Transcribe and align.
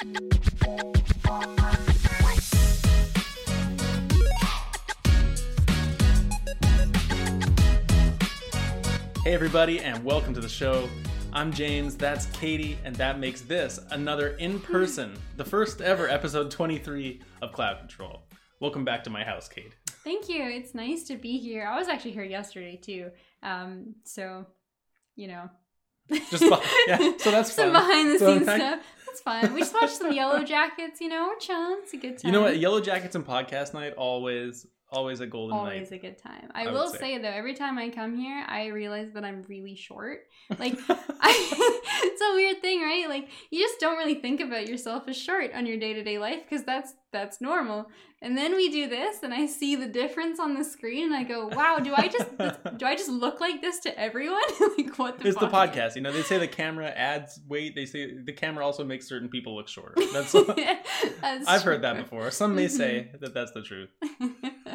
Hey, 0.00 0.04
everybody, 9.34 9.80
and 9.80 10.04
welcome 10.04 10.32
to 10.34 10.40
the 10.40 10.48
show. 10.48 10.88
I'm 11.32 11.52
James, 11.52 11.96
that's 11.96 12.26
Katie, 12.26 12.78
and 12.84 12.94
that 12.94 13.18
makes 13.18 13.40
this 13.40 13.80
another 13.90 14.36
in 14.36 14.60
person, 14.60 15.18
the 15.36 15.44
first 15.44 15.80
ever 15.80 16.08
episode 16.08 16.52
23 16.52 17.20
of 17.42 17.52
Cloud 17.52 17.80
Control. 17.80 18.22
Welcome 18.60 18.84
back 18.84 19.02
to 19.02 19.10
my 19.10 19.24
house, 19.24 19.48
Kate. 19.48 19.72
Thank 20.04 20.28
you. 20.28 20.44
It's 20.44 20.76
nice 20.76 21.02
to 21.08 21.16
be 21.16 21.38
here. 21.38 21.66
I 21.66 21.76
was 21.76 21.88
actually 21.88 22.12
here 22.12 22.22
yesterday 22.22 22.76
too. 22.76 23.10
Um, 23.42 23.96
so, 24.04 24.46
you 25.16 25.26
know, 25.26 25.50
Just 26.30 26.40
be- 26.44 26.56
yeah, 26.86 27.12
so 27.18 27.32
that's 27.32 27.52
some 27.54 27.72
behind 27.72 28.10
the 28.10 28.18
scenes 28.20 28.42
stuff. 28.44 28.80
Fine. 29.20 29.52
We 29.54 29.60
just 29.60 29.74
watched 29.74 29.96
some 29.96 30.12
Yellowjackets. 30.12 31.00
You 31.00 31.08
know, 31.08 31.28
we're 31.28 31.38
chilling. 31.38 31.78
It's 31.82 31.92
a 31.94 31.96
good 31.96 32.18
time. 32.18 32.28
You 32.28 32.32
know 32.32 32.42
what? 32.42 32.54
Yellowjackets 32.54 33.14
and 33.14 33.26
podcast 33.26 33.74
night 33.74 33.94
always, 33.94 34.66
always 34.90 35.20
a 35.20 35.26
golden 35.26 35.56
Always 35.56 35.90
night. 35.90 35.98
a 35.98 36.00
good 36.00 36.18
time. 36.18 36.50
I, 36.54 36.66
I 36.66 36.72
will 36.72 36.88
say. 36.88 36.98
say. 36.98 37.18
though, 37.18 37.28
every 37.28 37.54
time 37.54 37.78
I 37.78 37.90
come 37.90 38.16
here, 38.16 38.44
I 38.46 38.66
realize 38.66 39.12
that 39.14 39.24
I'm 39.24 39.44
really 39.48 39.74
short. 39.74 40.20
Like, 40.58 40.78
I, 40.88 41.80
it's 42.04 42.22
a 42.22 42.34
weird 42.34 42.62
thing, 42.62 42.80
right? 42.80 43.06
Like, 43.06 43.28
you 43.50 43.60
just 43.60 43.78
don't 43.80 43.98
really 43.98 44.14
think 44.14 44.40
about 44.40 44.66
yourself 44.66 45.06
as 45.06 45.16
short 45.16 45.52
on 45.54 45.66
your 45.66 45.76
day 45.76 45.92
to 45.92 46.02
day 46.02 46.18
life 46.18 46.40
because 46.48 46.64
that's 46.64 46.94
that's 47.12 47.42
normal. 47.42 47.90
And 48.20 48.36
then 48.36 48.56
we 48.56 48.68
do 48.68 48.88
this, 48.88 49.22
and 49.22 49.32
I 49.32 49.46
see 49.46 49.76
the 49.76 49.86
difference 49.86 50.40
on 50.40 50.54
the 50.54 50.64
screen, 50.64 51.04
and 51.04 51.14
I 51.14 51.22
go, 51.22 51.46
"Wow, 51.48 51.78
do 51.78 51.94
I 51.94 52.08
just 52.08 52.36
do 52.78 52.86
I 52.86 52.96
just 52.96 53.10
look 53.10 53.40
like 53.40 53.60
this 53.60 53.78
to 53.80 54.00
everyone? 54.00 54.40
like, 54.76 54.98
what 54.98 55.18
the? 55.18 55.28
It's 55.28 55.38
the 55.38 55.48
podcast. 55.48 55.94
You 55.96 56.02
know, 56.02 56.12
they 56.12 56.22
say 56.22 56.38
the 56.38 56.48
camera 56.48 56.88
adds 56.88 57.38
weight. 57.46 57.74
They 57.74 57.84
say 57.84 58.14
the 58.14 58.32
camera 58.32 58.64
also 58.64 58.84
makes 58.84 59.06
certain 59.06 59.28
people 59.28 59.54
look 59.54 59.68
shorter 59.68 59.94
That's 60.12 60.32
That's 60.32 61.46
I've 61.46 61.62
heard 61.62 61.82
that 61.82 61.96
before. 61.96 62.30
Some 62.30 62.54
may 62.54 62.68
say 62.68 63.08
mm-hmm. 63.08 63.18
that 63.20 63.34
that's 63.34 63.52
the 63.52 63.62
truth. 63.62 63.90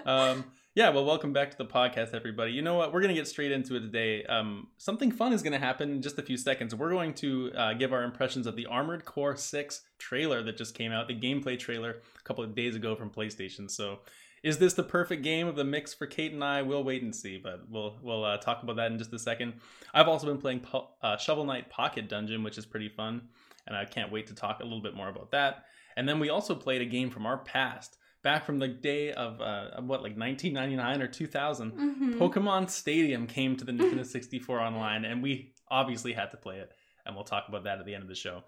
Um, 0.05 0.45
yeah, 0.75 0.89
well, 0.89 1.05
welcome 1.05 1.33
back 1.33 1.51
to 1.51 1.57
the 1.57 1.65
podcast, 1.65 2.15
everybody. 2.15 2.51
You 2.51 2.63
know 2.63 2.75
what? 2.75 2.91
We're 2.91 3.01
going 3.01 3.13
to 3.13 3.19
get 3.19 3.27
straight 3.27 3.51
into 3.51 3.75
it 3.75 3.81
today. 3.81 4.23
Um, 4.25 4.69
something 4.77 5.11
fun 5.11 5.31
is 5.31 5.43
going 5.43 5.53
to 5.53 5.59
happen 5.59 5.91
in 5.91 6.01
just 6.01 6.17
a 6.17 6.23
few 6.23 6.35
seconds. 6.35 6.73
We're 6.73 6.89
going 6.89 7.13
to 7.15 7.51
uh, 7.55 7.73
give 7.73 7.93
our 7.93 8.03
impressions 8.03 8.47
of 8.47 8.55
the 8.55 8.65
Armored 8.65 9.05
Core 9.05 9.35
6 9.35 9.81
trailer 9.99 10.41
that 10.41 10.57
just 10.57 10.73
came 10.73 10.91
out, 10.91 11.07
the 11.07 11.19
gameplay 11.19 11.59
trailer 11.59 12.01
a 12.19 12.23
couple 12.23 12.43
of 12.43 12.55
days 12.55 12.75
ago 12.75 12.95
from 12.95 13.11
PlayStation. 13.11 13.69
So, 13.69 13.99
is 14.41 14.57
this 14.57 14.73
the 14.73 14.83
perfect 14.83 15.23
game 15.23 15.47
of 15.47 15.55
the 15.55 15.63
mix 15.63 15.93
for 15.93 16.05
Kate 16.05 16.33
and 16.33 16.43
I? 16.43 16.63
We'll 16.63 16.83
wait 16.83 17.01
and 17.01 17.15
see, 17.15 17.37
but 17.37 17.61
we'll 17.69 17.97
we'll 18.01 18.25
uh, 18.25 18.37
talk 18.37 18.61
about 18.61 18.75
that 18.75 18.91
in 18.91 18.97
just 18.97 19.13
a 19.13 19.19
second. 19.19 19.53
I've 19.93 20.09
also 20.09 20.27
been 20.27 20.37
playing 20.37 20.61
po- 20.61 20.89
uh, 21.01 21.15
Shovel 21.15 21.45
Knight 21.45 21.69
Pocket 21.69 22.09
Dungeon, 22.09 22.43
which 22.43 22.57
is 22.57 22.65
pretty 22.65 22.89
fun, 22.89 23.21
and 23.67 23.77
I 23.77 23.85
can't 23.85 24.11
wait 24.11 24.27
to 24.27 24.35
talk 24.35 24.59
a 24.59 24.63
little 24.63 24.81
bit 24.81 24.95
more 24.95 25.07
about 25.07 25.31
that. 25.31 25.65
And 25.95 26.09
then 26.09 26.19
we 26.19 26.29
also 26.29 26.55
played 26.55 26.81
a 26.81 26.85
game 26.85 27.09
from 27.09 27.25
our 27.25 27.37
past, 27.37 27.97
back 28.23 28.45
from 28.45 28.59
the 28.59 28.67
day 28.67 29.11
of 29.11 29.39
uh, 29.41 29.81
what, 29.81 30.01
like 30.01 30.17
1999 30.17 31.01
or 31.01 31.07
2000. 31.07 31.71
Mhm. 31.71 32.13
Pokemon 32.17 32.69
Stadium 32.69 33.27
came 33.27 33.55
to 33.57 33.65
the 33.65 33.71
Nintendo 33.73 34.05
64 34.05 34.59
online, 34.59 35.05
and 35.05 35.21
we 35.21 35.53
obviously 35.69 36.13
had 36.13 36.31
to 36.31 36.37
play 36.37 36.57
it, 36.59 36.71
and 37.05 37.15
we'll 37.15 37.25
talk 37.25 37.45
about 37.49 37.63
that 37.65 37.79
at 37.79 37.85
the 37.85 37.93
end 37.93 38.03
of 38.03 38.09
the 38.09 38.15
show. 38.15 38.43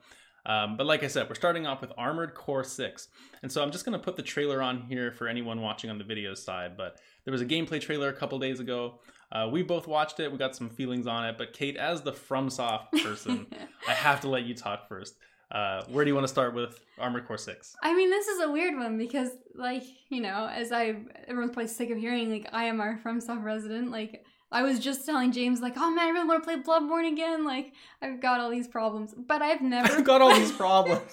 Um, 0.47 0.77
but 0.77 0.85
like 0.85 1.03
I 1.03 1.07
said, 1.07 1.27
we're 1.27 1.33
starting 1.35 1.65
off 1.65 1.81
with 1.81 1.91
Armored 1.97 2.35
Core 2.35 2.63
6. 2.63 3.07
And 3.41 3.51
so 3.51 3.63
I'm 3.63 3.71
just 3.71 3.83
going 3.83 3.97
to 3.97 4.03
put 4.03 4.15
the 4.15 4.21
trailer 4.21 4.61
on 4.61 4.81
here 4.81 5.11
for 5.11 5.27
anyone 5.27 5.59
watching 5.59 5.89
on 5.89 5.97
the 5.97 6.03
video 6.03 6.35
side. 6.35 6.77
But 6.77 6.99
there 7.23 7.31
was 7.31 7.41
a 7.41 7.47
gameplay 7.47 7.81
trailer 7.81 8.09
a 8.09 8.13
couple 8.13 8.37
days 8.37 8.59
ago. 8.59 8.99
Uh, 9.31 9.49
we 9.51 9.63
both 9.63 9.87
watched 9.87 10.19
it. 10.19 10.31
We 10.31 10.37
got 10.37 10.55
some 10.55 10.69
feelings 10.69 11.07
on 11.07 11.25
it. 11.25 11.39
But 11.39 11.53
Kate, 11.53 11.77
as 11.77 12.03
the 12.03 12.11
FromSoft 12.11 12.91
person, 13.03 13.47
I 13.87 13.93
have 13.93 14.21
to 14.21 14.29
let 14.29 14.43
you 14.43 14.53
talk 14.53 14.87
first. 14.87 15.15
Uh, 15.55 15.85
where 15.87 16.03
do 16.03 16.09
you 16.09 16.15
want 16.15 16.25
to 16.25 16.31
start 16.31 16.53
with 16.53 16.81
Armored 16.99 17.25
Core 17.25 17.37
6? 17.37 17.77
I 17.81 17.95
mean, 17.95 18.09
this 18.09 18.27
is 18.27 18.41
a 18.41 18.51
weird 18.51 18.75
one 18.75 18.97
because, 18.97 19.29
like, 19.55 19.83
you 20.09 20.19
know, 20.19 20.49
as 20.51 20.73
I 20.73 20.97
everyone's 21.29 21.53
probably 21.53 21.67
sick 21.69 21.91
of 21.91 21.97
hearing, 21.97 22.29
like, 22.29 22.49
I 22.51 22.65
am 22.65 22.81
our 22.81 22.99
FromSoft 23.01 23.41
resident. 23.41 23.89
Like, 23.89 24.25
I 24.51 24.63
was 24.63 24.79
just 24.79 25.05
telling 25.05 25.31
James, 25.31 25.61
like, 25.61 25.75
oh 25.77 25.89
man, 25.91 26.07
I 26.07 26.09
really 26.09 26.27
want 26.27 26.43
to 26.43 26.45
play 26.45 26.61
Bloodborne 26.61 27.09
again. 27.09 27.45
Like, 27.45 27.71
I've 28.01 28.19
got 28.19 28.41
all 28.41 28.49
these 28.49 28.67
problems, 28.67 29.15
but 29.17 29.41
I've 29.41 29.61
never 29.61 29.93
I've 29.93 30.03
got 30.03 30.21
all 30.21 30.35
these 30.35 30.51
problems. 30.57 31.09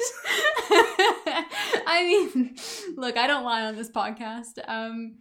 I 1.87 2.03
mean, 2.35 2.57
look, 2.97 3.17
I 3.17 3.29
don't 3.29 3.45
lie 3.45 3.63
on 3.63 3.77
this 3.77 3.93
podcast. 3.93 4.59
Um, 4.67 5.19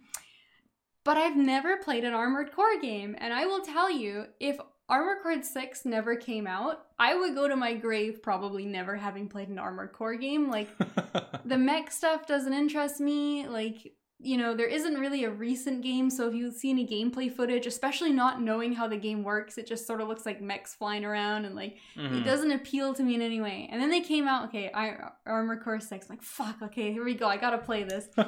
but 1.04 1.16
I've 1.16 1.36
never 1.36 1.76
played 1.76 2.02
an 2.02 2.12
Armored 2.12 2.52
Core 2.52 2.80
game, 2.80 3.14
and 3.18 3.32
I 3.32 3.46
will 3.46 3.60
tell 3.60 3.90
you, 3.90 4.26
if 4.40 4.58
Armored 4.88 5.22
Core 5.22 5.42
6 5.42 5.84
never 5.84 6.16
came 6.16 6.46
out, 6.46 6.86
I 6.98 7.14
would 7.14 7.34
go 7.34 7.48
to 7.48 7.56
my 7.56 7.74
grave 7.74 8.22
probably 8.22 8.66
never 8.66 8.96
having 8.96 9.28
played 9.28 9.48
an 9.48 9.58
Armored 9.58 9.92
Core 9.92 10.16
game. 10.16 10.50
Like, 10.50 10.68
the 11.44 11.56
mech 11.56 11.90
stuff 11.90 12.26
doesn't 12.26 12.52
interest 12.52 13.00
me. 13.00 13.46
Like, 13.46 13.94
you 14.18 14.36
know, 14.36 14.54
there 14.54 14.66
isn't 14.68 14.94
really 15.00 15.24
a 15.24 15.30
recent 15.30 15.82
game, 15.82 16.08
so 16.10 16.28
if 16.28 16.34
you 16.34 16.52
see 16.52 16.70
any 16.70 16.86
gameplay 16.86 17.34
footage, 17.34 17.66
especially 17.66 18.12
not 18.12 18.40
knowing 18.42 18.72
how 18.72 18.86
the 18.86 18.96
game 18.96 19.24
works, 19.24 19.58
it 19.58 19.66
just 19.66 19.86
sort 19.86 20.00
of 20.00 20.06
looks 20.08 20.26
like 20.26 20.40
mechs 20.40 20.74
flying 20.74 21.04
around 21.04 21.44
and 21.44 21.56
like 21.56 21.76
it 21.96 22.00
Mhm. 22.12 22.24
doesn't 22.24 22.52
appeal 22.52 22.94
to 22.94 23.02
me 23.02 23.14
in 23.16 23.22
any 23.22 23.40
way. 23.40 23.68
And 23.72 23.80
then 23.82 23.90
they 23.90 24.00
came 24.00 24.28
out, 24.28 24.44
okay, 24.48 24.70
I, 24.72 25.10
Armored 25.26 25.62
Core 25.64 25.80
6, 25.80 26.06
I'm 26.08 26.16
like, 26.16 26.22
fuck, 26.22 26.62
okay, 26.62 26.92
here 26.92 27.04
we 27.04 27.14
go, 27.14 27.26
I 27.26 27.36
gotta 27.36 27.58
play 27.58 27.82
this. 27.84 28.08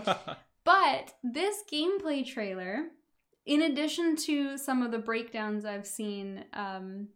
But 0.64 1.12
this 1.22 1.58
gameplay 1.70 2.24
trailer, 2.26 2.86
in 3.46 3.62
addition 3.62 4.16
to 4.16 4.56
some 4.58 4.82
of 4.82 4.90
the 4.90 4.98
breakdowns 4.98 5.64
I've 5.64 5.86
seen, 5.86 6.44
um, 6.54 7.08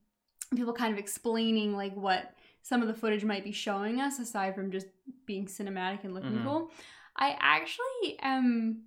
people 0.54 0.72
kind 0.72 0.92
of 0.92 0.98
explaining 0.98 1.76
like 1.76 1.94
what 1.94 2.34
some 2.62 2.82
of 2.82 2.88
the 2.88 2.94
footage 2.94 3.24
might 3.24 3.44
be 3.44 3.52
showing 3.52 4.00
us, 4.00 4.18
aside 4.18 4.54
from 4.54 4.70
just 4.70 4.86
being 5.26 5.46
cinematic 5.46 6.04
and 6.04 6.14
looking 6.14 6.38
Mhm. 6.40 6.44
cool, 6.44 6.70
I 7.16 7.36
actually 7.40 8.18
am. 8.20 8.82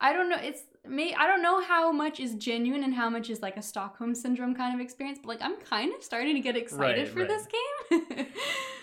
I 0.00 0.12
don't 0.12 0.28
know. 0.28 0.36
It's 0.36 0.62
may 0.86 1.14
I 1.14 1.26
don't 1.26 1.40
know 1.42 1.60
how 1.62 1.90
much 1.90 2.20
is 2.20 2.34
genuine 2.34 2.84
and 2.84 2.94
how 2.94 3.08
much 3.08 3.30
is 3.30 3.40
like 3.40 3.56
a 3.56 3.62
Stockholm 3.62 4.14
syndrome 4.14 4.54
kind 4.54 4.74
of 4.74 4.80
experience, 4.84 5.18
but 5.20 5.28
like 5.28 5.40
I'm 5.42 5.56
kind 5.56 5.94
of 5.94 6.02
starting 6.02 6.34
to 6.34 6.40
get 6.40 6.56
excited 6.56 6.98
Right, 7.04 7.08
for 7.08 7.20
right. 7.20 7.28
this 7.28 7.46
game. 7.46 8.26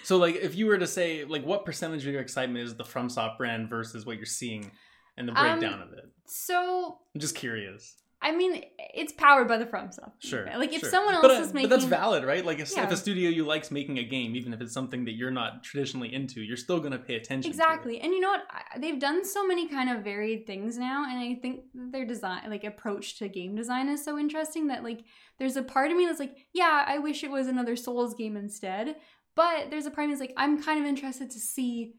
So, 0.04 0.18
like, 0.18 0.36
if 0.36 0.54
you 0.54 0.66
were 0.66 0.78
to 0.78 0.86
say, 0.86 1.24
like, 1.24 1.46
what 1.46 1.64
percentage 1.64 2.06
of 2.06 2.12
your 2.12 2.22
excitement 2.22 2.66
is 2.66 2.76
the 2.76 2.84
FromSoft 2.84 3.38
brand 3.38 3.70
versus 3.70 4.06
what 4.06 4.18
you're 4.18 4.26
seeing 4.26 4.70
and 5.18 5.28
the 5.28 5.34
Um, 5.34 5.60
breakdown 5.60 5.82
of 5.82 5.94
it? 5.94 6.06
so 6.26 7.00
I'm 7.14 7.22
just 7.22 7.36
curious. 7.36 7.96
I 8.26 8.32
mean, 8.32 8.64
it's 8.94 9.12
powered 9.12 9.50
by 9.50 9.58
the 9.58 9.66
From 9.66 9.90
FromSoft. 9.90 10.14
Sure. 10.20 10.46
Like 10.58 10.72
if 10.72 10.80
sure. 10.80 10.90
someone 10.90 11.14
else 11.14 11.24
but, 11.24 11.32
uh, 11.32 11.42
is 11.42 11.54
making, 11.54 11.70
but 11.70 11.76
that's 11.76 11.90
valid, 11.90 12.24
right? 12.24 12.46
Like, 12.46 12.60
if, 12.60 12.72
if 12.78 12.90
a 12.90 12.96
studio 12.96 13.30
you 13.30 13.44
likes 13.44 13.70
making 13.70 14.00
a 14.00 14.04
game, 14.04 14.34
even 14.38 14.54
if 14.54 14.62
it's 14.62 14.74
something 14.74 15.04
that 15.04 15.12
you're 15.12 15.30
not 15.30 15.62
traditionally 15.62 16.14
into, 16.14 16.40
you're 16.42 16.56
still 16.56 16.80
going 16.80 16.94
to 16.94 17.00
pay 17.00 17.16
attention. 17.16 17.42
to 17.42 17.48
it. 17.50 17.52
exactly. 17.52 18.00
And 18.00 18.14
you 18.14 18.22
know 18.22 18.30
what? 18.30 18.44
They've 18.80 18.98
done 18.98 19.26
so 19.26 19.46
many 19.46 19.68
kind 19.68 19.90
of 19.90 20.06
varied 20.06 20.48
things 20.48 20.78
now, 20.78 21.04
and 21.04 21.20
I 21.20 21.36
think 21.42 21.66
their 21.74 22.06
design, 22.06 22.50
like 22.50 22.64
approach 22.64 23.20
to 23.20 23.28
game 23.28 23.56
design, 23.56 23.90
is 23.90 24.06
so 24.06 24.18
interesting 24.18 24.68
that 24.68 24.86
like 24.86 25.02
there's 25.38 25.58
a 25.58 25.64
part 25.64 25.92
of 25.92 25.98
me 25.98 26.06
that's 26.06 26.22
like, 26.22 26.38
yeah, 26.54 26.86
I 26.88 27.00
wish 27.00 27.26
it 27.26 27.30
was 27.32 27.48
another 27.48 27.76
Souls 27.76 28.14
game 28.14 28.38
instead. 28.38 28.96
But 29.36 29.70
there's 29.70 29.86
a 29.86 29.92
part 29.92 30.06
of 30.06 30.10
me 30.12 30.16
that's 30.16 30.22
like, 30.30 30.36
I'm 30.38 30.64
kind 30.64 30.80
of 30.80 30.86
interested 30.86 31.30
to 31.32 31.40
see 31.40 31.96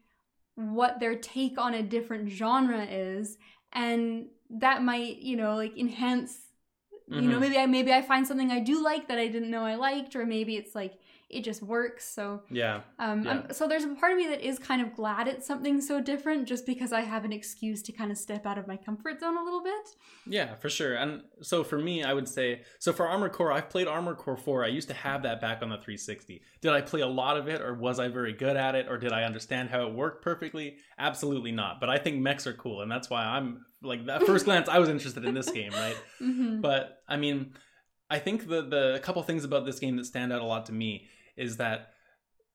what 0.55 0.99
their 0.99 1.15
take 1.15 1.57
on 1.57 1.73
a 1.73 1.83
different 1.83 2.29
genre 2.29 2.83
is, 2.85 3.37
and 3.73 4.27
that 4.49 4.83
might, 4.83 5.17
you 5.17 5.35
know, 5.37 5.55
like 5.55 5.77
enhance 5.77 6.37
you 7.07 7.29
know 7.29 7.37
Mhm. 7.37 7.41
maybe 7.41 7.57
i 7.57 7.65
maybe 7.67 7.93
i 7.93 8.01
find 8.01 8.25
something 8.27 8.51
i 8.51 8.59
do 8.59 8.83
like 8.83 9.07
that 9.07 9.19
i 9.19 9.27
didn't 9.27 9.51
know 9.51 9.63
i 9.63 9.75
liked 9.75 10.15
or 10.15 10.25
maybe 10.25 10.55
it's 10.55 10.73
like 10.73 10.93
it 11.29 11.43
just 11.43 11.63
works 11.63 12.07
so 12.07 12.43
Yeah. 12.51 12.81
um 12.99 13.23
Yeah. 13.23 13.51
So 13.51 13.67
there's 13.67 13.83
a 13.83 13.95
part 13.95 14.11
of 14.11 14.17
me 14.17 14.27
that 14.27 14.41
is 14.47 14.59
kind 14.59 14.81
of 14.81 14.95
glad 14.95 15.27
it's 15.27 15.47
something 15.47 15.81
so 15.81 15.99
different 15.99 16.47
just 16.47 16.65
because 16.67 16.93
i 16.93 17.01
have 17.01 17.25
an 17.25 17.33
excuse 17.33 17.81
to 17.83 17.91
kind 17.91 18.11
of 18.11 18.17
step 18.17 18.45
out 18.45 18.57
of 18.59 18.67
my 18.67 18.77
comfort 18.77 19.19
zone 19.19 19.35
a 19.37 19.43
little 19.43 19.63
bit 19.63 19.73
Yeah, 20.27 20.55
for 20.55 20.69
sure. 20.69 20.95
And 20.95 21.21
so 21.41 21.63
for 21.63 21.77
me, 21.77 22.03
I 22.03 22.13
would 22.13 22.27
say 22.27 22.61
so 22.79 22.91
for 22.93 23.07
Armor 23.07 23.29
Core, 23.29 23.51
I've 23.51 23.69
played 23.69 23.87
Armor 23.87 24.15
Core 24.15 24.37
4. 24.37 24.63
I 24.63 24.67
used 24.69 24.87
to 24.87 24.93
have 24.95 25.23
that 25.23 25.39
back 25.41 25.61
on 25.61 25.69
the 25.69 25.77
360. 25.77 26.41
Did 26.61 26.71
I 26.71 26.81
play 26.81 27.01
a 27.01 27.07
lot 27.07 27.37
of 27.37 27.47
it 27.47 27.61
or 27.61 27.73
was 27.75 27.99
I 27.99 28.07
very 28.07 28.33
good 28.33 28.55
at 28.57 28.73
it 28.75 28.87
or 28.89 28.97
did 28.97 29.11
I 29.11 29.23
understand 29.23 29.69
how 29.69 29.87
it 29.87 29.93
worked 29.93 30.23
perfectly? 30.23 30.77
Absolutely 30.97 31.51
not. 31.51 31.79
But 31.79 31.89
I 31.89 31.97
think 31.97 32.19
mechs 32.19 32.47
are 32.47 32.53
cool 32.53 32.81
and 32.81 32.91
that's 32.91 33.09
why 33.09 33.23
I'm 33.23 33.65
like 33.81 34.07
at 34.07 34.23
first 34.23 34.45
glance 34.49 34.67
I 34.69 34.79
was 34.79 34.89
interested 34.89 35.23
in 35.25 35.33
this 35.33 35.49
game, 35.51 35.71
right? 35.73 35.97
hmm 36.19 36.61
But 36.61 37.01
I 37.07 37.17
mean, 37.17 37.53
I 38.09 38.19
think 38.19 38.47
the 38.47 38.61
the 38.61 38.99
couple 39.03 39.21
things 39.23 39.43
about 39.43 39.65
this 39.65 39.79
game 39.79 39.95
that 39.97 40.05
stand 40.05 40.31
out 40.33 40.41
a 40.41 40.45
lot 40.45 40.65
to 40.67 40.73
me 40.73 41.07
is 41.37 41.57
that 41.57 41.91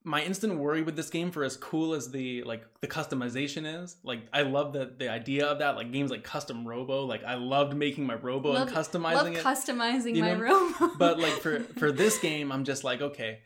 my 0.02 0.22
instant 0.22 0.58
worry 0.58 0.80
with 0.80 0.96
this 0.96 1.10
game 1.10 1.30
for 1.30 1.44
as 1.44 1.56
cool 1.58 1.92
as 1.92 2.10
the 2.10 2.42
like 2.44 2.64
the 2.80 2.86
customization 2.86 3.82
is 3.82 3.96
like 4.02 4.20
i 4.32 4.40
love 4.42 4.72
the 4.72 4.90
the 4.98 5.10
idea 5.10 5.44
of 5.46 5.58
that 5.58 5.76
like 5.76 5.92
games 5.92 6.10
like 6.10 6.24
custom 6.24 6.66
robo 6.66 7.04
like 7.04 7.22
i 7.24 7.34
loved 7.34 7.76
making 7.76 8.06
my 8.06 8.14
robo 8.14 8.52
Love- 8.52 8.68
and 8.68 8.76
customizing 8.76 9.12
love 9.12 9.26
it 9.26 9.44
customizing 9.44 10.14
you 10.16 10.22
my 10.22 10.32
know? 10.32 10.38
room 10.40 10.92
but 10.98 11.18
like 11.18 11.34
for 11.34 11.60
for 11.78 11.92
this 11.92 12.18
game 12.18 12.50
i'm 12.50 12.64
just 12.64 12.82
like 12.82 13.02
okay 13.02 13.40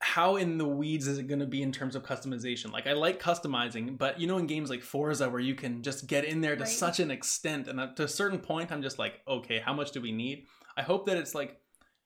how 0.00 0.34
in 0.36 0.58
the 0.58 0.66
weeds 0.66 1.06
is 1.06 1.18
it 1.18 1.28
going 1.28 1.38
to 1.40 1.46
be 1.46 1.62
in 1.62 1.70
terms 1.70 1.94
of 1.94 2.02
customization 2.02 2.72
like 2.72 2.88
i 2.88 2.92
like 2.92 3.22
customizing 3.22 3.96
but 3.96 4.20
you 4.20 4.26
know 4.26 4.38
in 4.38 4.46
games 4.48 4.68
like 4.70 4.82
forza 4.82 5.30
where 5.30 5.40
you 5.40 5.54
can 5.54 5.80
just 5.82 6.08
get 6.08 6.24
in 6.24 6.40
there 6.40 6.56
to 6.56 6.64
Right. 6.64 6.68
such 6.72 6.98
an 6.98 7.12
extent 7.12 7.68
and 7.68 7.96
to 7.96 8.02
a 8.02 8.08
certain 8.08 8.40
point 8.40 8.72
i'm 8.72 8.82
just 8.82 8.98
like 8.98 9.20
okay 9.28 9.60
how 9.60 9.72
much 9.72 9.92
do 9.92 10.00
we 10.00 10.10
need 10.10 10.46
i 10.76 10.82
hope 10.82 11.06
that 11.06 11.16
it's 11.16 11.36
like 11.36 11.56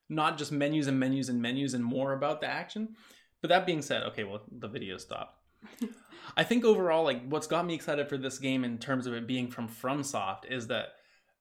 not 0.09 0.39
just 0.39 0.53
menus 0.53 0.87
and 0.87 0.99
menus 0.99 1.29
and 1.29 1.41
menus 1.41 1.75
and 1.75 1.85
more 1.85 2.13
about 2.13 2.41
the 2.41 2.47
action. 2.47 2.97
But 3.41 3.49
that 3.49 3.67
being 3.67 3.83
said 3.83 4.03
okay 4.05 4.25
well 4.25 4.43
the 4.51 4.69
video 4.69 4.97
stopped. 4.99 5.39
I 6.37 6.45
think 6.45 6.65
overall, 6.65 7.05
like 7.05 7.27
what's 7.29 7.47
got 7.47 7.67
me 7.67 7.75
excited 7.75 8.09
for 8.09 8.17
this 8.17 8.39
game 8.39 8.65
in 8.65 8.79
terms 8.79 9.07
of 9.07 9.15
it 9.15 9.27
being 9.27 9.51
from 9.51 9.69
FromSoft 9.69 10.51
is 10.51 10.69
that 10.69 10.89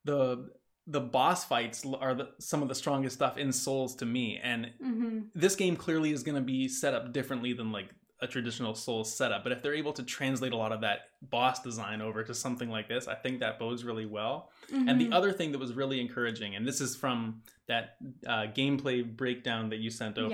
the 0.05 0.49
the 0.89 1.01
boss 1.01 1.43
fights 1.43 1.85
are 1.99 2.15
the, 2.15 2.29
some 2.39 2.61
of 2.61 2.69
the 2.69 2.75
strongest 2.75 3.15
stuff 3.15 3.37
in 3.37 3.51
Souls 3.51 3.95
to 3.95 4.05
me, 4.05 4.39
and 4.41 4.71
hmm 4.81 5.19
this 5.35 5.55
game 5.55 5.75
clearly 5.75 6.11
is 6.11 6.23
going 6.23 6.35
to 6.35 6.41
be 6.41 6.67
set 6.67 6.93
up 6.93 7.11
differently 7.11 7.53
than 7.53 7.71
like 7.71 7.89
a 8.21 8.27
traditional 8.27 8.73
Souls 8.73 9.13
setup. 9.15 9.43
But 9.43 9.51
if 9.51 9.61
they're 9.61 9.75
able 9.75 9.93
to 9.93 10.03
translate 10.03 10.51
a 10.51 10.55
lot 10.57 10.71
of 10.71 10.81
that 10.81 11.09
boss 11.29 11.61
design 11.61 12.01
over 12.01 12.23
to 12.23 12.33
something 12.33 12.69
like 12.69 12.87
this, 12.87 13.07
I 13.07 13.13
think 13.15 13.39
that 13.41 13.59
bodes 13.59 13.83
really 13.83 14.05
well. 14.05 14.51
And 14.71 14.87
Mm-hmm. 14.89 14.97
the 14.97 15.15
other 15.15 15.31
thing 15.31 15.51
that 15.51 15.59
was 15.59 15.73
really 15.73 16.01
encouraging, 16.01 16.55
and 16.55 16.67
this 16.67 16.81
is 16.81 16.95
from 16.95 17.41
that 17.67 17.97
uh, 18.25 18.47
gameplay 18.55 19.03
breakdown 19.15 19.69
that 19.69 19.77
you 19.77 19.89
sent 19.91 20.17
over, 20.17 20.31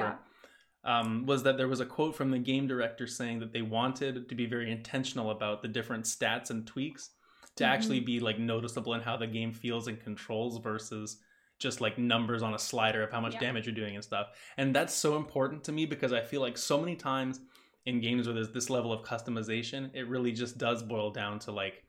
Yeah. 0.85 0.99
um, 0.99 1.25
was 1.25 1.43
that 1.43 1.57
there 1.57 1.67
was 1.67 1.81
a 1.81 1.85
quote 1.85 2.15
from 2.15 2.31
the 2.31 2.39
game 2.39 2.67
director 2.67 3.05
saying 3.07 3.39
that 3.39 3.51
they 3.51 3.61
wanted 3.61 4.29
to 4.29 4.35
be 4.35 4.45
very 4.45 4.71
intentional 4.71 5.31
about 5.31 5.61
the 5.61 5.67
different 5.67 6.05
stats 6.05 6.49
and 6.51 6.65
tweaks 6.65 7.11
to 7.55 7.63
Mhm. 7.63 7.67
actually 7.67 7.99
be 7.99 8.19
like 8.19 8.39
noticeable 8.39 8.93
in 8.93 9.01
how 9.01 9.17
the 9.17 9.27
game 9.27 9.51
feels 9.51 9.87
and 9.87 9.99
controls 9.99 10.57
versus 10.59 11.21
just 11.59 11.79
like 11.81 11.97
numbers 11.97 12.41
on 12.41 12.53
a 12.55 12.59
slider 12.59 13.03
of 13.03 13.11
how 13.11 13.21
much 13.21 13.33
Yeah. 13.35 13.39
damage 13.41 13.65
you're 13.65 13.75
doing 13.75 13.95
and 13.95 14.03
stuff. 14.03 14.29
And 14.57 14.75
that's 14.75 14.93
so 14.93 15.15
important 15.17 15.63
to 15.65 15.71
me 15.71 15.85
because 15.85 16.11
I 16.11 16.21
feel 16.21 16.41
like 16.41 16.57
so 16.57 16.79
many 16.79 16.95
times 16.95 17.39
in 17.85 17.99
games 18.01 18.27
where 18.27 18.33
there's 18.33 18.51
this 18.51 18.69
level 18.69 18.93
of 18.93 19.03
customization, 19.05 19.89
it 19.93 20.07
really 20.07 20.31
just 20.31 20.57
does 20.57 20.81
boil 20.83 21.11
down 21.11 21.39
to 21.39 21.51
like 21.51 21.83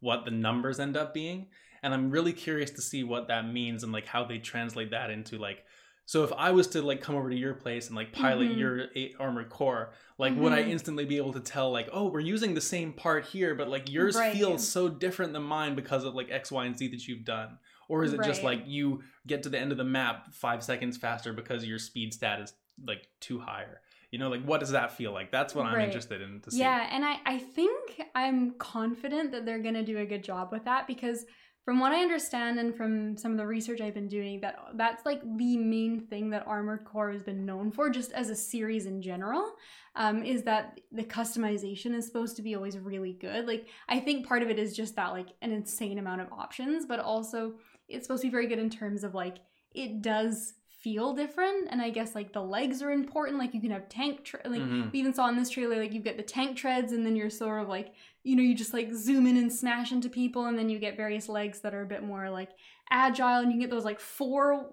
what 0.00 0.24
the 0.24 0.30
numbers 0.30 0.78
end 0.78 0.96
up 0.96 1.14
being. 1.14 1.46
And 1.82 1.94
I'm 1.94 2.10
really 2.10 2.32
curious 2.32 2.70
to 2.72 2.82
see 2.82 3.04
what 3.04 3.28
that 3.28 3.46
means 3.50 3.82
and 3.82 3.92
like 3.92 4.06
how 4.06 4.24
they 4.24 4.38
translate 4.38 4.90
that 4.90 5.10
into 5.10 5.38
like 5.38 5.64
so 6.04 6.24
if 6.24 6.32
I 6.32 6.52
was 6.52 6.68
to 6.68 6.80
like 6.80 7.02
come 7.02 7.16
over 7.16 7.28
to 7.28 7.36
your 7.36 7.52
place 7.52 7.88
and 7.88 7.94
like 7.96 8.12
pilot 8.14 8.48
Mhm. 8.52 8.56
your 8.58 8.86
eight 8.96 9.14
armored 9.20 9.50
core, 9.50 9.92
like 10.16 10.34
would 10.36 10.54
I 10.54 10.62
Mhm. 10.62 10.70
instantly 10.70 11.04
be 11.04 11.18
able 11.18 11.34
to 11.34 11.40
tell 11.40 11.70
like, 11.70 11.90
oh, 11.92 12.06
we're 12.08 12.20
using 12.20 12.54
the 12.54 12.62
same 12.62 12.94
part 12.94 13.26
here, 13.26 13.54
but 13.54 13.68
like 13.68 13.90
yours 13.90 14.16
Right. 14.16 14.32
feels 14.34 14.66
so 14.66 14.88
different 14.88 15.34
than 15.34 15.42
mine 15.42 15.74
because 15.74 16.04
of 16.04 16.14
like 16.14 16.30
X, 16.30 16.50
Y, 16.50 16.64
and 16.64 16.74
Z 16.78 16.88
that 16.88 17.06
you've 17.06 17.26
done? 17.26 17.58
Or 17.90 18.04
is 18.04 18.14
it 18.14 18.22
just 18.22 18.42
like 18.42 18.62
you 18.66 19.02
get 19.26 19.42
to 19.42 19.50
the 19.50 19.58
end 19.58 19.70
of 19.70 19.76
the 19.76 19.84
map 19.84 20.32
five 20.32 20.62
seconds 20.64 20.96
faster 20.96 21.34
because 21.34 21.66
your 21.66 21.78
speed 21.78 22.14
stat 22.14 22.40
is 22.40 22.54
like 22.86 23.06
too 23.20 23.38
higher? 23.38 23.82
You 24.10 24.18
know, 24.18 24.30
like 24.30 24.42
what 24.42 24.60
does 24.60 24.70
that 24.70 24.92
feel 24.92 25.12
like? 25.12 25.30
That's 25.30 25.54
what 25.54 25.66
I'm 25.66 25.74
Right. 25.74 25.84
interested 25.84 26.22
in 26.22 26.40
to 26.40 26.50
see. 26.50 26.60
Yeah, 26.60 26.88
and 26.90 27.04
I, 27.04 27.16
I 27.26 27.38
think 27.38 28.02
I'm 28.14 28.52
confident 28.52 29.32
that 29.32 29.44
they're 29.44 29.62
gonna 29.62 29.84
do 29.84 29.98
a 29.98 30.06
good 30.06 30.24
job 30.24 30.50
with 30.50 30.64
that 30.64 30.86
because 30.86 31.26
from 31.64 31.80
what 31.80 31.92
I 31.92 32.00
understand 32.00 32.58
and 32.58 32.74
from 32.74 33.14
some 33.18 33.32
of 33.32 33.36
the 33.36 33.46
research 33.46 33.82
I've 33.82 33.92
been 33.92 34.08
doing, 34.08 34.40
that 34.40 34.56
that's 34.76 35.04
like 35.04 35.20
the 35.36 35.58
main 35.58 36.00
thing 36.00 36.30
that 36.30 36.46
Armored 36.46 36.86
Core 36.86 37.12
has 37.12 37.22
been 37.22 37.44
known 37.44 37.70
for, 37.70 37.90
just 37.90 38.10
as 38.12 38.30
a 38.30 38.34
series 38.34 38.86
in 38.86 39.02
general, 39.02 39.52
um, 39.94 40.22
is 40.22 40.44
that 40.44 40.80
the 40.90 41.04
customization 41.04 41.94
is 41.94 42.06
supposed 42.06 42.36
to 42.36 42.42
be 42.42 42.54
always 42.54 42.78
really 42.78 43.12
good. 43.12 43.46
Like 43.46 43.68
I 43.86 44.00
think 44.00 44.26
part 44.26 44.42
of 44.42 44.48
it 44.48 44.58
is 44.58 44.74
just 44.74 44.96
that 44.96 45.12
like 45.12 45.28
an 45.42 45.52
insane 45.52 45.98
amount 45.98 46.22
of 46.22 46.32
options, 46.32 46.86
but 46.86 47.00
also 47.00 47.56
it's 47.86 48.06
supposed 48.06 48.22
to 48.22 48.28
be 48.28 48.32
very 48.32 48.46
good 48.46 48.58
in 48.58 48.70
terms 48.70 49.04
of 49.04 49.14
like 49.14 49.36
it 49.74 50.00
does 50.00 50.54
feel 50.82 51.12
different 51.12 51.66
and 51.70 51.82
i 51.82 51.90
guess 51.90 52.14
like 52.14 52.32
the 52.32 52.40
legs 52.40 52.82
are 52.82 52.90
important 52.92 53.36
like 53.38 53.52
you 53.52 53.60
can 53.60 53.70
have 53.70 53.88
tank 53.88 54.22
tra- 54.24 54.40
like 54.44 54.60
Mhm. 54.62 54.92
we 54.92 54.98
even 55.00 55.12
saw 55.12 55.28
in 55.28 55.36
this 55.36 55.50
trailer 55.50 55.76
like 55.78 55.92
you 55.92 56.00
get 56.00 56.16
the 56.16 56.22
tank 56.22 56.56
treads 56.56 56.92
and 56.92 57.04
then 57.04 57.16
you're 57.16 57.30
sort 57.30 57.60
of 57.62 57.68
like 57.68 57.92
you 58.22 58.36
know 58.36 58.42
you 58.42 58.54
just 58.54 58.72
like 58.72 58.92
zoom 58.94 59.26
in 59.26 59.36
and 59.36 59.52
smash 59.52 59.90
into 59.92 60.08
people 60.08 60.46
and 60.46 60.56
then 60.58 60.68
you 60.68 60.78
get 60.78 60.96
various 60.96 61.28
legs 61.28 61.60
that 61.60 61.74
are 61.74 61.82
a 61.82 61.86
bit 61.86 62.02
more 62.04 62.30
like 62.30 62.50
agile 62.90 63.42
and 63.42 63.52
you 63.52 63.58
get 63.60 63.70
those 63.70 63.84
like 63.84 63.98
four 64.00 64.70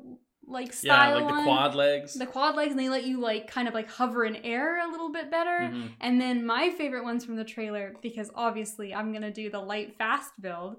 like 0.47 0.71
style 0.73 1.17
Yeah, 1.19 1.25
like 1.25 1.35
the 1.37 1.43
quad 1.43 1.73
legs. 1.73 2.13
the 2.13 2.27
quad 2.27 2.55
legs 2.55 2.69
and 2.71 2.79
they 2.79 2.87
let 2.89 3.05
you 3.05 3.19
like 3.19 3.47
kind 3.47 3.67
of 3.67 3.73
like 3.73 3.89
hover 3.89 4.25
in 4.25 4.35
air 4.37 4.87
a 4.87 4.91
little 4.91 5.11
bit 5.11 5.31
better 5.31 5.71
Mhm. 5.73 5.89
and 6.01 6.21
then 6.21 6.45
my 6.45 6.69
favorite 6.69 7.03
ones 7.03 7.25
from 7.25 7.35
the 7.35 7.43
trailer 7.43 7.95
because 8.03 8.29
obviously 8.35 8.93
i'm 8.93 9.11
gonna 9.11 9.31
do 9.31 9.49
the 9.49 9.59
light 9.59 9.97
fast 9.97 10.33
build 10.39 10.75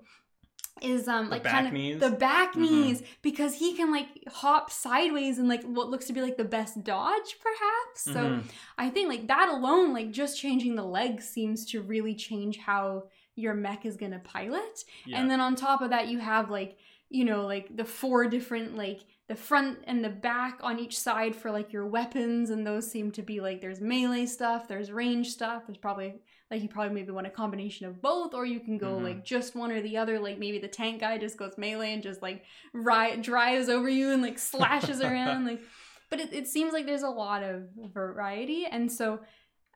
is 0.83 1.09
um 1.09 1.31
like 1.31 1.43
kind 1.45 1.67
of 1.67 1.73
knees? 1.73 1.99
the 1.99 2.11
back 2.11 2.53
Mhm. 2.55 2.61
knees 2.61 3.03
because 3.23 3.55
he 3.55 3.75
can 3.75 3.91
like 3.91 4.09
hop 4.29 4.71
sideways 4.71 5.39
and 5.39 5.49
like 5.49 5.63
what 5.65 5.89
looks 5.89 6.07
to 6.07 6.13
be 6.13 6.21
like 6.21 6.37
the 6.37 6.45
best 6.45 6.85
dodge 6.85 7.37
perhaps 7.43 8.03
so 8.03 8.13
Mhm. 8.37 8.43
I 8.77 8.91
think 8.91 9.09
like 9.09 9.27
that 9.29 9.49
alone, 9.49 9.93
like 9.95 10.11
just 10.11 10.39
changing 10.39 10.75
the 10.77 10.85
legs 10.85 11.27
seems 11.29 11.65
to 11.71 11.81
really 11.81 12.15
change 12.15 12.59
how 12.59 13.05
your 13.35 13.55
mech 13.55 13.85
is 13.87 13.97
gonna 13.97 14.19
pilot. 14.19 14.85
Yeah. 15.07 15.19
And 15.21 15.31
then 15.31 15.41
on 15.41 15.57
top 15.57 15.81
of 15.83 15.91
that, 15.91 16.09
you 16.09 16.19
have 16.19 16.51
like, 16.51 16.77
you 17.11 17.25
know, 17.25 17.47
like 17.47 17.75
the 17.77 17.85
four 17.85 18.27
different 18.29 18.77
like 18.77 19.01
the 19.29 19.35
front 19.37 19.79
and 19.87 20.05
the 20.05 20.09
back 20.11 20.61
on 20.63 20.79
each 20.79 20.99
side 20.99 21.35
for 21.35 21.51
like 21.51 21.73
your 21.73 21.87
weapons, 21.87 22.51
and 22.51 22.67
those 22.67 22.91
seem 22.91 23.11
to 23.13 23.23
be 23.23 23.41
like 23.41 23.61
there's 23.61 23.81
melee 23.81 24.27
stuff, 24.27 24.69
there's 24.69 24.93
range 24.93 25.29
stuff, 25.31 25.67
there's 25.67 25.79
probably 25.79 26.15
like 26.51 26.63
you 26.63 26.69
probably 26.69 26.95
maybe 26.95 27.11
want 27.11 27.27
a 27.27 27.31
combination 27.31 27.87
of 27.87 28.01
both, 28.01 28.33
or 28.35 28.47
you 28.47 28.61
can 28.61 28.79
go 28.79 28.97
Mhm. 28.99 29.03
like 29.03 29.25
just 29.25 29.55
one 29.57 29.73
or 29.73 29.81
the 29.83 29.97
other. 29.97 30.19
Like 30.21 30.39
maybe 30.39 30.59
the 30.59 30.69
tank 30.69 31.01
guy 31.01 31.19
just 31.19 31.37
goes 31.37 31.59
melee 31.59 31.93
and 31.93 32.03
just 32.03 32.23
like 32.23 32.45
ri- 32.73 33.17
drives 33.21 33.69
over 33.69 33.89
you 33.89 34.13
and 34.13 34.23
like 34.23 34.39
slashes 34.39 35.01
around 35.01 35.45
like 35.47 35.61
but 36.11 36.21
it, 36.21 36.33
it 36.33 36.47
seems 36.47 36.73
like 36.73 36.87
there's 36.87 37.03
a 37.03 37.09
lot 37.11 37.43
of 37.43 37.65
variety 37.93 38.65
and 38.67 38.91
so 38.93 39.19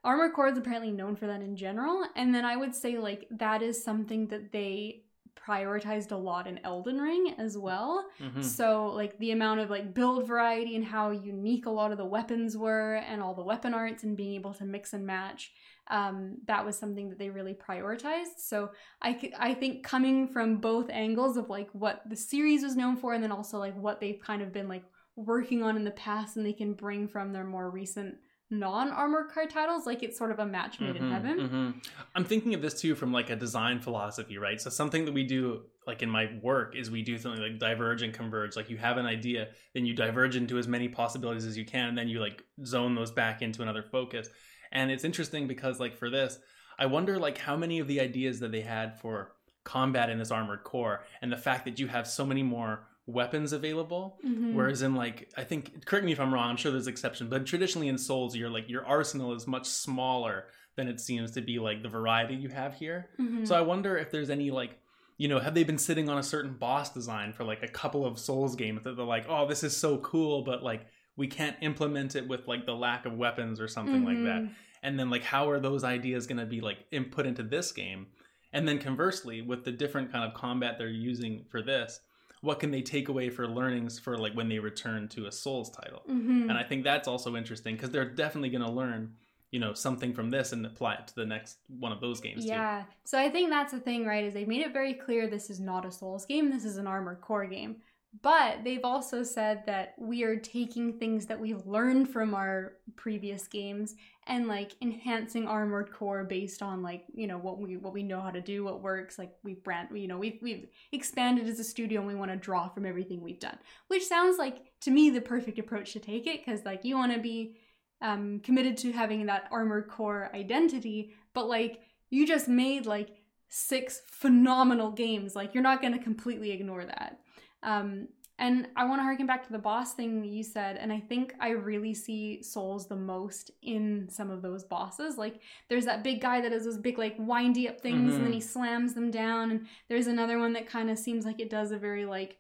armor 0.05 0.31
core 0.31 0.47
is 0.49 0.57
apparently 0.57 0.93
known 0.93 1.17
for 1.17 1.27
that 1.27 1.43
in 1.43 1.57
general 1.57 2.05
and 2.15 2.33
then 2.35 2.45
i 2.45 2.57
would 2.57 2.73
say 2.75 2.99
like 2.99 3.27
that 3.33 3.61
is 3.63 3.83
something 3.83 4.29
that 4.29 4.53
they 4.53 5.03
prioritized 5.47 6.13
a 6.13 6.17
lot 6.17 6.47
in 6.47 6.59
elden 6.65 6.99
ring 7.01 7.35
as 7.39 7.59
well 7.59 8.05
Mhm. 8.21 8.45
so 8.45 8.87
like 8.95 9.19
the 9.19 9.33
amount 9.33 9.61
of 9.61 9.71
like 9.71 9.93
build 9.93 10.27
variety 10.27 10.77
and 10.77 10.85
how 10.85 11.11
unique 11.11 11.67
a 11.67 11.71
lot 11.71 11.91
of 11.93 11.99
the 11.99 12.05
weapons 12.05 12.57
were 12.57 12.95
and 12.95 13.21
all 13.23 13.35
the 13.35 13.43
weapon 13.43 13.75
arts 13.75 14.05
and 14.05 14.17
being 14.17 14.35
able 14.35 14.55
to 14.55 14.65
mix 14.65 14.93
and 14.93 15.05
match 15.07 15.53
um, 15.91 16.37
that 16.47 16.65
was 16.65 16.79
something 16.79 17.09
that 17.11 17.19
they 17.19 17.31
really 17.31 17.55
prioritized 17.55 18.39
so 18.39 18.71
I, 19.03 19.31
I 19.39 19.55
think 19.55 19.85
coming 19.85 20.29
from 20.29 20.59
both 20.59 20.89
angles 20.91 21.37
of 21.37 21.49
like 21.49 21.69
what 21.73 22.03
the 22.09 22.17
series 22.17 22.63
was 22.63 22.77
known 22.77 22.97
for 22.97 23.13
and 23.13 23.23
then 23.23 23.33
also 23.33 23.59
like 23.59 23.77
what 23.77 24.01
they've 24.01 24.21
kind 24.21 24.43
of 24.43 24.53
been 24.53 24.69
like 24.69 24.85
working 25.17 25.63
on 25.63 25.77
in 25.77 25.85
the 25.85 25.91
past 25.91 26.37
and 26.37 26.47
they 26.47 26.53
can 26.53 26.73
bring 26.75 27.09
from 27.09 27.33
their 27.33 27.45
more 27.45 27.71
recent 27.71 28.15
non-Armored 28.53 29.31
Core 29.33 29.47
titles 29.47 29.87
like 29.87 30.03
it's 30.03 30.19
sort 30.19 30.33
of 30.33 30.39
a 30.41 30.47
match 30.47 30.81
made 30.81 30.97
in 30.97 31.03
Mhm, 31.03 31.13
heaven 31.13 31.39
mhm. 31.39 31.87
I'm 32.17 32.25
thinking 32.25 32.55
of 32.55 32.63
this 32.63 32.81
too 32.81 32.95
from 32.97 33.13
like 33.13 33.31
a 33.31 33.37
design 33.37 33.81
philosophy, 33.81 34.39
right? 34.39 34.61
So 34.61 34.71
something 34.71 35.05
that 35.05 35.13
we 35.13 35.25
do 35.25 35.63
like 35.87 36.03
in 36.03 36.11
my 36.11 36.29
work 36.43 36.75
is 36.77 36.91
we 36.91 37.03
do 37.03 37.17
something 37.19 37.41
like 37.41 37.59
diverge 37.59 38.03
and 38.03 38.13
converge. 38.13 38.57
Like 38.57 38.69
you 38.69 38.77
have 38.77 38.97
an 38.97 39.07
idea, 39.07 39.49
then 39.75 39.87
you 39.87 39.95
diverge 39.95 40.37
into 40.37 40.59
as 40.59 40.67
many 40.67 40.89
possibilities 40.89 41.45
as 41.45 41.57
you 41.57 41.65
can, 41.65 41.91
and 41.91 41.99
then 41.99 42.09
you 42.09 42.21
like 42.21 42.43
zone 42.65 42.95
those 42.95 43.11
back 43.13 43.41
into 43.43 43.63
another 43.63 43.83
focus. 43.83 44.29
And 44.73 44.91
it's 44.91 45.05
interesting 45.05 45.47
because 45.49 45.81
like 45.81 45.97
for 45.97 46.11
this, 46.11 46.39
I 46.79 46.87
wonder 46.87 47.19
like 47.19 47.39
how 47.39 47.57
many 47.57 47.79
of 47.81 47.89
the 47.89 48.01
ideas 48.01 48.41
that 48.41 48.53
they 48.53 48.61
had 48.63 48.99
for 49.01 49.33
combat 49.65 50.09
in 50.11 50.19
this 50.19 50.31
armored 50.31 50.65
core 50.65 51.05
and 51.21 51.31
the 51.31 51.37
fact 51.37 51.65
that 51.67 51.79
you 51.79 51.87
have 51.89 52.07
so 52.07 52.25
many 52.25 52.43
more 52.43 52.87
weapons 53.07 53.53
available 53.53 54.19
Mhm. 54.25 54.55
Whereas 54.55 54.83
in 54.83 54.95
like 54.95 55.31
I 55.37 55.43
think 55.45 55.85
correct 55.85 56.05
me 56.07 56.13
if 56.13 56.21
I'm 56.21 56.33
wrong, 56.33 56.49
I'm 56.51 56.57
sure 56.57 56.71
there's 56.71 56.87
exception, 56.87 57.29
but 57.29 57.45
traditionally 57.45 57.89
in 57.89 57.99
Souls, 57.99 58.37
your 58.37 58.49
like 58.51 58.69
your 58.69 58.87
arsenal 58.87 59.35
is 59.35 59.47
much 59.47 59.67
smaller 59.67 60.47
than 60.77 60.87
it 60.89 61.01
seems 61.01 61.33
to 61.33 61.41
be 61.41 61.59
like 61.59 61.83
the 61.83 61.89
variety 61.89 62.35
you 62.37 62.49
have 62.51 62.75
here. 62.75 63.11
Mhm. 63.19 63.47
So 63.47 63.57
I 63.57 63.63
wonder 63.63 63.97
if 63.99 64.11
there's 64.11 64.31
any 64.31 64.51
like 64.51 64.79
you 65.19 65.29
know, 65.29 65.39
have 65.39 65.53
they 65.55 65.65
been 65.65 65.77
sitting 65.77 66.09
on 66.09 66.17
a 66.17 66.23
certain 66.23 66.55
boss 66.55 66.95
design 66.95 67.35
for 67.35 67.45
like 67.45 67.63
a 67.63 67.69
couple 67.69 68.07
of 68.07 68.19
Souls 68.19 68.57
games 68.57 68.85
that 68.85 68.97
they're 68.97 69.05
like, 69.05 69.27
oh, 69.29 69.47
this 69.47 69.63
is 69.63 69.77
so 69.77 69.99
cool, 69.99 70.41
but 70.43 70.63
like 70.63 70.87
we 71.21 71.27
can't 71.27 71.55
implement 71.61 72.17
it 72.17 72.27
with 72.27 72.49
like 72.49 72.65
the 72.65 72.75
lack 72.75 73.05
of 73.05 73.13
weapons 73.13 73.61
or 73.61 73.69
something 73.69 74.07
like 74.07 74.17
that. 74.25 74.41
Mhm. 74.41 74.51
And 74.83 74.99
then 74.99 75.11
like 75.11 75.23
how 75.23 75.51
are 75.51 75.61
those 75.61 75.85
ideas 75.85 76.27
going 76.27 76.39
to 76.39 76.47
be 76.47 76.63
like 76.63 76.79
input 76.91 77.27
into 77.27 77.43
this 77.43 77.73
game? 77.73 78.07
And 78.55 78.67
then 78.67 78.79
conversely, 78.79 79.43
with 79.43 79.63
the 79.63 79.71
different 79.71 80.11
kind 80.11 80.25
of 80.25 80.33
combat 80.33 80.79
they're 80.79 80.89
using 80.89 81.45
for 81.51 81.61
this, 81.61 82.01
what 82.41 82.59
can 82.59 82.71
they 82.71 82.81
take 82.81 83.11
away 83.11 83.29
for 83.29 83.47
learnings 83.47 83.99
for 83.99 84.17
like 84.17 84.33
when 84.33 84.49
they 84.49 84.59
return 84.59 85.09
to 85.09 85.27
a 85.27 85.33
Souls 85.33 85.69
title? 85.71 86.03
Mhm. 86.09 86.49
And 86.49 86.53
I 86.53 86.65
think 86.65 86.85
that's 86.85 87.07
also 87.07 87.37
interesting 87.37 87.77
because 87.77 87.91
they're 87.91 88.09
definitely 88.09 88.49
going 88.49 88.65
to 88.65 88.73
learn, 88.73 89.15
you 89.51 89.61
know, 89.61 89.75
something 89.75 90.15
from 90.15 90.31
this 90.31 90.53
and 90.53 90.65
apply 90.65 90.95
it 90.95 91.07
to 91.09 91.15
the 91.17 91.27
next 91.27 91.59
one 91.69 91.93
of 91.93 92.01
those 92.01 92.19
games 92.23 92.45
too. 92.45 92.49
Yeah. 92.49 92.85
So 93.05 93.19
I 93.19 93.29
think 93.29 93.51
that's 93.51 93.73
the 93.73 93.81
thing, 93.81 94.07
right? 94.07 94.25
Is 94.25 94.33
they've 94.33 94.49
made 94.49 94.63
it 94.63 94.73
very 94.73 94.95
clear 94.95 95.29
this 95.29 95.51
is 95.51 95.61
not 95.61 95.85
a 95.85 95.93
Souls 95.93 96.25
game. 96.25 96.51
This 96.51 96.65
is 96.65 96.79
an 96.79 96.87
Armored 96.87 97.21
Core 97.21 97.45
game. 97.45 97.83
But 98.23 98.65
they've 98.65 98.85
also 98.85 99.23
said 99.23 99.63
that 99.67 99.95
we 99.97 100.25
are 100.25 100.37
taking 100.37 100.99
things 100.99 101.27
that 101.27 101.39
we've 101.39 101.65
learned 101.65 102.11
from 102.11 102.35
our 102.35 102.73
previous 102.97 103.47
games 103.47 103.95
and 104.27 104.49
like 104.49 104.73
enhancing 104.83 105.47
Armored 105.47 105.93
Core 105.93 106.25
based 106.25 106.61
on 106.61 106.83
like 106.83 107.05
you 107.15 107.29
know 107.29 107.39
what 107.39 107.59
we 107.59 107.77
what 107.77 107.93
we 107.93 108.03
know 108.03 108.21
how 108.21 108.31
to 108.31 108.41
do, 108.41 108.65
what 108.65 108.83
works. 108.83 109.17
Like 109.17 109.33
we've 109.45 109.63
brand, 109.63 109.89
you 109.95 110.09
know, 110.09 110.19
we've 110.19 110.39
we've 110.43 110.67
expanded 110.91 111.49
as 111.49 111.61
a 111.61 111.65
studio 111.65 112.01
and 112.01 112.09
we 112.09 112.17
want 112.17 112.33
to 112.33 112.37
draw 112.37 112.69
from 112.69 112.85
everything 112.85 113.21
we've 113.21 113.39
done, 113.39 113.59
which 113.87 114.05
sounds 114.05 114.39
like 114.39 114.59
to 114.81 114.91
me 114.91 115.11
the 115.11 115.21
perfect 115.21 115.61
approach 115.61 115.93
to 115.93 116.01
take 116.01 116.27
it 116.27 116.45
because 116.45 116.65
like 116.65 116.85
you 116.85 116.97
want 116.97 117.13
to 117.13 117.21
be 117.21 117.57
um, 118.03 118.41
committed 118.41 118.77
to 118.79 118.93
having 118.93 119.27
that 119.27 119.49
Armored 119.53 119.89
Core 119.89 120.31
identity, 120.35 121.15
but 121.33 121.49
like 121.49 121.81
you 122.11 122.27
just 122.27 122.49
made 122.49 122.87
like 122.87 123.11
six 123.49 124.01
phenomenal 124.07 124.91
games. 124.91 125.37
Like 125.37 125.55
you're 125.55 125.63
not 125.63 125.83
to 125.83 125.99
completely 125.99 126.53
ignore 126.53 126.85
that. 126.85 127.21
Um, 127.63 128.09
And 128.39 128.69
I 128.75 128.87
want 128.87 129.01
to 129.01 129.03
harken 129.05 129.27
back 129.27 129.45
to 129.47 129.53
the 129.53 129.59
boss 129.59 129.93
thing 129.93 130.25
you 130.25 130.43
said. 130.43 130.79
And 130.79 130.91
I 130.91 130.99
think 130.99 131.35
I 131.41 131.51
really 131.51 131.93
see 131.93 132.43
souls 132.43 132.87
the 132.89 132.97
most 132.97 133.51
in 133.61 134.09
some 134.09 134.31
of 134.31 134.41
those 134.41 134.65
bosses. 134.65 135.19
Like 135.19 135.41
there's 135.69 135.85
that 135.85 136.03
big 136.03 136.23
guy 136.23 136.41
that 136.41 136.51
has 136.51 136.65
those 136.65 136.79
big, 136.79 136.97
like 136.97 137.17
windy 137.19 137.69
up 137.69 137.83
things 137.83 138.15
and 138.15 138.25
then 138.25 138.33
he 138.33 138.41
slams 138.41 138.95
them 138.95 139.11
down. 139.11 139.51
And 139.51 139.67
there's 139.91 140.07
another 140.07 140.39
one 140.39 140.55
that 140.55 140.67
kind 140.67 140.89
of 140.89 140.99
seems 140.99 141.27
like 141.27 141.39
it 141.39 141.51
does 141.51 141.71
a 141.71 141.77
very, 141.77 142.07
like, 142.07 142.39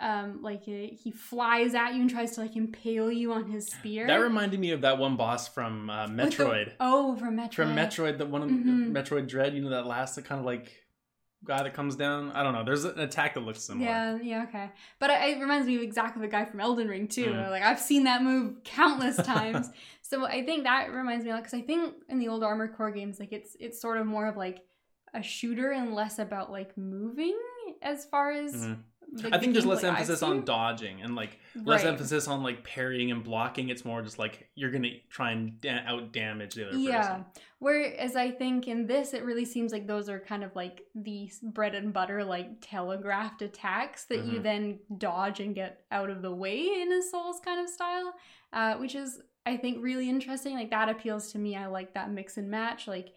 um, 0.00 0.42
like 0.42 0.62
uh 0.66 0.88
he 1.02 1.12
flies 1.14 1.74
at 1.76 1.94
you 1.94 2.00
and 2.00 2.10
tries 2.10 2.32
to 2.32 2.40
like 2.40 2.56
impale 2.56 3.12
you 3.12 3.32
on 3.32 3.48
his 3.48 3.68
spear. 3.68 4.08
That 4.08 4.16
reminded 4.16 4.58
me 4.58 4.72
of 4.72 4.80
that 4.80 4.98
one 4.98 5.14
boss 5.16 5.46
from 5.46 5.90
uh, 5.90 6.08
With 6.08 6.16
the- 6.16 6.22
Metroid. 6.44 6.72
oh, 6.80 7.14
from 7.16 7.36
Metroid. 7.36 7.54
From 7.54 7.76
Metroid, 7.76 8.18
the 8.18 8.26
one 8.26 8.42
of 8.42 8.48
Mhm. 8.50 8.90
Metroid 8.92 9.28
Dread, 9.28 9.54
you 9.54 9.62
know 9.62 9.70
that 9.70 9.86
last 9.86 10.16
that 10.16 10.24
kind 10.24 10.40
of 10.40 10.44
like 10.44 10.72
guy 11.44 11.62
that 11.62 11.74
comes 11.74 11.96
down. 11.96 12.32
I 12.32 12.42
don't 12.42 12.52
know. 12.52 12.64
There's 12.64 12.84
an 12.84 12.98
attack 12.98 13.34
that 13.34 13.40
looks 13.40 13.62
similar. 13.62 13.86
Yeah, 13.86 14.18
yeah, 14.22 14.44
okay. 14.48 14.70
But 14.98 15.10
it, 15.10 15.36
it 15.36 15.40
reminds 15.40 15.66
me 15.66 15.76
of 15.76 15.82
exactly 15.82 16.20
the 16.22 16.28
guy 16.28 16.44
from 16.44 16.60
Elden 16.60 16.88
Ring 16.88 17.08
too. 17.08 17.26
Mm. 17.26 17.50
Like 17.50 17.62
I've 17.62 17.80
seen 17.80 18.04
that 18.04 18.22
move 18.22 18.62
countless 18.64 19.16
times. 19.16 19.70
so 20.02 20.26
I 20.26 20.44
think 20.44 20.64
that 20.64 20.92
reminds 20.92 21.24
me, 21.24 21.32
like, 21.32 21.44
because 21.44 21.58
I 21.58 21.62
think 21.62 21.94
in 22.08 22.18
the 22.18 22.28
old 22.28 22.42
Armored 22.42 22.76
Core 22.76 22.90
games, 22.90 23.18
like 23.18 23.32
it's 23.32 23.56
it's 23.58 23.80
sort 23.80 23.98
of 23.98 24.06
more 24.06 24.26
of 24.26 24.36
like 24.36 24.64
a 25.14 25.22
shooter 25.22 25.72
and 25.72 25.94
less 25.94 26.18
about 26.18 26.52
like 26.52 26.76
moving 26.76 27.38
as 27.82 28.04
far 28.04 28.30
as. 28.32 28.54
Mhm. 28.54 28.78
Like, 29.12 29.34
I 29.34 29.38
think 29.38 29.52
there's 29.54 29.66
less 29.66 29.82
emphasis 29.84 30.22
on 30.22 30.44
dodging 30.44 31.02
and 31.02 31.14
like 31.16 31.38
less 31.54 31.82
Right. 31.84 31.92
emphasis 31.92 32.28
on 32.28 32.42
like 32.42 32.62
parrying 32.64 33.10
and 33.10 33.24
blocking. 33.24 33.68
It's 33.68 33.84
more 33.84 34.02
just 34.02 34.18
like 34.18 34.48
you're 34.54 34.70
gonna 34.70 34.90
try 35.08 35.32
and 35.32 35.60
da- 35.60 35.82
out 35.86 36.12
damage 36.12 36.54
the 36.54 36.68
other 36.68 36.78
Yeah. 36.78 37.00
person. 37.02 37.24
Whereas 37.58 38.16
I 38.16 38.30
think 38.30 38.68
in 38.68 38.86
this, 38.86 39.12
it 39.12 39.24
really 39.24 39.44
seems 39.44 39.72
like 39.72 39.86
those 39.86 40.08
are 40.08 40.18
kind 40.20 40.44
of 40.44 40.54
like 40.56 40.82
the 40.94 41.30
bread 41.42 41.74
and 41.74 41.92
butter, 41.92 42.24
like 42.24 42.60
telegraphed 42.60 43.42
attacks 43.42 44.04
that 44.06 44.24
you 44.24 44.40
Mhm. 44.40 44.42
then 44.42 44.78
dodge 44.98 45.40
and 45.40 45.54
get 45.54 45.84
out 45.90 46.08
of 46.10 46.22
the 46.22 46.32
way 46.34 46.80
in 46.80 46.92
a 46.92 47.02
Souls 47.02 47.40
kind 47.44 47.60
of 47.60 47.68
style, 47.68 48.14
uh, 48.52 48.76
which 48.76 48.94
is, 48.94 49.20
I 49.44 49.56
think, 49.56 49.82
really 49.82 50.08
interesting. 50.08 50.54
Like 50.54 50.70
that 50.70 50.88
appeals 50.88 51.32
to 51.32 51.38
me. 51.38 51.56
I 51.56 51.66
like 51.66 51.94
that 51.94 52.10
mix 52.10 52.36
and 52.36 52.48
match. 52.50 52.86
Like, 52.88 53.12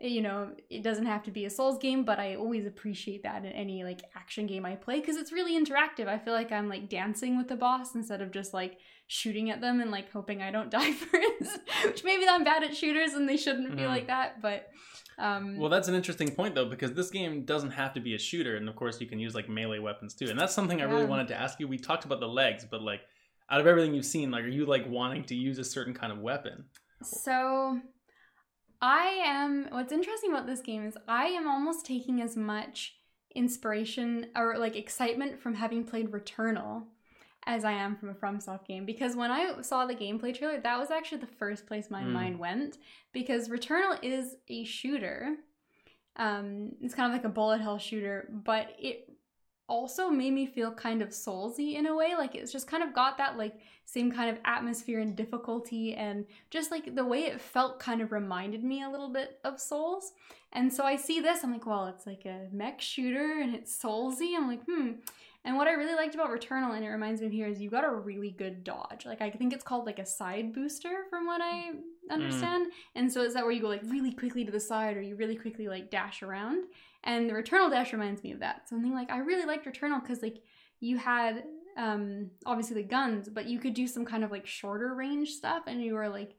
you 0.00 0.22
know, 0.22 0.52
it 0.70 0.82
doesn't 0.84 1.06
have 1.06 1.24
to 1.24 1.30
be 1.32 1.44
a 1.44 1.50
Souls 1.50 1.78
game, 1.78 2.04
but 2.04 2.20
I 2.20 2.36
always 2.36 2.66
appreciate 2.66 3.24
that 3.24 3.44
in 3.44 3.50
any 3.52 3.82
like 3.82 4.00
action 4.14 4.46
game 4.46 4.64
I 4.64 4.76
play 4.76 5.00
because 5.00 5.16
it's 5.16 5.32
really 5.32 5.58
interactive. 5.60 6.06
I 6.06 6.18
feel 6.18 6.34
like 6.34 6.52
I'm 6.52 6.68
like 6.68 6.88
dancing 6.88 7.36
with 7.36 7.48
the 7.48 7.56
boss 7.56 7.94
instead 7.96 8.20
of 8.22 8.30
just 8.30 8.54
like 8.54 8.78
shooting 9.08 9.50
at 9.50 9.60
them 9.60 9.80
and 9.80 9.90
like 9.90 10.12
hoping 10.12 10.40
I 10.40 10.50
don't 10.52 10.70
die 10.78 10.92
first. 10.92 11.58
Which 11.84 12.04
maybe 12.04 12.26
I'm 12.28 12.44
bad 12.44 12.62
at 12.62 12.76
shooters 12.76 13.14
and 13.14 13.28
they 13.28 13.36
shouldn't 13.36 13.74
be 13.76 13.82
Mhm. 13.82 13.88
like 13.88 14.06
that, 14.06 14.40
but 14.40 14.68
um 15.18 15.56
Well, 15.58 15.68
that's 15.68 15.88
an 15.88 15.96
interesting 15.96 16.30
point 16.32 16.54
though, 16.54 16.66
because 16.68 16.92
this 16.92 17.10
game 17.10 17.44
doesn't 17.44 17.72
have 17.72 17.92
to 17.94 18.00
be 18.00 18.14
a 18.14 18.18
shooter, 18.18 18.54
and 18.56 18.68
of 18.68 18.76
course 18.76 19.00
you 19.00 19.08
can 19.08 19.18
use 19.18 19.34
like 19.34 19.48
melee 19.48 19.80
weapons 19.80 20.14
too. 20.14 20.26
And 20.30 20.38
that's 20.38 20.54
something 20.54 20.80
I 20.80 20.84
really 20.84 21.06
wanted 21.06 21.26
to 21.28 21.34
ask 21.34 21.58
you. 21.58 21.66
We 21.66 21.76
talked 21.76 22.04
about 22.04 22.20
the 22.20 22.28
legs, 22.28 22.64
but 22.70 22.82
like 22.82 23.00
out 23.50 23.60
of 23.60 23.66
everything 23.66 23.94
you've 23.94 24.04
seen, 24.06 24.30
like 24.30 24.44
are 24.44 24.48
you 24.48 24.64
like 24.64 24.86
wanting 24.88 25.24
to 25.24 25.34
use 25.34 25.58
a 25.58 25.64
certain 25.64 25.92
kind 25.94 26.12
of 26.12 26.18
weapon? 26.20 26.66
So 27.02 27.80
I 28.80 29.20
am 29.24 29.66
what's 29.70 29.92
interesting 29.92 30.30
about 30.30 30.46
this 30.46 30.60
game 30.60 30.86
is 30.86 30.96
I 31.08 31.26
am 31.26 31.48
almost 31.48 31.84
taking 31.84 32.20
as 32.22 32.36
much 32.36 32.96
inspiration 33.34 34.26
or 34.36 34.56
like 34.58 34.76
excitement 34.76 35.40
from 35.40 35.54
having 35.54 35.84
played 35.84 36.10
Returnal 36.12 36.84
as 37.44 37.64
I 37.64 37.72
am 37.72 37.96
from 37.96 38.10
a 38.10 38.14
FromSoft 38.14 38.66
game 38.66 38.84
because 38.84 39.16
when 39.16 39.30
I 39.30 39.60
saw 39.62 39.86
the 39.86 39.94
gameplay 39.94 40.36
trailer 40.36 40.60
that 40.60 40.78
was 40.78 40.90
actually 40.90 41.18
the 41.18 41.26
first 41.26 41.66
place 41.66 41.90
my 41.90 42.02
Mm. 42.02 42.12
mind 42.12 42.38
went 42.38 42.78
because 43.12 43.48
Returnal 43.48 43.98
is 44.02 44.36
a 44.48 44.64
shooter. 44.64 45.36
Um 46.16 46.72
it's 46.80 46.94
kind 46.94 47.10
of 47.10 47.16
like 47.16 47.24
a 47.24 47.34
bullet 47.34 47.60
hell 47.60 47.78
shooter, 47.78 48.28
but 48.30 48.74
it 48.78 49.07
also 49.68 50.08
made 50.08 50.32
me 50.32 50.46
feel 50.46 50.72
kind 50.72 51.02
of 51.02 51.10
soulsy 51.10 51.74
in 51.74 51.86
a 51.86 51.94
way 51.94 52.14
like 52.16 52.34
it's 52.34 52.50
just 52.50 52.66
kind 52.66 52.82
of 52.82 52.94
got 52.94 53.18
that 53.18 53.36
like 53.36 53.60
same 53.84 54.10
kind 54.10 54.30
of 54.30 54.38
atmosphere 54.44 55.00
and 55.00 55.16
difficulty 55.16 55.94
and 55.94 56.26
just 56.50 56.70
like 56.70 56.94
the 56.94 57.04
way 57.04 57.24
it 57.24 57.40
felt 57.40 57.78
kind 57.78 58.00
of 58.00 58.12
reminded 58.12 58.62
me 58.62 58.82
a 58.82 58.90
little 58.90 59.08
bit 59.08 59.38
of 59.44 59.58
souls. 59.58 60.12
And 60.52 60.72
so 60.72 60.84
i 60.84 60.96
see 60.96 61.20
this 61.20 61.44
i'm 61.44 61.52
like 61.52 61.66
well 61.66 61.86
it's 61.86 62.06
like 62.06 62.24
a 62.24 62.48
mech 62.52 62.80
shooter 62.80 63.40
and 63.40 63.54
it's 63.54 63.76
soulsy. 63.82 64.34
I'm 64.36 64.48
like 64.48 64.64
hmm. 64.64 64.92
And 65.44 65.56
what 65.56 65.68
i 65.68 65.72
really 65.72 65.94
liked 65.94 66.14
about 66.14 66.30
returnal 66.30 66.74
and 66.74 66.84
it 66.84 66.88
reminds 66.88 67.20
me 67.20 67.26
of 67.28 67.32
here 67.32 67.46
is 67.46 67.60
you 67.60 67.70
got 67.70 67.84
a 67.84 67.90
really 67.90 68.30
good 68.30 68.64
dodge. 68.64 69.04
Like 69.04 69.20
i 69.20 69.30
think 69.30 69.52
it's 69.52 69.64
called 69.64 69.86
like 69.86 69.98
a 69.98 70.06
side 70.06 70.54
booster 70.54 71.04
from 71.10 71.26
what 71.26 71.40
i 71.42 71.72
understand. 72.10 72.72
And 72.94 73.12
so 73.12 73.22
is 73.22 73.34
that 73.34 73.44
where 73.44 73.52
you 73.52 73.60
go 73.60 73.68
like 73.68 73.82
really 73.84 74.12
quickly 74.12 74.44
to 74.44 74.50
the 74.50 74.60
side 74.60 74.96
or 74.96 75.02
you 75.02 75.16
really 75.16 75.36
quickly 75.36 75.68
like 75.68 75.90
dash 75.90 76.22
around 76.22 76.64
and 77.08 77.28
the 77.28 77.34
returnal 77.34 77.70
dash 77.70 77.92
reminds 77.92 78.22
me 78.22 78.32
of 78.32 78.40
that. 78.40 78.68
Something 78.68 78.92
like 78.92 79.10
i 79.10 79.18
really 79.18 79.46
liked 79.46 79.66
returnal 79.66 80.00
because 80.00 80.22
like 80.22 80.42
you 80.78 80.98
had 80.98 81.42
um 81.76 82.30
obviously 82.44 82.74
the 82.74 82.88
guns 82.88 83.28
but 83.28 83.46
you 83.46 83.58
could 83.58 83.74
do 83.74 83.86
some 83.86 84.04
kind 84.04 84.22
of 84.22 84.30
like 84.30 84.46
shorter 84.46 84.94
range 84.94 85.30
stuff 85.30 85.62
and 85.66 85.82
you 85.82 85.94
were 85.94 86.08
like 86.08 86.34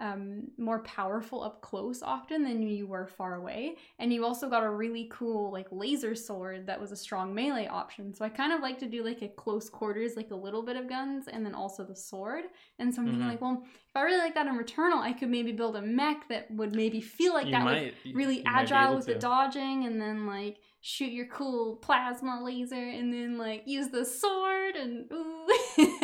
um 0.00 0.44
more 0.56 0.78
powerful 0.84 1.42
up 1.42 1.60
close 1.60 2.02
often 2.02 2.42
than 2.42 2.62
you 2.62 2.86
were 2.86 3.06
far 3.06 3.34
away 3.34 3.76
and 3.98 4.10
you 4.10 4.24
also 4.24 4.48
got 4.48 4.62
a 4.62 4.70
really 4.70 5.06
cool 5.12 5.52
like 5.52 5.66
laser 5.70 6.14
sword 6.14 6.66
that 6.66 6.80
was 6.80 6.92
a 6.92 6.96
strong 6.96 7.34
melee 7.34 7.66
option 7.66 8.14
so 8.14 8.24
i 8.24 8.28
kind 8.28 8.54
of 8.54 8.60
like 8.62 8.78
to 8.78 8.86
do 8.86 9.04
like 9.04 9.20
a 9.20 9.28
close 9.28 9.68
quarters 9.68 10.16
like 10.16 10.30
a 10.30 10.34
little 10.34 10.62
bit 10.62 10.76
of 10.76 10.88
guns 10.88 11.28
and 11.28 11.44
then 11.44 11.54
also 11.54 11.84
the 11.84 11.94
sword 11.94 12.44
and 12.78 12.94
so 12.94 13.02
i'm 13.02 13.08
thinking 13.08 13.26
Mhm. 13.26 13.30
like 13.32 13.42
well 13.42 13.62
if 13.64 13.94
i 13.96 14.00
really 14.00 14.18
like 14.18 14.34
that 14.34 14.46
in 14.46 14.56
returnal 14.58 15.00
i 15.00 15.12
could 15.12 15.28
maybe 15.28 15.52
build 15.52 15.76
a 15.76 15.82
mech 15.82 16.26
that 16.30 16.50
would 16.50 16.74
maybe 16.74 17.00
feel 17.02 17.34
like 17.34 17.46
you 17.46 17.52
that 17.52 17.62
might 17.64 17.94
really 18.14 18.42
agile 18.46 18.96
with 18.96 19.04
the 19.06 19.12
dodging 19.20 19.84
and 19.84 20.00
then 20.00 20.26
like 20.26 20.56
shoot 20.80 21.12
your 21.12 21.26
cool 21.26 21.76
plasma 21.76 22.42
laser 22.42 22.74
and 22.74 23.12
then 23.12 23.36
like 23.38 23.62
use 23.66 23.88
the 23.90 24.04
sword 24.04 24.74
and 24.74 25.04
ooh. 25.12 25.41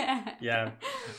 Yeah. 0.40 0.70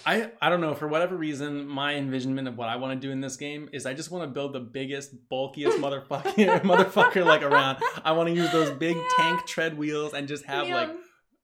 I 0.06 0.32
I 0.42 0.50
don't 0.50 0.62
know 0.62 0.74
for 0.74 0.88
whatever 0.88 1.16
reason 1.16 1.68
my 1.68 1.96
envisionment 1.96 2.48
of 2.48 2.58
what 2.58 2.70
I 2.70 2.76
want 2.78 3.00
to 3.00 3.08
do 3.08 3.12
in 3.12 3.22
this 3.22 3.36
game 3.38 3.70
is 3.72 3.86
I 3.86 3.94
just 3.94 4.12
want 4.12 4.24
to 4.24 4.28
build 4.28 4.54
the 4.54 4.60
biggest 4.60 5.14
bulkiest 5.30 5.78
motherfucker 5.84 6.62
motherfucker 6.62 7.26
like 7.26 7.42
around. 7.44 7.78
I 8.04 8.12
want 8.14 8.30
to 8.30 8.36
use 8.36 8.52
those 8.52 8.70
big 8.72 8.96
Yeah. 8.98 9.04
tank 9.18 9.46
tread 9.46 9.78
wheels 9.78 10.14
and 10.14 10.28
just 10.28 10.46
have 10.46 10.68
Yeah. 10.68 10.76
like 10.76 10.90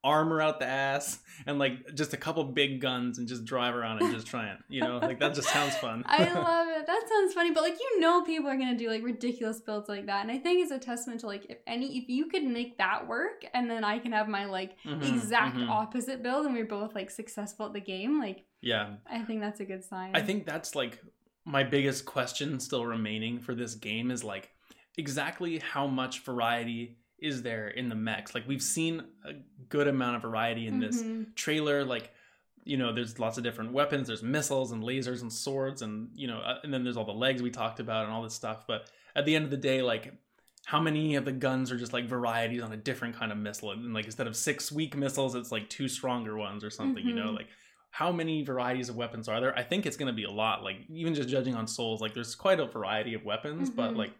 armor 0.06 0.40
out 0.42 0.60
the 0.60 0.66
ass 0.68 1.20
and 1.46 1.60
like 1.60 1.94
just 1.96 2.14
a 2.14 2.18
couple 2.18 2.44
big 2.46 2.80
guns 2.80 3.18
and 3.18 3.28
just 3.28 3.44
drive 3.44 3.76
around 3.76 4.02
and 4.02 4.14
just 4.14 4.28
try 4.28 4.48
it. 4.52 4.58
You 4.70 4.82
know, 4.82 5.00
like 5.00 5.20
that 5.20 5.34
just 5.34 5.50
sounds 5.50 5.76
fun. 5.78 6.04
I 6.08 6.24
love 6.32 6.68
it. 6.70 6.86
That 6.88 7.04
sounds 7.10 7.34
funny, 7.34 7.52
but 7.52 7.64
like 7.64 7.78
you 7.80 8.00
know, 8.00 8.22
people 8.24 8.50
are 8.50 8.56
gonna 8.58 8.78
do 8.78 8.90
like 8.90 9.04
ridiculous 9.04 9.60
builds 9.60 9.90
like 9.90 10.06
that, 10.06 10.22
and 10.22 10.32
I 10.32 10.38
think 10.38 10.62
it's 10.62 10.72
a 10.72 10.80
testament 10.80 11.22
to 11.22 11.28
like 11.28 11.48
if 11.50 11.58
any 11.68 11.98
if 11.98 12.08
you 12.08 12.28
could 12.28 12.44
make 12.44 12.78
that 12.78 13.08
work, 13.08 13.44
and 13.54 13.70
then 13.70 13.84
I 13.84 14.00
can 14.00 14.12
have 14.14 14.28
my 14.30 14.46
like 14.46 14.78
Mhm, 14.86 15.16
exact 15.16 15.58
mhm. 15.58 15.68
opposite 15.70 16.22
build, 16.24 16.46
and 16.46 16.54
we're 16.56 16.66
both 16.66 16.96
like 16.96 17.10
successful 17.10 17.66
at 17.66 17.74
the 17.74 17.82
game. 17.82 18.20
Like 18.20 18.46
Yeah. 18.62 18.96
I 19.10 19.24
think 19.24 19.42
that's 19.42 19.60
a 19.60 19.66
good 19.66 19.84
sign. 19.84 20.12
I 20.14 20.22
think 20.22 20.46
that's 20.46 20.76
like 20.76 21.02
my 21.46 21.64
biggest 21.64 22.06
question 22.06 22.60
still 22.60 22.86
remaining 22.86 23.40
for 23.40 23.54
this 23.56 23.76
game 23.76 24.12
is 24.12 24.24
like 24.24 24.52
exactly 24.98 25.60
how 25.60 25.88
much 25.88 26.22
variety 26.22 26.98
is 27.20 27.42
there 27.44 27.68
in 27.70 27.90
the 27.90 27.96
mechs? 27.96 28.36
Like 28.36 28.48
we've 28.48 28.62
seen 28.62 29.04
a 29.24 29.34
good 29.70 29.88
amount 29.88 30.18
of 30.18 30.22
variety 30.22 30.68
in 30.68 30.80
this 30.80 31.02
Mhm. 31.04 31.34
trailer 31.36 31.84
like 31.86 32.12
you 32.68 32.78
know 32.78 32.92
there's 32.94 33.20
lots 33.20 33.38
of 33.38 33.44
different 33.44 33.72
weapons 33.74 34.08
there's 34.08 34.24
missiles 34.24 34.72
and 34.72 34.82
lasers 34.84 35.22
and 35.22 35.32
swords 35.32 35.82
and 35.84 36.10
you 36.16 36.26
know 36.28 36.40
uh, 36.40 36.58
and 36.64 36.74
then 36.74 36.84
there's 36.84 36.98
all 36.98 37.06
the 37.06 37.12
legs 37.12 37.42
we 37.44 37.52
talked 37.52 37.80
about 37.80 38.06
and 38.06 38.12
all 38.14 38.24
this 38.24 38.34
stuff 38.34 38.66
but 38.68 38.90
at 39.16 39.24
the 39.26 39.36
end 39.36 39.46
of 39.46 39.52
the 39.52 39.58
day 39.58 39.84
like 39.84 40.14
how 40.66 40.80
many 40.80 41.14
of 41.16 41.26
the 41.26 41.32
guns 41.32 41.72
are 41.72 41.78
just 41.78 41.94
like 41.94 42.06
varieties 42.08 42.64
on 42.64 42.72
a 42.72 42.78
different 42.78 43.16
kind 43.16 43.32
of 43.32 43.38
missile 43.38 43.70
and 43.72 43.94
like 43.94 44.06
instead 44.06 44.26
of 44.26 44.36
six 44.36 44.72
weak 44.72 44.96
missiles 44.98 45.36
it's 45.36 45.52
like 45.52 45.70
two 45.70 45.88
stronger 45.88 46.36
ones 46.38 46.64
or 46.64 46.72
something 46.72 47.06
you 47.06 47.14
know 47.14 47.28
Mhm. 47.30 47.36
like 47.36 47.48
how 47.92 48.12
many 48.12 48.44
varieties 48.44 48.90
of 48.90 48.96
weapons 48.96 49.28
are 49.30 49.40
there 49.40 49.56
i 49.58 49.62
think 49.62 49.86
it's 49.86 49.96
going 49.98 50.08
to 50.08 50.14
be 50.14 50.24
a 50.24 50.32
lot 50.32 50.64
like 50.64 50.78
even 50.90 51.14
just 51.14 51.30
judging 51.30 51.54
on 51.56 51.68
souls 51.68 52.02
like 52.02 52.16
there's 52.16 52.34
quite 52.34 52.60
a 52.60 52.66
variety 52.66 53.14
of 53.14 53.24
weapons 53.26 53.70
but 53.70 53.94
Mhm. 53.94 53.98
like 53.98 54.12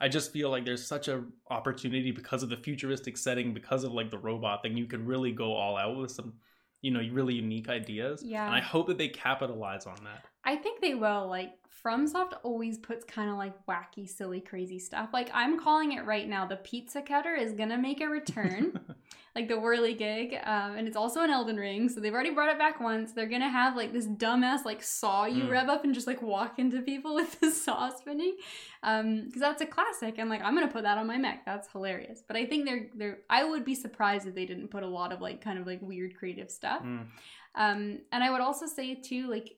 I 0.00 0.08
just 0.08 0.32
feel 0.32 0.50
like 0.50 0.64
there's 0.64 0.86
such 0.86 1.08
a 1.08 1.24
opportunity 1.50 2.10
because 2.10 2.42
of 2.42 2.48
the 2.48 2.56
futuristic 2.56 3.16
setting, 3.16 3.52
because 3.52 3.84
of 3.84 3.92
like 3.92 4.10
the 4.10 4.18
robot 4.18 4.62
thing. 4.62 4.76
You 4.76 4.86
could 4.86 5.06
really 5.06 5.32
go 5.32 5.52
all 5.52 5.76
out 5.76 5.96
with 5.96 6.10
some, 6.10 6.34
you 6.80 6.90
know, 6.90 7.00
really 7.12 7.34
unique 7.34 7.68
ideas. 7.68 8.22
Yeah. 8.22 8.46
And 8.46 8.54
I 8.54 8.60
hope 8.60 8.86
that 8.86 8.96
they 8.96 9.08
capitalize 9.08 9.86
on 9.86 9.96
that. 10.04 10.24
I 10.44 10.56
think 10.56 10.80
they 10.80 10.94
will. 10.94 11.28
Like 11.28 11.52
FromSoft 11.84 12.32
always 12.42 12.78
puts 12.78 13.04
kind 13.04 13.30
of 13.30 13.36
like 13.36 13.54
wacky, 13.66 14.08
silly, 14.08 14.40
crazy 14.40 14.78
stuff. 14.78 15.10
Like 15.12 15.30
I'm 15.34 15.60
calling 15.60 15.92
it 15.92 16.04
right 16.04 16.28
now. 16.28 16.46
The 16.46 16.56
pizza 16.56 17.02
cutter 17.02 17.34
is 17.34 17.52
gonna 17.52 17.78
make 17.78 18.00
a 18.00 18.08
return, 18.08 18.80
like 19.36 19.46
the 19.48 19.58
whirly 19.60 19.94
gig, 19.94 20.34
um, 20.44 20.76
and 20.76 20.88
it's 20.88 20.96
also 20.96 21.22
an 21.22 21.30
Elden 21.30 21.56
Ring. 21.56 21.88
So 21.88 22.00
they've 22.00 22.12
already 22.12 22.30
brought 22.30 22.48
it 22.48 22.58
back 22.58 22.80
once. 22.80 23.12
They're 23.12 23.28
gonna 23.28 23.48
have 23.48 23.76
like 23.76 23.92
this 23.92 24.06
dumbass 24.08 24.64
like 24.64 24.82
saw 24.82 25.24
you 25.26 25.44
Mm. 25.44 25.50
rev 25.50 25.68
up 25.68 25.84
and 25.84 25.94
just 25.94 26.06
like 26.06 26.20
walk 26.20 26.58
into 26.58 26.82
people 26.82 27.14
with 27.20 27.38
the 27.40 27.50
saw 27.50 27.90
spinning, 27.90 28.36
um, 28.82 29.24
because 29.26 29.40
that's 29.40 29.62
a 29.62 29.66
classic. 29.66 30.16
And 30.18 30.28
like 30.28 30.42
I'm 30.42 30.54
gonna 30.54 30.68
put 30.68 30.82
that 30.82 30.98
on 30.98 31.06
my 31.06 31.16
mech. 31.16 31.44
That's 31.46 31.70
hilarious. 31.70 32.22
But 32.26 32.36
I 32.36 32.46
think 32.46 32.64
they're 32.64 32.86
they're. 32.94 33.18
I 33.30 33.44
would 33.44 33.64
be 33.64 33.74
surprised 33.74 34.26
if 34.26 34.34
they 34.34 34.46
didn't 34.46 34.68
put 34.68 34.82
a 34.82 34.88
lot 34.88 35.12
of 35.12 35.20
like 35.20 35.40
kind 35.42 35.58
of 35.58 35.66
like 35.66 35.80
weird 35.80 36.16
creative 36.16 36.50
stuff. 36.50 36.82
Mm. 36.82 37.06
Um, 37.54 37.98
and 38.12 38.22
I 38.24 38.30
would 38.30 38.40
also 38.40 38.66
say 38.66 38.94
too, 38.94 39.28
like 39.28 39.50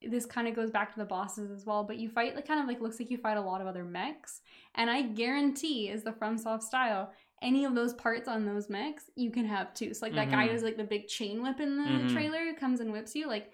this 0.00 0.26
kind 0.26 0.46
of 0.46 0.54
goes 0.54 0.70
back 0.70 0.92
to 0.92 0.98
the 0.98 1.04
bosses 1.04 1.50
as 1.50 1.66
well. 1.66 1.82
But 1.84 1.96
you 1.98 2.08
fight 2.08 2.34
like 2.34 2.46
kind 2.46 2.60
of 2.60 2.66
like 2.66 2.80
looks 2.80 3.00
like 3.00 3.10
you 3.10 3.18
fight 3.18 3.36
a 3.36 3.40
lot 3.42 3.60
of 3.60 3.66
other 3.66 3.84
mechs, 3.84 4.40
and 4.74 4.88
I 4.88 5.02
guarantee 5.02 5.88
is 5.88 6.02
the 6.04 6.12
FromSoft 6.12 6.62
style. 6.62 7.12
Any 7.42 7.64
of 7.64 7.74
those 7.74 7.94
parts 7.94 8.28
on 8.28 8.44
those 8.44 8.68
mechs, 8.68 9.10
you 9.16 9.30
can 9.30 9.44
have 9.46 9.72
too. 9.74 9.94
So 9.94 10.06
like 10.06 10.14
that 10.14 10.30
guy 10.30 10.48
Mhm. 10.48 10.52
who's 10.52 10.62
like 10.62 10.76
the 10.76 10.84
big 10.84 11.08
chain 11.08 11.42
whip 11.42 11.60
in 11.60 11.76
the 11.76 11.84
Mhm. 11.84 12.12
trailer 12.12 12.38
who 12.44 12.54
comes 12.54 12.80
and 12.80 12.92
whips 12.92 13.14
you, 13.14 13.26
like 13.28 13.52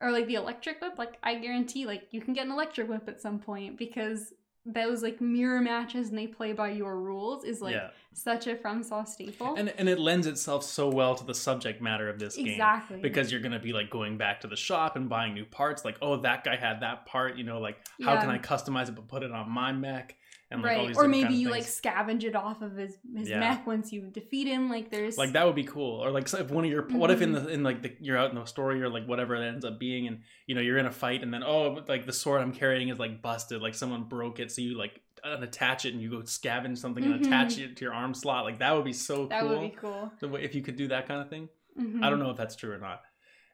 or 0.00 0.10
like 0.10 0.26
the 0.26 0.34
electric 0.34 0.80
whip, 0.82 0.98
like 0.98 1.18
I 1.22 1.36
guarantee 1.36 1.86
like 1.86 2.08
you 2.10 2.20
can 2.20 2.34
get 2.34 2.46
an 2.46 2.52
electric 2.52 2.88
whip 2.88 3.08
at 3.08 3.20
some 3.20 3.38
point 3.38 3.78
because 3.78 4.32
those 4.68 5.00
like 5.02 5.20
mirror 5.20 5.60
matches 5.60 6.08
and 6.08 6.18
they 6.18 6.26
play 6.26 6.52
by 6.52 6.68
your 6.70 6.98
rules 7.00 7.44
is 7.44 7.62
like 7.62 7.74
yeah. 7.74 7.90
such 8.12 8.48
a 8.48 8.56
FromSoft 8.56 9.06
staple. 9.08 9.54
And 9.54 9.68
and 9.78 9.88
it 9.88 9.98
lends 10.00 10.26
itself 10.26 10.64
so 10.64 10.88
well 10.88 11.14
to 11.14 11.24
the 11.24 11.34
subject 11.34 11.80
matter 11.80 12.08
of 12.08 12.18
this 12.18 12.36
game. 12.36 12.48
exactly. 12.48 13.00
Because 13.00 13.30
you're 13.30 13.40
gonna 13.40 13.60
be 13.60 13.72
like 13.72 13.90
going 13.90 14.18
back 14.18 14.40
to 14.40 14.48
the 14.48 14.56
shop 14.56 14.96
and 14.96 15.08
buying 15.08 15.34
new 15.34 15.44
parts, 15.44 15.84
like, 15.84 15.96
oh, 16.02 16.16
that 16.22 16.42
guy 16.42 16.56
had 16.56 16.80
that 16.80 17.06
part, 17.06 17.36
you 17.36 17.44
know, 17.44 17.60
like 17.60 17.78
how 18.02 18.14
Yeah. 18.14 18.20
can 18.22 18.30
I 18.30 18.38
customize 18.38 18.88
it 18.88 18.96
but 18.96 19.06
put 19.08 19.22
it 19.22 19.30
on 19.30 19.48
my 19.50 19.72
mech? 19.72 20.16
And 20.56 20.62
like 20.64 20.76
right. 20.88 20.96
Or 20.96 21.08
maybe 21.08 21.22
kind 21.24 21.34
of 21.34 21.40
you 21.40 21.50
like 21.50 21.62
scavenge 21.64 22.24
it 22.24 22.34
off 22.36 22.62
of 22.62 22.76
his 22.76 22.96
his 23.14 23.28
Yeah. 23.28 23.40
mech 23.40 23.66
once 23.66 23.92
you 23.92 24.02
defeat 24.10 24.46
him. 24.46 24.68
Like 24.68 24.90
there's 24.90 25.16
like 25.16 25.32
that 25.32 25.46
would 25.46 25.54
be 25.54 25.64
cool 25.64 26.02
or 26.04 26.10
like 26.10 26.28
so 26.28 26.38
if 26.38 26.50
one 26.50 26.64
of 26.64 26.70
your 26.70 26.82
what 26.88 27.10
if 27.10 27.20
in 27.22 27.32
Mhm. 27.32 27.44
the 27.44 27.48
in 27.50 27.62
like 27.62 27.82
the, 27.82 27.92
you're 28.00 28.16
out 28.18 28.30
in 28.30 28.36
the 28.36 28.44
story 28.44 28.82
or 28.82 28.88
like 28.88 29.06
whatever 29.06 29.34
it 29.36 29.46
ends 29.46 29.64
up 29.64 29.78
being 29.78 30.06
and 30.06 30.20
you 30.46 30.54
know 30.54 30.60
you're 30.60 30.78
in 30.78 30.86
a 30.86 30.92
fight 30.92 31.22
and 31.22 31.32
then 31.32 31.42
oh 31.42 31.82
like 31.88 32.06
the 32.06 32.12
sword 32.12 32.40
i'm 32.40 32.52
carrying 32.52 32.88
is 32.88 32.98
like 32.98 33.20
busted 33.22 33.60
like 33.62 33.74
someone 33.74 34.04
broke 34.04 34.38
it 34.40 34.50
so 34.52 34.60
you 34.62 34.76
like 34.76 35.00
unattach 35.24 35.84
it 35.84 35.92
and 35.92 36.00
you 36.02 36.10
go 36.10 36.18
scavenge 36.18 36.78
something 36.78 37.04
and 37.04 37.14
Mhm. 37.20 37.26
attach 37.26 37.58
it 37.58 37.76
to 37.76 37.84
your 37.84 37.94
arm 37.94 38.14
slot 38.14 38.44
like 38.44 38.58
that 38.60 38.74
would 38.74 38.84
be 38.84 38.92
so 38.92 39.26
that 39.26 39.40
cool 39.40 39.48
would 39.50 39.60
be 39.72 39.76
cool. 39.76 40.12
If 40.34 40.54
you 40.54 40.62
could 40.62 40.76
do 40.76 40.88
that 40.88 41.06
kind 41.08 41.20
of 41.20 41.28
thing 41.28 41.48
i 41.78 41.82
Mhm. 41.82 42.00
don't 42.10 42.18
know 42.18 42.30
if 42.30 42.36
that's 42.36 42.56
true 42.56 42.72
or 42.72 42.78
not 42.78 43.02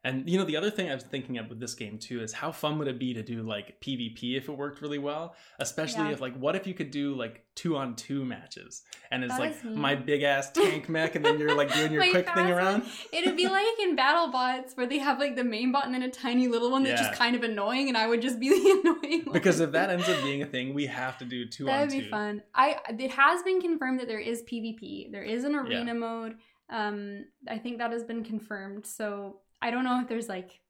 and 0.04 0.28
you 0.28 0.36
know 0.38 0.44
the 0.44 0.56
other 0.56 0.70
thing 0.70 0.90
i 0.90 0.94
was 0.94 1.04
thinking 1.04 1.38
of 1.38 1.48
with 1.48 1.60
this 1.60 1.74
game 1.74 1.98
too 1.98 2.20
is 2.22 2.32
how 2.32 2.50
fun 2.50 2.78
would 2.78 2.88
it 2.88 2.98
be 2.98 3.14
to 3.14 3.22
do 3.22 3.42
like 3.42 3.80
pvp 3.80 4.36
if 4.36 4.48
it 4.48 4.52
worked 4.52 4.80
really 4.82 4.98
well 4.98 5.34
especially 5.60 6.04
Yeah. 6.06 6.12
if 6.12 6.20
like 6.20 6.36
what 6.36 6.56
if 6.56 6.66
you 6.66 6.74
could 6.74 6.90
do 6.90 7.14
like 7.14 7.44
two 7.54 7.76
on 7.76 7.94
two 7.96 8.24
matches 8.24 8.82
and 9.10 9.22
it's 9.24 9.34
That 9.36 9.40
like 9.40 9.64
my 9.64 9.94
big 9.94 10.22
ass 10.22 10.50
tank 10.50 10.88
mech 10.88 11.14
and 11.14 11.24
then 11.24 11.38
you're 11.38 11.54
like 11.54 11.72
doing 11.74 11.92
your 11.96 12.02
quick 12.10 12.28
thing 12.34 12.50
around. 12.50 12.82
It'd 13.12 13.36
be 13.36 13.46
like 13.46 13.66
in 13.82 13.94
battle 13.94 14.32
bots 14.32 14.74
where 14.74 14.86
they 14.86 14.96
have 14.98 15.18
like 15.18 15.36
the 15.36 15.44
main 15.44 15.70
bot 15.70 15.84
and 15.84 15.94
then 15.94 16.00
a 16.02 16.08
tiny 16.10 16.48
little 16.48 16.70
one 16.70 16.82
that's 16.82 16.98
Yeah. 17.00 17.08
just 17.08 17.18
kind 17.18 17.36
of 17.36 17.42
annoying, 17.42 17.88
and 17.88 17.96
I 17.98 18.06
would 18.06 18.22
just 18.22 18.40
be 18.40 18.48
the 18.58 18.80
annoying 18.80 19.24
one. 19.26 19.34
because 19.34 19.60
if 19.60 19.72
that 19.72 19.90
ends 19.90 20.08
up 20.08 20.22
being 20.22 20.40
a 20.42 20.46
thing, 20.46 20.72
we 20.72 20.86
have 20.86 21.18
to 21.18 21.26
do 21.26 21.46
two 21.46 21.66
that 21.66 21.74
on 21.74 21.80
would 21.82 21.90
two. 21.90 22.00
be 22.00 22.08
fun. 22.08 22.42
I 22.54 22.76
it 22.88 23.10
has 23.10 23.42
been 23.42 23.60
confirmed 23.60 24.00
that 24.00 24.08
there 24.08 24.18
is 24.18 24.42
PvP. 24.50 25.12
There 25.12 25.22
is 25.22 25.44
an 25.44 25.54
arena 25.54 25.92
mode. 25.94 26.36
Um, 26.70 27.26
I 27.46 27.58
think 27.58 27.76
that 27.78 27.92
has 27.92 28.02
been 28.04 28.24
confirmed. 28.24 28.86
So 28.86 29.40
I 29.62 29.70
don't 29.70 29.84
know 29.84 30.00
if 30.02 30.08
there's 30.08 30.28
like 30.28 30.60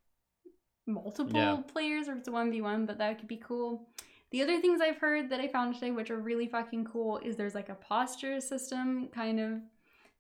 multiple 0.87 1.38
Yeah. 1.40 1.56
players 1.72 2.08
or 2.08 2.12
if 2.12 2.18
it's 2.18 2.28
a 2.28 2.32
one 2.32 2.50
v 2.50 2.61
one, 2.61 2.87
but 2.87 2.99
that 2.99 3.18
could 3.18 3.28
be 3.28 3.38
cool. 3.38 3.88
The 4.30 4.42
other 4.42 4.61
things 4.61 4.80
I've 4.80 4.99
heard 4.99 5.30
that 5.30 5.40
I 5.40 5.49
found 5.49 5.75
today, 5.75 5.90
which 5.90 6.11
are 6.11 6.16
really 6.18 6.46
fucking 6.46 6.84
cool, 6.87 7.18
is 7.18 7.37
there's 7.37 7.54
like 7.54 7.68
a 7.68 7.75
posture 7.75 8.40
system 8.40 9.08
kind 9.08 9.38
of. 9.40 9.61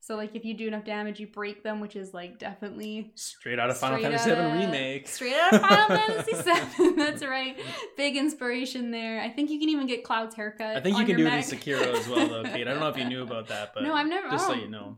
So 0.00 0.16
like 0.16 0.34
if 0.34 0.44
you 0.44 0.54
do 0.54 0.66
enough 0.66 0.84
damage, 0.84 1.20
you 1.20 1.28
break 1.28 1.62
them, 1.62 1.78
which 1.80 1.94
is 1.94 2.12
like 2.12 2.38
definitely 2.38 3.12
Straight 3.14 3.58
out 3.60 3.70
of 3.70 3.78
Final 3.78 4.02
Fantasy 4.02 4.30
VII 4.30 4.40
remake. 4.40 5.06
Straight 5.08 5.34
out 5.34 5.54
of 5.54 5.60
Final 5.60 5.96
Fantasy 5.96 6.32
VII. 6.82 6.92
That's 6.96 7.24
right. 7.24 7.56
Big 7.96 8.16
inspiration 8.16 8.90
there. 8.90 9.20
I 9.20 9.28
think 9.30 9.48
you 9.50 9.60
can 9.60 9.68
even 9.68 9.86
get 9.86 10.02
Cloud's 10.04 10.34
haircut. 10.34 10.76
I 10.76 10.80
think 10.80 10.98
you 10.98 11.04
can 11.06 11.16
do 11.16 11.22
your 11.22 11.32
it 11.32 11.34
in. 11.52 11.58
Sekiro 11.58 11.94
as 11.96 12.08
well, 12.08 12.26
though, 12.28 12.42
Kate. 12.42 12.66
I 12.66 12.72
don't 12.72 12.80
know 12.80 12.88
if 12.88 12.96
you 12.98 13.04
knew 13.04 13.22
about 13.28 13.46
that, 13.48 13.72
but 13.74 13.84
No, 13.84 13.94
I've 13.94 14.08
never- 14.08 14.28
Just 14.28 14.46
so 14.46 14.54
oh. 14.54 14.56
you 14.56 14.68
know, 14.68 14.96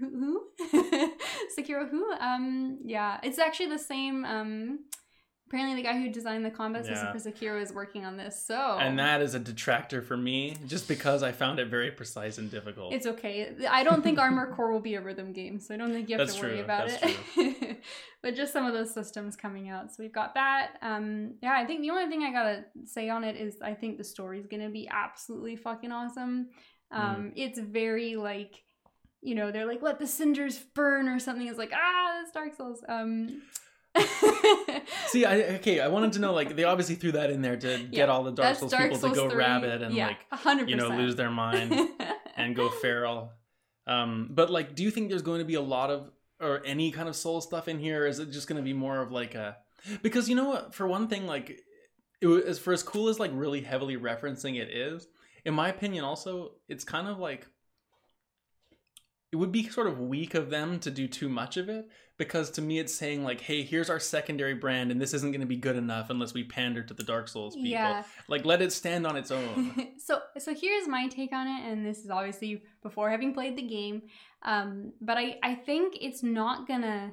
Who? 0.00 0.42
Sekiro 1.58 1.88
who? 1.90 2.10
Um, 2.12 2.78
yeah, 2.84 3.18
it's 3.22 3.38
actually 3.38 3.70
the 3.70 3.78
same. 3.78 4.24
Um, 4.24 4.80
apparently 5.48 5.76
the 5.76 5.82
guy 5.88 5.98
who 5.98 6.10
designed 6.10 6.44
the 6.44 6.50
combat 6.50 6.84
system 6.84 7.08
Yeah. 7.08 7.12
for 7.12 7.18
Sekiro 7.18 7.62
is 7.62 7.72
working 7.72 8.04
on 8.04 8.16
this. 8.18 8.44
So 8.46 8.54
and 8.54 8.98
that 8.98 9.22
is 9.22 9.34
a 9.34 9.38
detractor 9.38 10.02
for 10.02 10.16
me, 10.16 10.56
just 10.66 10.86
because 10.88 11.22
I 11.22 11.32
found 11.32 11.58
it 11.58 11.68
very 11.68 11.90
precise 11.90 12.36
and 12.38 12.50
difficult. 12.50 12.92
It's 12.92 13.06
okay. 13.06 13.54
I 13.68 13.82
don't 13.82 14.02
think 14.02 14.18
Armor 14.18 14.52
Core 14.56 14.70
will 14.70 14.80
be 14.80 14.94
a 14.94 15.00
rhythm 15.00 15.32
game, 15.32 15.58
so 15.58 15.74
I 15.74 15.78
don't 15.78 15.90
think 15.92 16.08
you 16.10 16.18
have 16.18 16.26
That's 16.26 16.38
to 16.38 16.44
worry 16.44 16.54
true, 16.56 16.64
about 16.64 16.88
that's 16.88 17.02
it. 17.36 17.82
but 18.22 18.34
just 18.36 18.52
some 18.52 18.66
of 18.66 18.74
those 18.74 18.92
systems 18.92 19.36
coming 19.36 19.70
out. 19.70 19.90
So 19.90 20.02
we've 20.02 20.12
got 20.12 20.34
that. 20.34 20.72
Um, 20.82 21.34
yeah, 21.42 21.54
I 21.56 21.64
think 21.64 21.80
the 21.80 21.90
only 21.90 22.08
thing 22.08 22.22
I 22.24 22.32
gotta 22.32 22.64
say 22.84 23.08
on 23.08 23.24
it 23.24 23.36
is 23.36 23.56
I 23.62 23.72
think 23.74 23.96
the 23.96 24.04
story's 24.04 24.46
gonna 24.46 24.70
be 24.70 24.86
absolutely 24.90 25.56
fucking 25.56 25.92
awesome. 25.92 26.48
Mm-hmm. 26.92 27.00
Um, 27.16 27.32
It's 27.36 27.58
very 27.58 28.16
like, 28.16 28.62
you 29.22 29.34
know, 29.34 29.50
they're 29.50 29.66
like 29.66 29.82
let 29.82 29.98
the 29.98 30.06
cinders 30.06 30.58
burn 30.74 31.08
or 31.08 31.18
something. 31.18 31.46
It's 31.46 31.58
like 31.58 31.72
ah, 31.74 32.20
it's 32.22 32.32
Dark 32.32 32.54
Souls. 32.54 32.84
Um. 32.88 33.42
See, 35.06 35.24
I 35.24 35.42
okay. 35.56 35.80
I 35.80 35.88
wanted 35.88 36.12
to 36.14 36.18
know, 36.20 36.32
like, 36.32 36.54
they 36.56 36.64
obviously 36.64 36.94
threw 36.94 37.12
that 37.12 37.30
in 37.30 37.42
there 37.42 37.56
to 37.56 37.78
get 37.78 37.92
Yeah, 37.92 38.04
all 38.06 38.22
the 38.22 38.30
Dark 38.32 38.56
Souls 38.56 38.70
Dark 38.70 38.84
people 38.84 38.98
Souls 38.98 39.12
to 39.14 39.22
go 39.22 39.30
3. 39.30 39.38
rabid 39.38 39.82
and 39.82 39.94
yeah, 39.94 40.08
like, 40.08 40.30
100%. 40.30 40.68
you 40.68 40.76
know, 40.76 40.88
lose 40.88 41.16
their 41.16 41.30
mind 41.30 41.74
and 42.36 42.54
go 42.54 42.68
feral. 42.70 43.32
Um, 43.86 44.28
but 44.30 44.50
like, 44.50 44.74
do 44.74 44.82
you 44.82 44.90
think 44.90 45.08
there's 45.08 45.22
going 45.22 45.38
to 45.40 45.44
be 45.44 45.54
a 45.54 45.60
lot 45.62 45.90
of 45.90 46.10
or 46.40 46.62
any 46.64 46.92
kind 46.92 47.08
of 47.08 47.16
soul 47.16 47.40
stuff 47.40 47.66
in 47.68 47.78
here? 47.78 48.04
Or 48.04 48.06
is 48.06 48.18
it 48.18 48.30
just 48.30 48.46
going 48.46 48.58
to 48.58 48.62
be 48.62 48.72
more 48.74 49.00
of 49.00 49.10
like 49.10 49.34
a? 49.34 49.56
Because 50.02 50.28
you 50.28 50.36
know 50.36 50.48
what? 50.48 50.74
For 50.74 50.86
one 50.86 51.08
thing, 51.08 51.26
like, 51.26 51.58
it 52.20 52.26
was 52.26 52.58
for 52.58 52.72
as 52.72 52.82
cool 52.82 53.08
as 53.08 53.18
like 53.18 53.30
really 53.34 53.62
heavily 53.62 53.96
referencing 53.96 54.56
it 54.56 54.68
is. 54.68 55.06
In 55.44 55.54
my 55.54 55.68
opinion, 55.68 56.04
also, 56.04 56.52
it's 56.68 56.84
kind 56.84 57.08
of 57.08 57.18
like 57.18 57.46
it 59.30 59.36
would 59.36 59.52
be 59.52 59.68
sort 59.68 59.86
of 59.86 59.98
weak 59.98 60.34
of 60.34 60.50
them 60.50 60.78
to 60.80 60.90
do 60.90 61.06
too 61.06 61.28
much 61.28 61.56
of 61.56 61.68
it 61.68 61.88
because 62.16 62.50
to 62.50 62.62
me 62.62 62.78
it's 62.78 62.94
saying 62.94 63.22
like 63.22 63.40
hey 63.40 63.62
here's 63.62 63.90
our 63.90 64.00
secondary 64.00 64.54
brand 64.54 64.90
and 64.90 65.00
this 65.00 65.12
isn't 65.14 65.30
going 65.30 65.40
to 65.40 65.46
be 65.46 65.56
good 65.56 65.76
enough 65.76 66.10
unless 66.10 66.34
we 66.34 66.44
pander 66.44 66.82
to 66.82 66.94
the 66.94 67.02
dark 67.02 67.28
souls 67.28 67.54
people. 67.54 67.70
Yeah. 67.70 68.02
like 68.28 68.44
let 68.44 68.62
it 68.62 68.72
stand 68.72 69.06
on 69.06 69.16
its 69.16 69.30
own. 69.30 69.88
So 69.98 70.20
so 70.38 70.54
here's 70.54 70.88
my 70.88 71.08
take 71.08 71.32
on 71.32 71.46
it 71.46 71.70
and 71.70 71.84
this 71.84 71.98
is 71.98 72.10
obviously 72.10 72.62
before 72.82 73.10
having 73.10 73.34
played 73.34 73.56
the 73.56 73.62
game. 73.62 74.02
Um 74.42 74.92
but 75.00 75.18
i 75.18 75.36
i 75.42 75.54
think 75.54 75.96
it's 76.00 76.22
not 76.22 76.66
gonna 76.66 77.12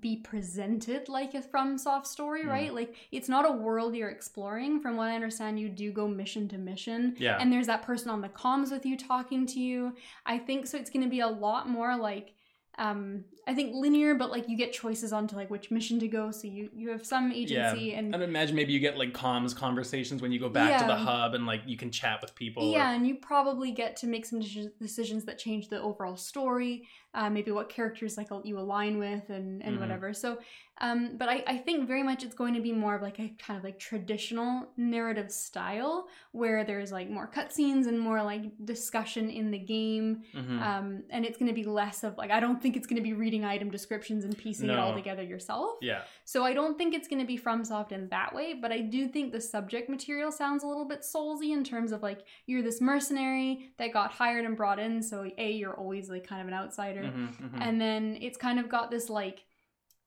be 0.00 0.16
presented 0.16 1.08
like 1.08 1.34
a 1.34 1.40
FromSoft 1.40 2.06
story, 2.06 2.44
Mm. 2.44 2.48
right? 2.48 2.74
Like 2.74 2.94
it's 3.12 3.28
not 3.28 3.48
a 3.48 3.52
world 3.52 3.94
you're 3.94 4.10
exploring. 4.10 4.80
From 4.80 4.96
what 4.96 5.08
I 5.08 5.14
understand, 5.14 5.58
you 5.60 5.68
do 5.68 5.92
go 5.92 6.06
mission 6.08 6.48
to 6.48 6.58
mission, 6.58 7.14
yeah 7.18 7.38
and 7.40 7.52
there's 7.52 7.66
that 7.68 7.82
person 7.82 8.10
on 8.10 8.20
the 8.20 8.28
comms 8.28 8.70
with 8.70 8.84
you 8.86 8.96
talking 8.96 9.46
to 9.46 9.60
you. 9.60 9.94
I 10.24 10.38
think 10.38 10.66
so. 10.66 10.76
It's 10.78 10.90
going 10.90 11.04
to 11.04 11.10
be 11.10 11.20
a 11.20 11.28
lot 11.28 11.68
more 11.68 11.96
like 11.96 12.34
um 12.78 13.24
I 13.48 13.54
think 13.54 13.74
linear, 13.74 14.16
but 14.16 14.30
like 14.30 14.48
you 14.48 14.56
get 14.56 14.72
choices 14.72 15.12
onto 15.12 15.36
like 15.36 15.50
which 15.50 15.70
mission 15.70 16.00
to 16.00 16.08
go. 16.08 16.30
So 16.32 16.48
you 16.48 16.68
you 16.74 16.88
have 16.90 17.06
some 17.06 17.30
agency 17.32 17.84
yeah. 17.86 17.98
and 17.98 18.14
I'd 18.14 18.22
imagine 18.22 18.56
maybe 18.56 18.72
you 18.72 18.80
get 18.80 18.98
like 18.98 19.12
comms 19.12 19.54
conversations 19.54 20.20
when 20.20 20.32
you 20.32 20.40
go 20.40 20.48
back 20.48 20.80
to 20.80 20.86
the 20.86 20.96
hub 20.96 21.34
and 21.34 21.46
like 21.46 21.60
you 21.66 21.76
can 21.76 21.90
chat 21.92 22.20
with 22.20 22.34
people. 22.34 22.64
or- 22.64 22.72
Yeah, 22.72 22.90
and 22.92 23.06
you 23.06 23.14
probably 23.14 23.70
get 23.70 23.96
to 23.98 24.06
make 24.08 24.26
some 24.26 24.40
decisions 24.80 25.24
that 25.26 25.38
change 25.38 25.68
the 25.68 25.80
overall 25.80 26.16
story, 26.16 26.88
uh, 27.14 27.30
maybe 27.30 27.50
what 27.52 27.68
characters 27.68 28.16
like 28.16 28.28
you 28.44 28.58
align 28.58 28.98
with 28.98 29.30
and, 29.30 29.62
and 29.62 29.76
Mhm. 29.76 29.80
whatever. 29.80 30.12
So, 30.12 30.38
um, 30.80 31.16
but 31.16 31.28
I, 31.30 31.42
I 31.46 31.56
think 31.56 31.86
very 31.88 32.02
much 32.02 32.22
it's 32.22 32.34
going 32.34 32.52
to 32.54 32.60
be 32.60 32.72
more 32.72 32.94
of 32.96 33.00
like 33.02 33.18
a 33.18 33.28
kind 33.38 33.56
of 33.56 33.64
like 33.64 33.78
traditional 33.78 34.68
narrative 34.76 35.30
style 35.32 36.08
where 36.32 36.64
there's 36.64 36.92
like 36.92 37.08
more 37.08 37.30
cutscenes 37.32 37.86
and 37.86 37.98
more 37.98 38.22
like 38.22 38.42
discussion 38.64 39.30
in 39.30 39.50
the 39.50 39.58
game. 39.58 40.22
Mhm. 40.34 40.60
Um, 40.60 41.02
and 41.10 41.24
it's 41.24 41.38
going 41.38 41.48
to 41.48 41.54
be 41.54 41.64
less 41.64 42.04
of 42.04 42.18
like, 42.18 42.30
I 42.30 42.40
don't 42.40 42.60
think 42.60 42.76
it's 42.76 42.86
going 42.86 42.96
to 42.98 43.02
be 43.02 43.14
reading 43.14 43.35
item 43.44 43.70
descriptions 43.70 44.24
and 44.24 44.36
piecing 44.36 44.70
it 44.70 44.78
all 44.78 44.94
together 44.94 45.22
yourself. 45.22 45.76
yeah. 45.82 46.02
So 46.24 46.44
I 46.44 46.52
don't 46.54 46.76
think 46.78 46.94
it's 46.94 47.06
going 47.08 47.20
to 47.20 47.26
be 47.26 47.38
FromSoft 47.38 47.92
in 47.92 48.08
that 48.08 48.34
way, 48.34 48.54
but 48.54 48.72
I 48.72 48.80
do 48.80 49.06
think 49.08 49.32
the 49.32 49.40
subject 49.40 49.88
material 49.88 50.32
sounds 50.32 50.64
a 50.64 50.66
little 50.66 50.84
bit 50.86 51.02
soulsy 51.02 51.52
in 51.52 51.62
terms 51.64 51.92
of 51.92 52.02
like 52.02 52.20
you're 52.46 52.62
this 52.62 52.80
mercenary 52.80 53.70
that 53.78 53.92
got 53.92 54.12
hired 54.12 54.44
and 54.44 54.56
brought 54.56 54.78
in, 54.78 55.02
so 55.02 55.30
a 55.38 55.50
you're 55.52 55.74
always 55.74 56.08
like 56.10 56.26
kind 56.26 56.40
of 56.42 56.48
an 56.48 56.54
outsider, 56.54 57.02
Mhm, 57.02 57.36
mhm. 57.50 57.58
and 57.60 57.80
then 57.80 58.18
it's 58.20 58.36
kind 58.38 58.58
of 58.58 58.68
got 58.68 58.90
this 58.90 59.08
like 59.08 59.44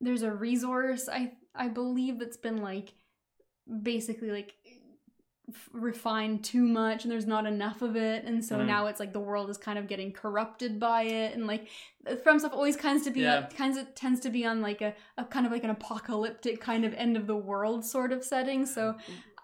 there's 0.00 0.22
a 0.22 0.32
resource 0.32 1.08
I 1.08 1.32
I 1.54 1.68
believe 1.68 2.18
that's 2.18 2.36
been 2.38 2.58
like 2.62 2.94
basically 3.82 4.30
like 4.30 4.54
refined 5.72 6.44
too 6.44 6.62
much 6.62 7.04
and 7.04 7.10
there's 7.12 7.26
not 7.26 7.46
enough 7.46 7.82
of 7.82 7.96
it 7.96 8.24
and 8.24 8.44
so 8.44 8.56
Mhm. 8.58 8.66
now 8.66 8.86
it's 8.86 9.00
like 9.00 9.12
the 9.12 9.20
world 9.20 9.50
is 9.50 9.56
kind 9.58 9.78
of 9.78 9.86
getting 9.88 10.12
corrupted 10.12 10.78
by 10.80 11.02
it 11.02 11.34
and 11.34 11.46
like 11.46 11.68
FromSoft 12.06 12.52
always 12.52 12.76
kinds 12.76 13.04
to 13.04 13.10
be 13.10 13.20
Yeah. 13.20 13.46
kinds 13.56 13.76
of 13.76 13.94
tends 13.94 14.20
to 14.20 14.30
be 14.30 14.44
on 14.46 14.60
like 14.60 14.80
a, 14.80 14.94
a 15.18 15.24
kind 15.24 15.46
of 15.46 15.52
like 15.52 15.64
an 15.64 15.70
apocalyptic 15.70 16.60
kind 16.60 16.84
of 16.84 16.94
end 16.94 17.16
of 17.16 17.26
the 17.26 17.36
world 17.36 17.84
sort 17.84 18.12
of 18.12 18.24
setting 18.24 18.66
so 18.66 18.96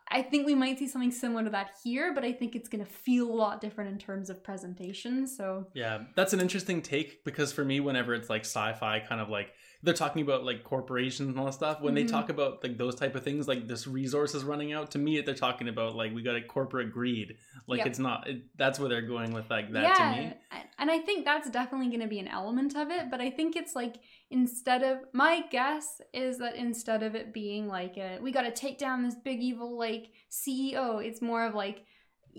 I 0.08 0.22
think 0.22 0.46
we 0.46 0.54
might 0.54 0.78
see 0.78 0.86
something 0.86 1.10
similar 1.10 1.42
to 1.42 1.50
that 1.50 1.70
here, 1.82 2.14
but 2.14 2.24
I 2.24 2.32
think 2.32 2.54
it's 2.54 2.68
going 2.68 2.84
to 2.84 2.88
feel 2.88 3.28
a 3.28 3.34
lot 3.34 3.60
different 3.60 3.90
in 3.90 3.98
terms 3.98 4.30
of 4.30 4.40
presentation. 4.40 5.26
So, 5.26 5.66
Yeah, 5.74 6.04
that's 6.14 6.32
an 6.32 6.38
interesting 6.40 6.80
take 6.80 7.24
because 7.24 7.52
for 7.52 7.64
me, 7.64 7.80
whenever 7.80 8.14
it's 8.14 8.30
like 8.30 8.42
sci-fi, 8.42 9.00
kind 9.00 9.20
of 9.20 9.28
like 9.30 9.52
they're 9.82 9.94
talking 9.94 10.22
about 10.22 10.44
like 10.44 10.64
corporations 10.64 11.28
and 11.28 11.38
all 11.38 11.46
that 11.46 11.54
stuff. 11.54 11.80
When 11.80 11.92
Mhm. 11.94 11.96
they 11.96 12.04
talk 12.04 12.28
about 12.28 12.62
like 12.62 12.78
those 12.78 12.94
type 12.94 13.14
of 13.14 13.22
things, 13.22 13.46
like 13.46 13.66
this 13.68 13.86
resource 13.86 14.34
is 14.34 14.42
running 14.44 14.72
out. 14.72 14.90
To 14.92 14.98
me, 14.98 15.20
they're 15.20 15.34
talking 15.34 15.68
about 15.68 15.94
like 15.94 16.14
we 16.14 16.22
got 16.22 16.36
a 16.36 16.42
corporate 16.42 16.92
greed. 16.92 17.36
Like 17.66 17.78
Yep. 17.78 17.86
it's 17.86 17.98
not. 17.98 18.28
It, 18.28 18.42
that's 18.56 18.78
where 18.80 18.88
they're 18.88 19.02
going 19.02 19.32
with 19.32 19.48
like 19.50 19.72
that 19.72 19.82
yeah, 19.82 20.14
to 20.14 20.20
me. 20.22 20.32
and 20.78 20.90
I 20.90 20.98
think 21.00 21.24
that's 21.24 21.48
definitely 21.50 21.88
going 21.88 22.00
to 22.00 22.06
be 22.08 22.18
an 22.18 22.28
element 22.28 22.76
of 22.76 22.90
it. 22.90 23.10
But 23.10 23.20
I 23.20 23.30
think 23.30 23.56
it's 23.56 23.74
like 23.74 23.96
instead 24.30 24.82
of 24.82 24.98
my 25.12 25.42
guess 25.50 26.00
is 26.12 26.38
that 26.38 26.56
instead 26.56 27.02
of 27.02 27.14
it 27.14 27.32
being 27.32 27.68
like 27.68 27.96
a, 27.96 28.18
we 28.20 28.32
got 28.32 28.42
to 28.42 28.50
take 28.52 28.78
down 28.78 29.02
this 29.02 29.14
big 29.14 29.40
evil 29.40 29.76
like 29.78 30.10
CEO, 30.30 31.04
it's 31.04 31.22
more 31.22 31.44
of 31.46 31.54
like 31.54 31.84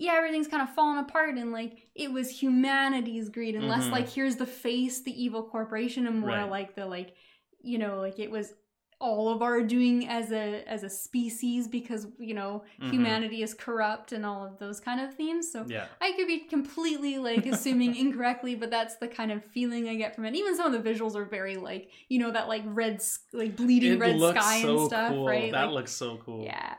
yeah, 0.00 0.12
everything's 0.14 0.48
kind 0.48 0.62
of 0.62 0.70
fallen 0.74 0.98
apart 0.98 1.34
and 1.34 1.50
like 1.52 1.78
it 1.94 2.12
was 2.12 2.30
humanity's 2.42 3.28
greed 3.28 3.54
and 3.56 3.66
less 3.68 3.86
Mhm. 3.86 3.92
like 3.92 4.08
here's 4.08 4.36
the 4.36 4.46
face, 4.46 5.02
the 5.02 5.22
evil 5.24 5.42
corporation, 5.42 6.06
and 6.06 6.20
more 6.20 6.30
Right. 6.30 6.50
like 6.50 6.74
the 6.76 6.86
like, 6.86 7.14
you 7.60 7.78
know, 7.78 7.98
like 7.98 8.18
it 8.18 8.30
was 8.30 8.54
all 9.00 9.28
of 9.28 9.42
our 9.42 9.62
doing 9.62 10.08
as 10.08 10.32
a 10.32 10.64
as 10.68 10.82
a 10.82 10.90
species 10.90 11.68
because 11.68 12.08
you 12.18 12.34
know 12.34 12.64
Mhm. 12.80 12.90
humanity 12.90 13.42
is 13.44 13.54
corrupt 13.54 14.10
and 14.10 14.26
all 14.26 14.44
of 14.44 14.58
those 14.58 14.80
kind 14.80 15.00
of 15.00 15.14
themes. 15.14 15.52
So 15.52 15.64
Yeah. 15.68 15.86
I 16.00 16.12
could 16.12 16.26
be 16.26 16.40
completely 16.40 17.18
like 17.18 17.46
assuming 17.46 17.94
incorrectly, 18.04 18.56
but 18.56 18.70
that's 18.70 18.96
the 18.96 19.06
kind 19.06 19.30
of 19.30 19.44
feeling 19.44 19.88
I 19.88 19.94
get 19.94 20.14
from 20.16 20.24
it. 20.26 20.34
Even 20.34 20.56
some 20.56 20.72
of 20.72 20.82
the 20.84 20.90
visuals 20.90 21.14
are 21.14 21.24
very 21.24 21.56
like 21.56 21.90
you 22.08 22.18
know 22.18 22.30
that 22.32 22.48
like 22.48 22.62
red, 22.66 23.00
like 23.32 23.54
bleeding 23.56 23.92
It 23.94 23.98
red 24.00 24.18
sky 24.20 24.62
so 24.62 24.70
and 24.78 24.86
stuff, 24.88 25.12
cool. 25.12 25.26
right? 25.26 25.52
That 25.52 25.66
Like, 25.66 25.74
looks 25.74 25.92
so 25.92 26.16
cool. 26.24 26.42
yeah, 26.44 26.74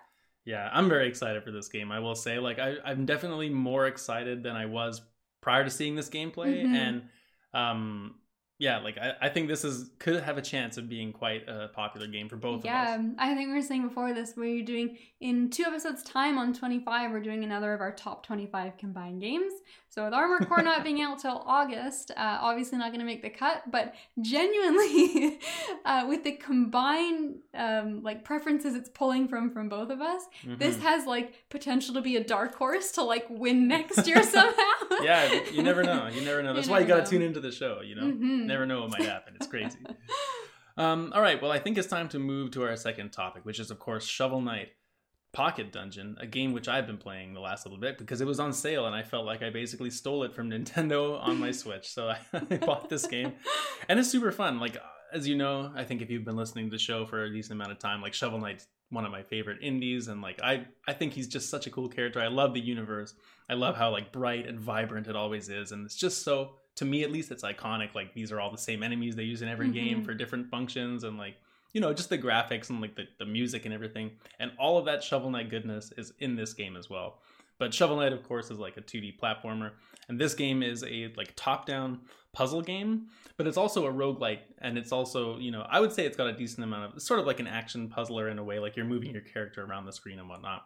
Yeah, 0.49 0.67
I'm 0.73 0.89
very 0.89 1.07
excited 1.07 1.43
for 1.43 1.51
this 1.51 1.67
game. 1.69 1.91
I 1.91 1.99
will 1.99 2.15
say, 2.15 2.39
like, 2.39 2.57
I, 2.57 2.77
I'm 2.83 3.05
definitely 3.05 3.49
more 3.49 3.85
excited 3.85 4.41
than 4.41 4.55
I 4.55 4.65
was 4.65 4.99
prior 5.41 5.63
to 5.63 5.69
seeing 5.69 5.95
this 5.95 6.09
gameplay, 6.09 6.63
Mhm. 6.63 6.75
and 6.75 7.09
um, 7.53 8.15
yeah, 8.57 8.79
like 8.79 8.97
I, 8.97 9.13
I 9.21 9.29
think 9.29 9.47
this 9.47 9.63
is 9.63 9.91
could 9.99 10.23
have 10.23 10.39
a 10.39 10.41
chance 10.41 10.77
of 10.77 10.89
being 10.89 11.13
quite 11.13 11.47
a 11.47 11.69
popular 11.69 12.07
game 12.07 12.27
for 12.27 12.35
both 12.35 12.65
yeah. 12.65 12.95
of 12.95 12.99
us. 12.99 13.05
Yeah, 13.05 13.23
I 13.23 13.35
think 13.35 13.49
we 13.49 13.53
were 13.53 13.61
saying 13.61 13.87
before 13.87 14.11
this 14.13 14.33
we're 14.35 14.65
doing 14.65 14.97
in 15.21 15.51
two 15.51 15.63
episodes 15.63 16.01
time 16.01 16.39
on 16.39 16.51
25. 16.53 17.11
We're 17.11 17.21
doing 17.21 17.43
another 17.43 17.71
of 17.73 17.79
our 17.79 17.91
top 17.93 18.25
25 18.25 18.77
combined 18.77 19.21
games. 19.21 19.53
So 19.91 20.05
with 20.05 20.13
Armored 20.13 20.47
Core 20.47 20.61
not 20.61 20.83
being 20.83 21.01
out 21.01 21.17
till 21.19 21.41
August, 21.47 22.11
uh, 22.11 22.37
obviously 22.41 22.77
not 22.77 22.89
going 22.89 22.99
to 22.99 23.05
make 23.05 23.23
the 23.23 23.29
cut. 23.31 23.63
But 23.71 23.95
genuinely, 24.21 25.39
uh, 25.85 26.05
with 26.07 26.23
the 26.23 26.33
combined 26.33 27.37
um, 27.55 28.03
like 28.03 28.23
preferences 28.23 28.75
it's 28.75 28.89
pulling 28.89 29.27
from 29.27 29.51
from 29.51 29.67
both 29.67 29.89
of 29.89 29.99
us, 30.01 30.21
this 30.45 30.75
Mhm. 30.77 30.81
has 30.81 31.05
like 31.05 31.33
potential 31.49 31.93
to 31.95 32.01
be 32.01 32.15
a 32.17 32.23
dark 32.23 32.53
horse 32.55 32.91
to 32.93 33.03
like 33.03 33.25
win 33.29 33.67
next 33.67 34.05
year 34.07 34.21
somehow. 34.35 34.53
yeah, 35.01 35.41
you 35.51 35.63
never 35.63 35.83
know. 35.83 36.07
You 36.07 36.21
never 36.21 36.43
know. 36.43 36.49
You 36.53 36.55
That's 36.55 36.67
why 36.67 36.79
you 36.79 36.85
got 36.87 37.05
to 37.05 37.09
tune 37.09 37.21
into 37.21 37.39
the 37.39 37.51
show. 37.51 37.81
You 37.81 37.95
know, 37.95 38.03
Mhm. 38.03 38.45
never 38.45 38.65
know 38.65 38.81
what 38.81 38.91
might 38.91 39.03
happen. 39.07 39.33
It's 39.35 39.47
crazy. 39.47 39.79
Um, 40.77 41.11
all 41.13 41.21
right, 41.21 41.41
well, 41.41 41.51
I 41.51 41.59
think 41.59 41.77
it's 41.77 41.87
time 41.87 42.07
to 42.09 42.19
move 42.19 42.51
to 42.51 42.63
our 42.63 42.75
second 42.77 43.11
topic, 43.11 43.43
which 43.43 43.59
is, 43.59 43.69
of 43.69 43.79
course, 43.79 44.05
Shovel 44.05 44.39
Knight 44.39 44.69
Pocket 45.31 45.71
Dungeon, 45.71 46.17
a 46.19 46.25
game 46.27 46.53
which 46.53 46.67
I've 46.67 46.87
been 46.87 46.97
playing 46.97 47.33
the 47.33 47.39
last 47.39 47.65
little 47.65 47.79
bit 47.79 47.97
because 47.97 48.19
it 48.21 48.25
was 48.27 48.39
on 48.39 48.51
sale 48.51 48.85
and 48.87 48.95
I 48.95 49.03
felt 49.03 49.25
like 49.25 49.43
I 49.43 49.49
basically 49.51 49.89
stole 49.91 50.23
it 50.23 50.33
from 50.33 50.49
Nintendo 50.51 51.21
on 51.21 51.39
my 51.39 51.51
Switch. 51.51 51.87
So 51.87 52.09
I 52.33 52.55
bought 52.57 52.89
this 52.89 53.05
game 53.05 53.33
and 53.87 53.99
it's 53.99 54.09
super 54.09 54.31
fun. 54.31 54.59
Like, 54.59 54.77
as 55.13 55.27
you 55.27 55.35
know, 55.37 55.71
I 55.75 55.83
think 55.83 56.01
if 56.01 56.09
you've 56.09 56.25
been 56.25 56.35
listening 56.35 56.65
to 56.65 56.71
the 56.71 56.79
show 56.79 57.05
for 57.05 57.23
a 57.23 57.31
decent 57.31 57.53
amount 57.53 57.71
of 57.71 57.79
time, 57.79 58.01
like 58.01 58.13
Shovel 58.13 58.39
Knight's 58.39 58.67
one 58.91 59.05
of 59.05 59.11
my 59.11 59.21
favorite 59.21 59.59
indies 59.61 60.07
and 60.07 60.19
like 60.19 60.41
I 60.41 60.65
I 60.87 60.93
think 60.93 61.13
he's 61.13 61.27
just 61.27 61.49
such 61.51 61.67
a 61.67 61.69
cool 61.69 61.89
character. 61.89 62.19
I 62.19 62.27
love 62.27 62.55
the 62.55 62.59
universe. 62.59 63.13
I 63.47 63.53
love 63.53 63.75
how 63.77 63.91
like 63.91 64.11
bright 64.11 64.47
and 64.47 64.59
vibrant 64.59 65.07
it 65.07 65.15
always 65.15 65.47
is 65.49 65.71
and 65.71 65.85
it's 65.85 65.95
just 65.95 66.23
so 66.23 66.55
to 66.77 66.85
me 66.85 67.03
at 67.03 67.11
least 67.11 67.29
it's 67.29 67.43
iconic 67.43 67.93
like 67.93 68.15
these 68.15 68.31
are 68.31 68.39
all 68.39 68.49
the 68.49 68.57
same 68.57 68.81
enemies 68.81 69.15
they 69.15 69.23
use 69.23 69.43
in 69.43 69.47
every 69.47 69.69
game 69.69 70.01
Mhm. 70.01 70.05
for 70.05 70.13
different 70.15 70.49
functions 70.49 71.03
and 71.03 71.17
like 71.19 71.35
you 71.73 71.81
know 71.81 71.93
just 71.93 72.09
the 72.09 72.17
graphics 72.17 72.69
and 72.69 72.81
like 72.81 72.95
the, 72.95 73.05
the 73.17 73.25
music 73.25 73.65
and 73.65 73.73
everything. 73.73 74.11
And 74.39 74.51
all 74.57 74.77
of 74.77 74.85
that 74.85 75.03
shovel 75.03 75.29
knight 75.29 75.49
goodness 75.49 75.91
is 75.97 76.13
in 76.19 76.35
this 76.35 76.53
game 76.53 76.75
as 76.75 76.89
well. 76.89 77.21
But 77.57 77.73
shovel 77.73 77.97
knight 77.97 78.13
of 78.13 78.23
course 78.23 78.51
is 78.51 78.59
like 78.59 78.77
a 78.77 78.81
2d 78.81 79.19
platformer. 79.19 79.71
And 80.07 80.19
this 80.19 80.33
game 80.33 80.63
is 80.63 80.83
a 80.83 81.13
like 81.15 81.33
top 81.35 81.65
down 81.65 82.01
puzzle 82.31 82.61
game 82.61 83.07
but 83.37 83.47
it's 83.47 83.57
also 83.57 83.87
a 83.87 83.91
roguelite 83.91 84.41
and 84.59 84.77
it's 84.77 84.91
also 84.91 85.39
you 85.39 85.49
know 85.49 85.65
i 85.71 85.79
would 85.79 85.91
say 85.91 86.05
it's 86.05 86.15
got 86.15 86.27
a 86.27 86.33
decent 86.33 86.63
amount 86.63 86.93
of 86.93 87.01
sort 87.01 87.19
of 87.19 87.25
like 87.25 87.39
an 87.39 87.47
action 87.47 87.89
puzzler 87.89 88.29
in 88.29 88.37
a 88.37 88.43
way 88.43 88.59
like 88.59 88.75
you're 88.75 88.85
moving 88.85 89.11
your 89.11 89.21
character 89.21 89.63
around 89.63 89.85
the 89.85 89.91
screen 89.91 90.19
and 90.19 90.29
whatnot. 90.29 90.65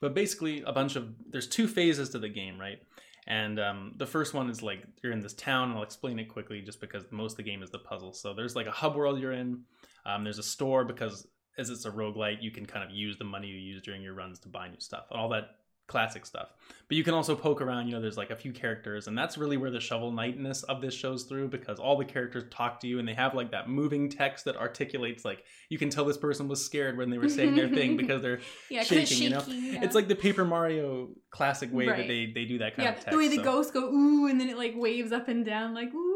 But 0.00 0.14
basically 0.14 0.62
a 0.62 0.72
bunch 0.72 0.96
of 0.96 1.14
there's 1.30 1.46
two 1.46 1.68
phases 1.68 2.08
to 2.10 2.18
the 2.18 2.28
game 2.28 2.58
right 2.58 2.80
and 3.26 3.60
um, 3.60 3.94
the 3.96 4.06
first 4.06 4.34
one 4.34 4.48
is 4.48 4.62
like 4.62 4.82
you're 5.02 5.12
in 5.12 5.20
this 5.20 5.34
town 5.34 5.72
i'll 5.72 5.82
explain 5.82 6.18
it 6.18 6.28
quickly 6.28 6.60
just 6.60 6.80
because 6.80 7.04
most 7.10 7.32
of 7.32 7.36
the 7.38 7.42
game 7.42 7.62
is 7.62 7.70
the 7.70 7.78
puzzle. 7.78 8.12
So 8.12 8.34
there's 8.34 8.56
like 8.56 8.66
a 8.66 8.72
hub 8.72 8.96
world 8.96 9.20
you're 9.20 9.32
in 9.32 9.62
um, 10.06 10.24
there's 10.24 10.38
a 10.38 10.42
store 10.42 10.84
because 10.84 11.26
as 11.58 11.70
it's 11.70 11.84
a 11.84 11.90
roguelite 11.90 12.42
you 12.42 12.50
can 12.50 12.66
kind 12.66 12.84
of 12.84 12.90
use 12.90 13.18
the 13.18 13.24
money 13.24 13.48
you 13.48 13.58
use 13.58 13.82
during 13.82 14.02
your 14.02 14.14
runs 14.14 14.38
to 14.40 14.48
buy 14.48 14.68
new 14.68 14.80
stuff. 14.80 15.04
And 15.10 15.20
all 15.20 15.28
that 15.30 15.56
classic 15.90 16.24
stuff 16.24 16.50
but 16.86 16.96
you 16.96 17.02
can 17.02 17.14
also 17.14 17.34
poke 17.34 17.60
around 17.60 17.88
you 17.88 17.92
know 17.92 18.00
there's 18.00 18.16
like 18.16 18.30
a 18.30 18.36
few 18.36 18.52
characters 18.52 19.08
and 19.08 19.18
that's 19.18 19.36
really 19.36 19.56
where 19.56 19.72
the 19.72 19.80
shovel 19.80 20.12
knightness 20.12 20.62
of 20.62 20.80
this 20.80 20.94
shows 20.94 21.24
through 21.24 21.48
because 21.48 21.80
all 21.80 21.96
the 21.98 22.04
characters 22.04 22.44
talk 22.48 22.78
to 22.78 22.86
you 22.86 23.00
and 23.00 23.08
they 23.08 23.12
have 23.14 23.34
like 23.34 23.50
that 23.50 23.68
moving 23.68 24.08
text 24.08 24.44
that 24.44 24.56
articulates 24.56 25.24
like 25.24 25.44
you 25.68 25.78
can 25.78 25.90
tell 25.90 26.04
this 26.04 26.16
person 26.16 26.46
was 26.46 26.64
scared 26.64 26.96
when 26.96 27.10
they 27.10 27.18
were 27.18 27.28
saying 27.28 27.56
their 27.56 27.68
thing 27.68 27.96
because 28.02 28.22
they're 28.22 28.38
yeah, 28.68 28.84
shaking, 28.84 29.20
you 29.20 29.30
know? 29.30 29.42
yeah. 29.48 29.82
it's 29.82 29.96
like 29.96 30.06
the 30.06 30.14
paper 30.14 30.44
mario 30.44 31.08
classic 31.30 31.72
way 31.72 31.88
Right. 31.88 31.96
that 31.96 32.06
they 32.08 32.26
they 32.26 32.44
do 32.44 32.58
that 32.58 32.76
kind 32.76 32.84
yeah, 32.84 32.90
of 32.90 32.94
text 32.96 33.10
the 33.10 33.16
way 33.18 33.26
the 33.26 33.36
so- 33.36 33.42
ghosts 33.42 33.72
go 33.72 33.92
ooh, 33.92 34.28
and 34.28 34.40
then 34.40 34.48
it 34.48 34.56
like 34.56 34.74
waves 34.76 35.10
up 35.10 35.26
and 35.26 35.44
down 35.44 35.74
like 35.74 35.92
ooh. 35.92 36.09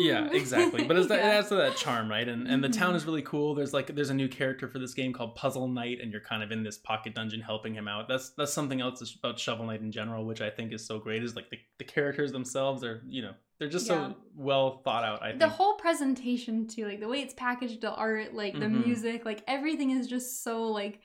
Yeah 0.00 0.28
exactly 0.32 0.84
but 0.84 0.96
it's 0.96 1.08
that, 1.08 1.18
Yeah. 1.20 1.30
it 1.30 1.34
adds 1.38 1.48
to 1.48 1.54
that 1.56 1.76
charm 1.76 2.08
right 2.10 2.28
and 2.28 2.46
and 2.48 2.62
the 2.64 2.68
town 2.68 2.94
is 2.96 3.04
really 3.04 3.22
cool 3.22 3.54
there's 3.54 3.72
like 3.74 3.94
there's 3.94 4.10
a 4.10 4.14
new 4.14 4.28
character 4.28 4.66
for 4.68 4.78
this 4.78 4.94
game 4.94 5.12
called 5.12 5.34
puzzle 5.34 5.68
knight 5.68 5.98
and 6.00 6.10
you're 6.12 6.20
kind 6.20 6.42
of 6.42 6.50
in 6.52 6.62
this 6.62 6.78
pocket 6.78 7.14
dungeon 7.14 7.40
helping 7.40 7.74
him 7.74 7.86
out 7.88 8.08
that's 8.08 8.30
that's 8.30 8.52
something 8.52 8.80
else 8.80 9.14
about 9.22 9.38
shovel 9.38 9.66
knight 9.66 9.80
in 9.80 9.92
general 9.92 10.24
which 10.24 10.40
i 10.40 10.50
think 10.50 10.72
is 10.72 10.84
so 10.84 10.98
great 10.98 11.22
is 11.22 11.36
like 11.36 11.50
the, 11.50 11.58
the 11.78 11.84
characters 11.84 12.32
themselves 12.32 12.82
are 12.82 13.02
you 13.06 13.22
know 13.22 13.32
they're 13.58 13.68
just 13.68 13.86
Yeah. 13.88 14.08
so 14.10 14.16
well 14.36 14.80
thought 14.84 15.04
out 15.04 15.22
i 15.22 15.28
think 15.28 15.40
the 15.40 15.48
whole 15.48 15.74
presentation 15.74 16.66
too, 16.66 16.86
like 16.86 17.00
the 17.00 17.08
way 17.08 17.20
it's 17.20 17.34
packaged, 17.34 17.82
the 17.82 17.90
art, 17.92 18.32
like 18.34 18.54
the 18.54 18.66
Mhm. 18.66 18.84
music, 18.86 19.24
like 19.26 19.42
everything 19.46 19.90
is 19.90 20.06
just 20.06 20.42
so 20.42 20.62
like 20.68 21.00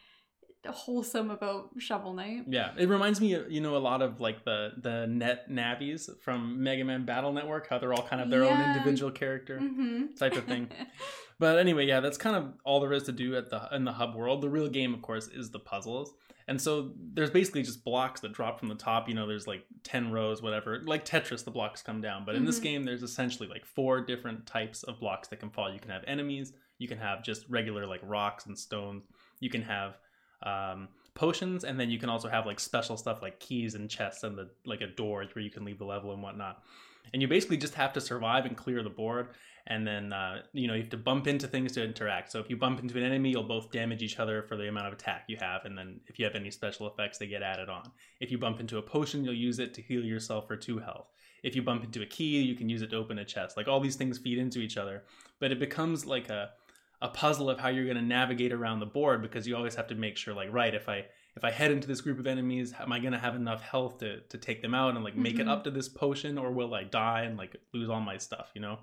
wholesome 0.71 1.30
about 1.32 1.69
Shovel 1.78 2.13
Knight. 2.13 2.43
yeah 2.47 2.71
it 2.78 2.88
reminds 2.89 3.19
me 3.21 3.36
you 3.49 3.62
know 3.62 3.75
a 3.78 3.80
lot 3.80 4.01
of 4.01 4.19
like 4.19 4.43
the 4.45 4.71
the 4.78 5.06
NetNavis 5.08 6.19
from 6.21 6.62
mega 6.63 6.84
man 6.84 7.06
battle 7.06 7.32
network 7.34 7.67
how 7.69 7.78
they're 7.78 7.93
all 7.93 8.04
kind 8.08 8.21
of 8.21 8.30
their 8.30 8.43
own 8.43 8.60
individual 8.62 9.12
character 9.12 9.60
Mm-hmm. 9.60 10.13
type 10.17 10.34
of 10.36 10.45
thing 10.45 10.69
But 11.38 11.60
anyway, 11.60 11.86
yeah, 11.86 11.99
that's 11.99 12.17
kind 12.17 12.38
of 12.38 12.54
all 12.63 12.80
there 12.80 12.93
is 12.93 13.04
to 13.04 13.12
do 13.12 13.36
at 13.36 13.49
the 13.49 13.67
in 13.73 13.84
the 13.84 13.91
hub 13.91 14.15
world. 14.15 14.41
The 14.41 14.47
real 14.47 14.69
game, 14.69 14.93
of 14.93 15.01
course, 15.01 15.28
is 15.28 15.51
the 15.51 15.60
puzzles. 15.60 16.13
And 16.47 16.62
so 16.62 16.93
there's 17.13 17.30
basically 17.30 17.62
just 17.62 17.84
blocks 17.84 18.21
that 18.21 18.32
drop 18.32 18.58
from 18.58 18.69
the 18.69 18.75
top. 18.75 19.10
You 19.10 19.15
know, 19.15 19.28
there's 19.28 19.45
like 19.45 19.65
10 19.84 20.13
rows, 20.13 20.41
whatever. 20.41 20.80
Like 20.86 21.04
Tetris, 21.04 21.43
the 21.43 21.51
blocks 21.51 21.82
come 21.82 21.99
down. 21.99 22.23
But 22.25 22.36
in 22.36 22.45
this 22.45 22.62
Mhm. 22.62 22.63
game, 22.63 22.84
there's 22.86 23.04
essentially 23.04 23.49
like 23.49 23.65
four 23.65 23.99
different 23.99 24.45
types 24.45 24.84
of 24.84 25.01
blocks 25.01 25.28
that 25.28 25.41
can 25.41 25.49
fall. 25.49 25.69
You 25.73 25.80
can 25.82 25.91
have 25.91 26.06
enemies, 26.08 26.54
you 26.78 26.88
can 26.88 26.99
have 26.99 27.21
just 27.21 27.49
regular 27.49 27.86
like 27.86 27.99
rocks 28.04 28.45
and 28.45 28.58
stones, 28.58 29.04
you 29.41 29.49
can 29.49 29.63
have 29.63 29.97
um, 30.43 30.87
potions, 31.13 31.63
and 31.63 31.79
then 31.79 31.89
you 31.89 31.99
can 31.99 32.09
also 32.09 32.29
have 32.29 32.45
like 32.45 32.59
special 32.59 32.97
stuff 32.97 33.21
like 33.21 33.39
keys 33.39 33.75
and 33.75 33.89
chests 33.89 34.23
and 34.23 34.37
the 34.37 34.49
like 34.65 34.81
a 34.81 34.87
door 34.87 35.25
where 35.33 35.43
you 35.43 35.51
can 35.51 35.65
leave 35.65 35.79
the 35.79 35.85
level 35.85 36.13
and 36.13 36.21
whatnot. 36.21 36.63
And 37.13 37.21
you 37.21 37.27
basically 37.27 37.57
just 37.57 37.75
have 37.75 37.93
to 37.93 38.01
survive 38.01 38.45
and 38.45 38.57
clear 38.57 38.81
the 38.81 38.89
board 38.89 39.29
and 39.67 39.85
then 39.85 40.13
uh, 40.13 40.41
you 40.53 40.67
know 40.67 40.73
you 40.73 40.81
have 40.81 40.91
to 40.91 40.97
bump 40.97 41.27
into 41.27 41.47
things 41.47 41.71
to 41.73 41.83
interact. 41.83 42.31
So 42.31 42.39
if 42.39 42.49
you 42.49 42.57
bump 42.57 42.79
into 42.79 42.97
an 42.97 43.03
enemy, 43.03 43.31
you'll 43.31 43.43
both 43.43 43.71
damage 43.71 44.03
each 44.03 44.19
other 44.19 44.43
for 44.43 44.55
the 44.55 44.67
amount 44.67 44.87
of 44.87 44.93
attack 44.93 45.23
you 45.27 45.37
have, 45.39 45.65
and 45.65 45.77
then 45.77 45.99
if 46.07 46.19
you 46.19 46.25
have 46.25 46.35
any 46.35 46.51
special 46.51 46.87
effects, 46.87 47.17
they 47.17 47.27
get 47.27 47.41
added 47.41 47.69
on. 47.69 47.91
If 48.19 48.31
you 48.31 48.37
bump 48.37 48.59
into 48.59 48.77
a 48.77 48.81
potion, 48.81 49.23
you'll 49.23 49.33
use 49.33 49.59
it 49.59 49.73
to 49.75 49.81
heal 49.81 50.03
yourself 50.03 50.47
for 50.47 50.55
two 50.55 50.79
health. 50.79 51.07
If 51.43 51.55
you 51.55 51.61
bump 51.61 51.83
into 51.83 52.01
a 52.01 52.05
key, 52.05 52.41
you 52.41 52.55
can 52.55 52.69
use 52.69 52.81
it 52.81 52.89
to 52.91 52.95
open 52.95 53.19
a 53.19 53.25
chest. 53.25 53.57
Like 53.57 53.67
all 53.67 53.79
these 53.79 53.95
things 53.95 54.17
feed 54.17 54.37
into 54.37 54.59
each 54.59 54.77
other, 54.77 55.03
but 55.39 55.51
it 55.51 55.59
becomes 55.59 56.05
like 56.05 56.29
a 56.29 56.51
a 57.01 57.10
puzzle 57.10 57.49
of 57.49 57.60
how 57.60 57.69
you're 57.69 57.86
going 57.86 57.97
to 57.97 58.03
navigate 58.03 58.51
around 58.53 58.79
the 58.79 58.86
board 58.86 59.21
because 59.21 59.47
you 59.47 59.55
always 59.55 59.75
have 59.75 59.88
to 59.88 59.95
make 59.95 60.17
sure 60.17 60.34
like 60.34 60.51
right 60.51 60.73
if 60.73 60.88
I 60.89 61.05
if 61.36 61.43
I 61.43 61.51
head 61.51 61.69
into 61.71 61.88
this 61.88 61.99
group 61.99 62.17
of 62.19 62.27
enemies, 62.27 62.73
am 62.79 62.93
I 62.93 62.99
going 62.99 63.12
to 63.12 63.19
have 63.19 63.36
enough 63.36 63.62
health 63.62 63.97
to 63.99 64.21
to 64.21 64.38
take 64.38 64.62
them 64.62 64.73
out 64.73 64.95
and 64.95 65.03
like 65.03 65.15
make 65.17 65.38
it 65.39 65.45
Mhm. 65.47 65.49
up 65.49 65.63
to 65.65 65.71
this 65.71 65.89
potion 65.89 66.38
or 66.38 66.51
will 66.51 66.73
I 66.73 66.84
die 66.86 67.23
and 67.23 67.38
like 67.38 67.55
lose 67.73 67.89
all 67.89 67.99
my 68.01 68.17
stuff, 68.17 68.49
you 68.55 68.62
know? 68.62 68.79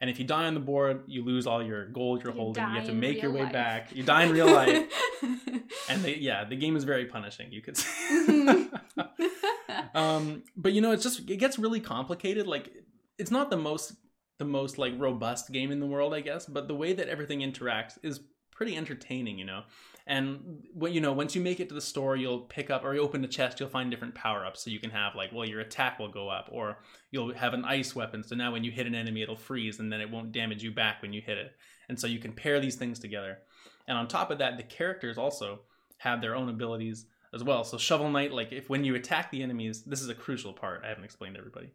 And 0.00 0.10
if 0.10 0.18
you 0.18 0.26
die 0.26 0.44
on 0.44 0.52
the 0.54 0.60
board, 0.60 1.04
you 1.06 1.24
lose 1.24 1.46
all 1.46 1.62
your 1.62 1.86
gold 1.86 2.22
you're 2.22 2.32
You 2.34 2.38
holding. 2.40 2.62
You 2.64 2.74
have 2.74 2.86
to 2.86 2.92
make 2.92 3.22
your 3.22 3.30
way 3.32 3.44
life. 3.44 3.52
back. 3.52 3.94
You 3.96 4.02
die 4.02 4.24
in 4.24 4.32
real 4.32 4.46
life. 4.52 4.92
and 5.88 6.02
they, 6.02 6.16
yeah, 6.16 6.44
the 6.44 6.56
game 6.56 6.76
is 6.76 6.84
very 6.84 7.06
punishing, 7.06 7.50
you 7.52 7.62
could 7.62 7.76
say. 7.78 7.88
Mhm. 8.28 8.80
um, 9.94 10.42
but 10.56 10.72
you 10.72 10.80
know, 10.80 10.92
it's 10.92 11.02
just 11.02 11.20
it 11.28 11.36
gets 11.38 11.58
really 11.58 11.80
complicated. 11.80 12.46
Like 12.46 12.70
it's 13.18 13.30
not 13.30 13.50
the 13.50 13.56
most 13.56 13.94
the 14.38 14.44
most 14.44 14.78
like 14.78 14.92
robust 14.98 15.52
game 15.52 15.70
in 15.70 15.80
the 15.80 15.86
world, 15.86 16.14
I 16.14 16.20
guess, 16.20 16.46
but 16.46 16.68
the 16.68 16.74
way 16.74 16.92
that 16.92 17.08
everything 17.08 17.40
interacts 17.40 17.98
is 18.02 18.20
pretty 18.50 18.76
entertaining, 18.76 19.38
you 19.38 19.44
know. 19.44 19.62
And 20.06 20.62
you 20.82 21.00
know, 21.00 21.12
once 21.12 21.34
you 21.34 21.40
make 21.40 21.60
it 21.60 21.68
to 21.70 21.74
the 21.74 21.80
store, 21.80 22.14
you'll 22.14 22.40
pick 22.40 22.70
up 22.70 22.84
or 22.84 22.94
you 22.94 23.00
open 23.00 23.22
the 23.22 23.28
chest, 23.28 23.58
you'll 23.58 23.68
find 23.68 23.90
different 23.90 24.14
power 24.14 24.44
ups. 24.44 24.62
So 24.62 24.70
you 24.70 24.78
can 24.78 24.90
have 24.90 25.14
like, 25.14 25.32
well, 25.32 25.48
your 25.48 25.60
attack 25.60 25.98
will 25.98 26.10
go 26.10 26.28
up, 26.28 26.48
or 26.52 26.78
you'll 27.10 27.32
have 27.34 27.54
an 27.54 27.64
ice 27.64 27.96
weapon. 27.96 28.22
So 28.22 28.36
now 28.36 28.52
when 28.52 28.64
you 28.64 28.70
hit 28.70 28.86
an 28.86 28.94
enemy, 28.94 29.22
it'll 29.22 29.36
freeze, 29.36 29.80
and 29.80 29.92
then 29.92 30.00
it 30.00 30.10
won't 30.10 30.32
damage 30.32 30.62
you 30.62 30.72
back 30.72 31.00
when 31.00 31.12
you 31.12 31.22
hit 31.22 31.38
it. 31.38 31.52
And 31.88 31.98
so 31.98 32.06
you 32.06 32.18
can 32.18 32.32
pair 32.32 32.60
these 32.60 32.76
things 32.76 32.98
together. 32.98 33.38
And 33.86 33.96
on 33.96 34.08
top 34.08 34.30
of 34.30 34.38
that, 34.38 34.56
the 34.56 34.62
characters 34.62 35.18
also 35.18 35.60
have 35.98 36.20
their 36.20 36.36
own 36.36 36.48
abilities 36.48 37.06
as 37.32 37.42
well. 37.42 37.64
So 37.64 37.78
Shovel 37.78 38.10
Knight, 38.10 38.32
like 38.32 38.52
if 38.52 38.68
when 38.68 38.84
you 38.84 38.94
attack 38.94 39.30
the 39.30 39.42
enemies, 39.42 39.82
this 39.84 40.02
is 40.02 40.08
a 40.08 40.14
crucial 40.14 40.52
part. 40.52 40.82
I 40.84 40.88
haven't 40.88 41.04
explained 41.04 41.34
to 41.34 41.40
everybody. 41.40 41.70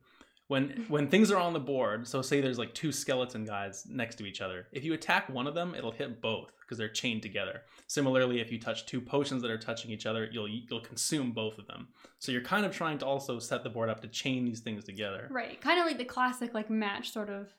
When 0.50 0.86
when 0.90 1.08
things 1.08 1.32
are 1.32 1.38
on 1.38 1.54
the 1.54 1.60
board 1.60 2.06
so 2.06 2.22
say 2.22 2.42
there's 2.42 2.60
like 2.60 2.74
two 2.74 2.92
skeleton 2.92 3.46
guys 3.46 3.86
next 3.90 4.16
to 4.16 4.26
each 4.26 4.42
other 4.42 4.68
if 4.74 4.84
you 4.84 4.94
attack 4.94 5.30
one 5.30 5.48
of 5.48 5.56
them 5.56 5.74
it'll 5.74 5.92
hit 5.92 6.22
both 6.22 6.52
because 6.70 6.78
they're 6.78 6.88
chained 6.88 7.24
together. 7.24 7.64
Similarly 7.88 8.42
if 8.42 8.52
you 8.52 8.60
touch 8.60 8.86
two 8.86 9.02
potions 9.02 9.42
that 9.42 9.50
are 9.50 9.58
touching 9.58 9.90
each 9.90 10.06
other 10.06 10.30
you'll 10.32 10.48
you'll 10.48 10.82
consume 10.82 11.32
both 11.32 11.58
of 11.58 11.66
them. 11.66 11.88
So 12.20 12.32
you're 12.32 12.42
kind 12.42 12.64
of 12.64 12.76
trying 12.76 13.00
to 13.00 13.08
also 13.08 13.40
set 13.40 13.64
the 13.64 13.72
board 13.72 13.90
up 13.90 14.02
to 14.02 14.08
chain 14.08 14.46
these 14.46 14.60
things 14.60 14.84
together. 14.84 15.28
Right. 15.32 15.60
Kind 15.60 15.80
of 15.80 15.88
like 15.88 15.98
the 15.98 16.06
classic 16.06 16.54
like 16.54 16.70
match 16.70 17.12
sort 17.12 17.32
of 17.32 17.52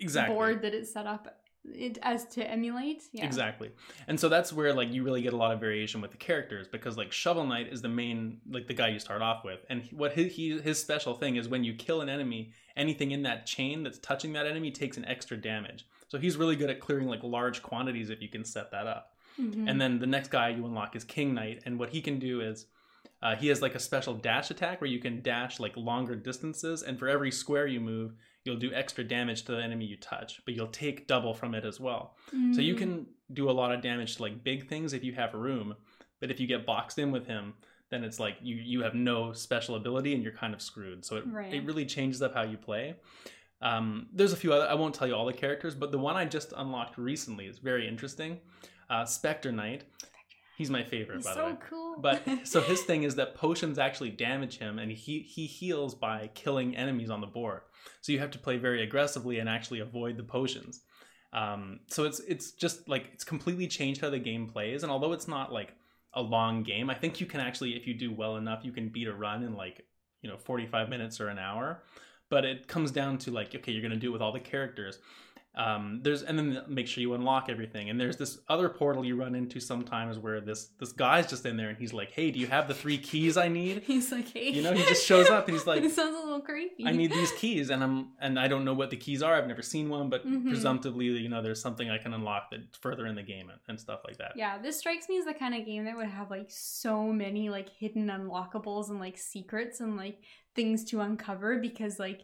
exactly. 0.00 0.34
board 0.34 0.62
that 0.62 0.72
it's 0.72 0.90
set 0.90 1.06
up 1.06 1.43
it 1.72 1.98
as 2.02 2.26
to 2.26 2.48
emulate. 2.48 3.04
Yeah. 3.12 3.24
Exactly. 3.24 3.70
And 4.06 4.18
so 4.18 4.28
that's 4.28 4.52
where 4.52 4.72
like 4.72 4.90
you 4.90 5.02
really 5.02 5.22
get 5.22 5.32
a 5.32 5.36
lot 5.36 5.52
of 5.52 5.60
variation 5.60 6.00
with 6.00 6.10
the 6.10 6.16
characters 6.16 6.68
because 6.68 6.96
like 6.96 7.12
Shovel 7.12 7.46
Knight 7.46 7.72
is 7.72 7.80
the 7.82 7.88
main 7.88 8.40
like 8.50 8.66
the 8.66 8.74
guy 8.74 8.88
you 8.88 8.98
start 8.98 9.22
off 9.22 9.44
with. 9.44 9.60
And 9.70 9.82
what 9.92 10.12
his, 10.12 10.34
he, 10.34 10.58
his 10.60 10.78
special 10.78 11.14
thing 11.14 11.36
is 11.36 11.48
when 11.48 11.64
you 11.64 11.74
kill 11.74 12.00
an 12.00 12.08
enemy, 12.08 12.52
anything 12.76 13.12
in 13.12 13.22
that 13.22 13.46
chain 13.46 13.82
that's 13.82 13.98
touching 13.98 14.32
that 14.34 14.46
enemy 14.46 14.70
takes 14.70 14.96
an 14.96 15.04
extra 15.06 15.36
damage. 15.36 15.86
So 16.08 16.18
he's 16.18 16.36
really 16.36 16.56
good 16.56 16.70
at 16.70 16.80
clearing 16.80 17.08
like 17.08 17.22
large 17.22 17.62
quantities 17.62 18.10
if 18.10 18.20
you 18.20 18.28
can 18.28 18.44
set 18.44 18.70
that 18.70 18.86
up. 18.86 19.12
Mhm. 19.40 19.68
And 19.68 19.80
then 19.80 19.98
the 19.98 20.06
next 20.06 20.28
guy 20.28 20.50
you 20.50 20.64
unlock 20.64 20.94
is 20.94 21.04
King 21.04 21.34
Knight 21.34 21.62
and 21.64 21.78
what 21.78 21.90
he 21.90 22.00
can 22.00 22.18
do 22.18 22.40
is 22.40 22.66
uh, 23.22 23.34
he 23.34 23.48
has 23.48 23.62
like 23.62 23.74
a 23.74 23.80
special 23.80 24.14
dash 24.14 24.50
attack 24.50 24.80
where 24.80 24.90
you 24.90 24.98
can 24.98 25.22
dash 25.22 25.58
like 25.58 25.76
longer 25.76 26.14
distances 26.14 26.82
and 26.82 26.98
for 26.98 27.08
every 27.08 27.30
square 27.30 27.66
you 27.66 27.80
move 27.80 28.12
you'll 28.44 28.56
do 28.56 28.72
extra 28.74 29.02
damage 29.02 29.42
to 29.44 29.52
the 29.52 29.62
enemy 29.62 29.84
you 29.86 29.96
touch 29.96 30.40
but 30.44 30.54
you'll 30.54 30.66
take 30.68 31.06
double 31.06 31.32
from 31.34 31.54
it 31.54 31.64
as 31.64 31.80
well 31.80 32.16
so 32.52 32.60
you 32.60 32.74
Mm. 32.74 32.78
can 32.78 33.06
do 33.32 33.48
a 33.50 33.52
lot 33.52 33.72
of 33.72 33.80
damage 33.80 34.16
to 34.16 34.22
like 34.22 34.44
big 34.44 34.68
things 34.68 34.92
if 34.92 35.02
you 35.02 35.12
have 35.14 35.32
room, 35.34 35.74
but 36.20 36.30
if 36.30 36.38
you 36.38 36.46
get 36.46 36.66
boxed 36.66 36.98
in 36.98 37.10
with 37.10 37.26
him, 37.26 37.54
then 37.90 38.04
it's 38.04 38.20
like 38.20 38.36
you 38.42 38.56
you 38.56 38.82
have 38.82 38.94
no 38.94 39.32
special 39.32 39.76
ability 39.76 40.12
and 40.14 40.22
you're 40.22 40.32
kind 40.32 40.52
of 40.52 40.60
screwed. 40.60 41.04
So 41.04 41.16
it 41.16 41.24
Right. 41.26 41.54
it 41.54 41.64
really 41.64 41.86
changes 41.86 42.20
up 42.22 42.34
how 42.34 42.42
you 42.42 42.58
play. 42.58 42.96
Um, 43.62 44.08
there's 44.12 44.32
a 44.32 44.36
few 44.36 44.52
other 44.52 44.68
I 44.68 44.74
won't 44.74 44.94
tell 44.94 45.08
you 45.08 45.14
all 45.14 45.24
the 45.24 45.32
characters, 45.32 45.74
but 45.74 45.90
the 45.90 45.98
one 45.98 46.16
I 46.16 46.24
just 46.26 46.52
unlocked 46.56 46.98
recently 46.98 47.46
is 47.46 47.58
very 47.58 47.88
interesting. 47.88 48.40
Uh, 48.90 49.04
Spectre 49.06 49.52
Knight. 49.52 49.84
He's 50.56 50.70
my 50.70 50.84
favorite, 50.84 51.16
He's 51.16 51.24
by 51.24 51.34
the 51.34 51.44
way. 51.44 51.50
so 51.50 51.58
cool. 51.68 51.96
But 51.98 52.22
so 52.44 52.60
his 52.60 52.82
thing 52.82 53.02
is 53.02 53.16
that 53.16 53.34
potions 53.44 53.78
actually 53.78 54.10
damage 54.10 54.58
him, 54.58 54.78
and 54.78 54.90
he 54.92 55.20
he 55.20 55.46
heals 55.46 55.94
by 55.94 56.30
killing 56.34 56.76
enemies 56.76 57.10
on 57.10 57.20
the 57.20 57.26
board. 57.26 57.62
So 58.00 58.12
you 58.12 58.20
have 58.20 58.30
to 58.32 58.38
play 58.38 58.56
very 58.56 58.82
aggressively 58.82 59.38
and 59.38 59.48
actually 59.48 59.80
avoid 59.80 60.16
the 60.16 60.22
potions. 60.22 60.82
Um, 61.32 61.80
so 61.88 62.04
it's 62.04 62.20
it's 62.20 62.52
just 62.52 62.88
like 62.88 63.10
it's 63.12 63.24
completely 63.24 63.66
changed 63.66 64.00
how 64.00 64.10
the 64.10 64.18
game 64.18 64.48
plays. 64.48 64.82
And 64.82 64.92
although 64.92 65.12
it's 65.12 65.26
not 65.28 65.52
like 65.52 65.74
a 66.14 66.22
long 66.22 66.62
game, 66.62 66.88
I 66.88 66.94
think 66.94 67.20
you 67.20 67.26
can 67.26 67.40
actually, 67.40 67.70
if 67.70 67.86
you 67.88 67.94
do 67.94 68.12
well 68.12 68.36
enough, 68.36 68.60
you 68.64 68.70
can 68.70 68.88
beat 68.88 69.08
a 69.08 69.12
run 69.12 69.42
in 69.42 69.54
like 69.54 69.84
you 70.22 70.30
know 70.30 70.36
45 70.36 70.88
minutes 70.88 71.20
or 71.20 71.28
an 71.28 71.38
hour. 71.38 71.82
But 72.30 72.44
it 72.44 72.68
comes 72.68 72.90
down 72.90 73.18
to 73.18 73.32
like 73.32 73.54
okay, 73.54 73.72
you're 73.72 73.82
gonna 73.82 73.96
do 73.96 74.10
it 74.10 74.12
with 74.12 74.22
all 74.22 74.32
the 74.32 74.40
characters. 74.40 74.98
Um, 75.56 76.00
there's 76.02 76.22
and 76.22 76.36
then 76.36 76.62
make 76.66 76.88
sure 76.88 77.00
you 77.00 77.14
unlock 77.14 77.48
everything. 77.48 77.88
And 77.88 78.00
there's 78.00 78.16
this 78.16 78.38
other 78.48 78.68
portal 78.68 79.04
you 79.04 79.14
run 79.14 79.36
into 79.36 79.60
sometimes 79.60 80.18
where 80.18 80.40
this 80.40 80.70
this 80.80 80.90
guy's 80.92 81.28
just 81.30 81.46
in 81.46 81.56
there 81.56 81.68
and 81.68 81.78
he's 81.78 81.92
like, 81.92 82.10
"Hey, 82.10 82.32
do 82.32 82.40
you 82.40 82.48
have 82.48 82.66
the 82.66 82.74
three 82.74 82.98
keys 82.98 83.36
I 83.36 83.46
need?" 83.48 83.82
he's 83.86 84.10
like, 84.10 84.32
hey. 84.32 84.50
You 84.50 84.62
know, 84.62 84.72
he 84.72 84.82
just 84.84 85.06
shows 85.06 85.28
up 85.28 85.46
and 85.46 85.56
he's 85.56 85.66
like, 85.72 85.82
it 85.82 85.92
sounds 85.92 86.16
a 86.16 86.20
little 86.20 86.40
creepy. 86.40 86.84
I 86.86 86.90
need 86.92 87.12
these 87.12 87.30
keys, 87.32 87.70
and 87.70 87.84
I'm 87.84 88.08
and 88.20 88.38
I 88.38 88.48
don't 88.48 88.64
know 88.64 88.74
what 88.74 88.90
the 88.90 88.96
keys 88.96 89.22
are. 89.22 89.34
I've 89.34 89.46
never 89.46 89.62
seen 89.62 89.88
one, 89.88 90.10
but 90.10 90.26
Mhm. 90.26 90.48
presumptively, 90.48 91.06
you 91.06 91.28
know, 91.28 91.40
there's 91.40 91.60
something 91.62 91.88
I 91.88 91.98
can 91.98 92.14
unlock 92.14 92.50
that 92.50 92.76
further 92.80 93.06
in 93.06 93.14
the 93.14 93.22
game 93.22 93.48
and, 93.50 93.60
and 93.68 93.78
stuff 93.78 94.00
like 94.04 94.16
that. 94.18 94.32
Yeah, 94.36 94.58
this 94.58 94.78
strikes 94.78 95.08
me 95.08 95.18
as 95.18 95.24
the 95.24 95.34
kind 95.34 95.54
of 95.54 95.64
game 95.64 95.84
that 95.84 95.96
would 95.96 96.06
have 96.08 96.30
like 96.30 96.46
so 96.48 97.12
many 97.12 97.48
like 97.48 97.68
hidden 97.68 98.08
unlockables 98.08 98.90
and 98.90 98.98
like 98.98 99.18
secrets 99.18 99.80
and 99.80 99.96
like 99.96 100.18
things 100.56 100.84
to 100.86 101.00
uncover 101.00 101.58
because 101.60 101.98
like 101.98 102.22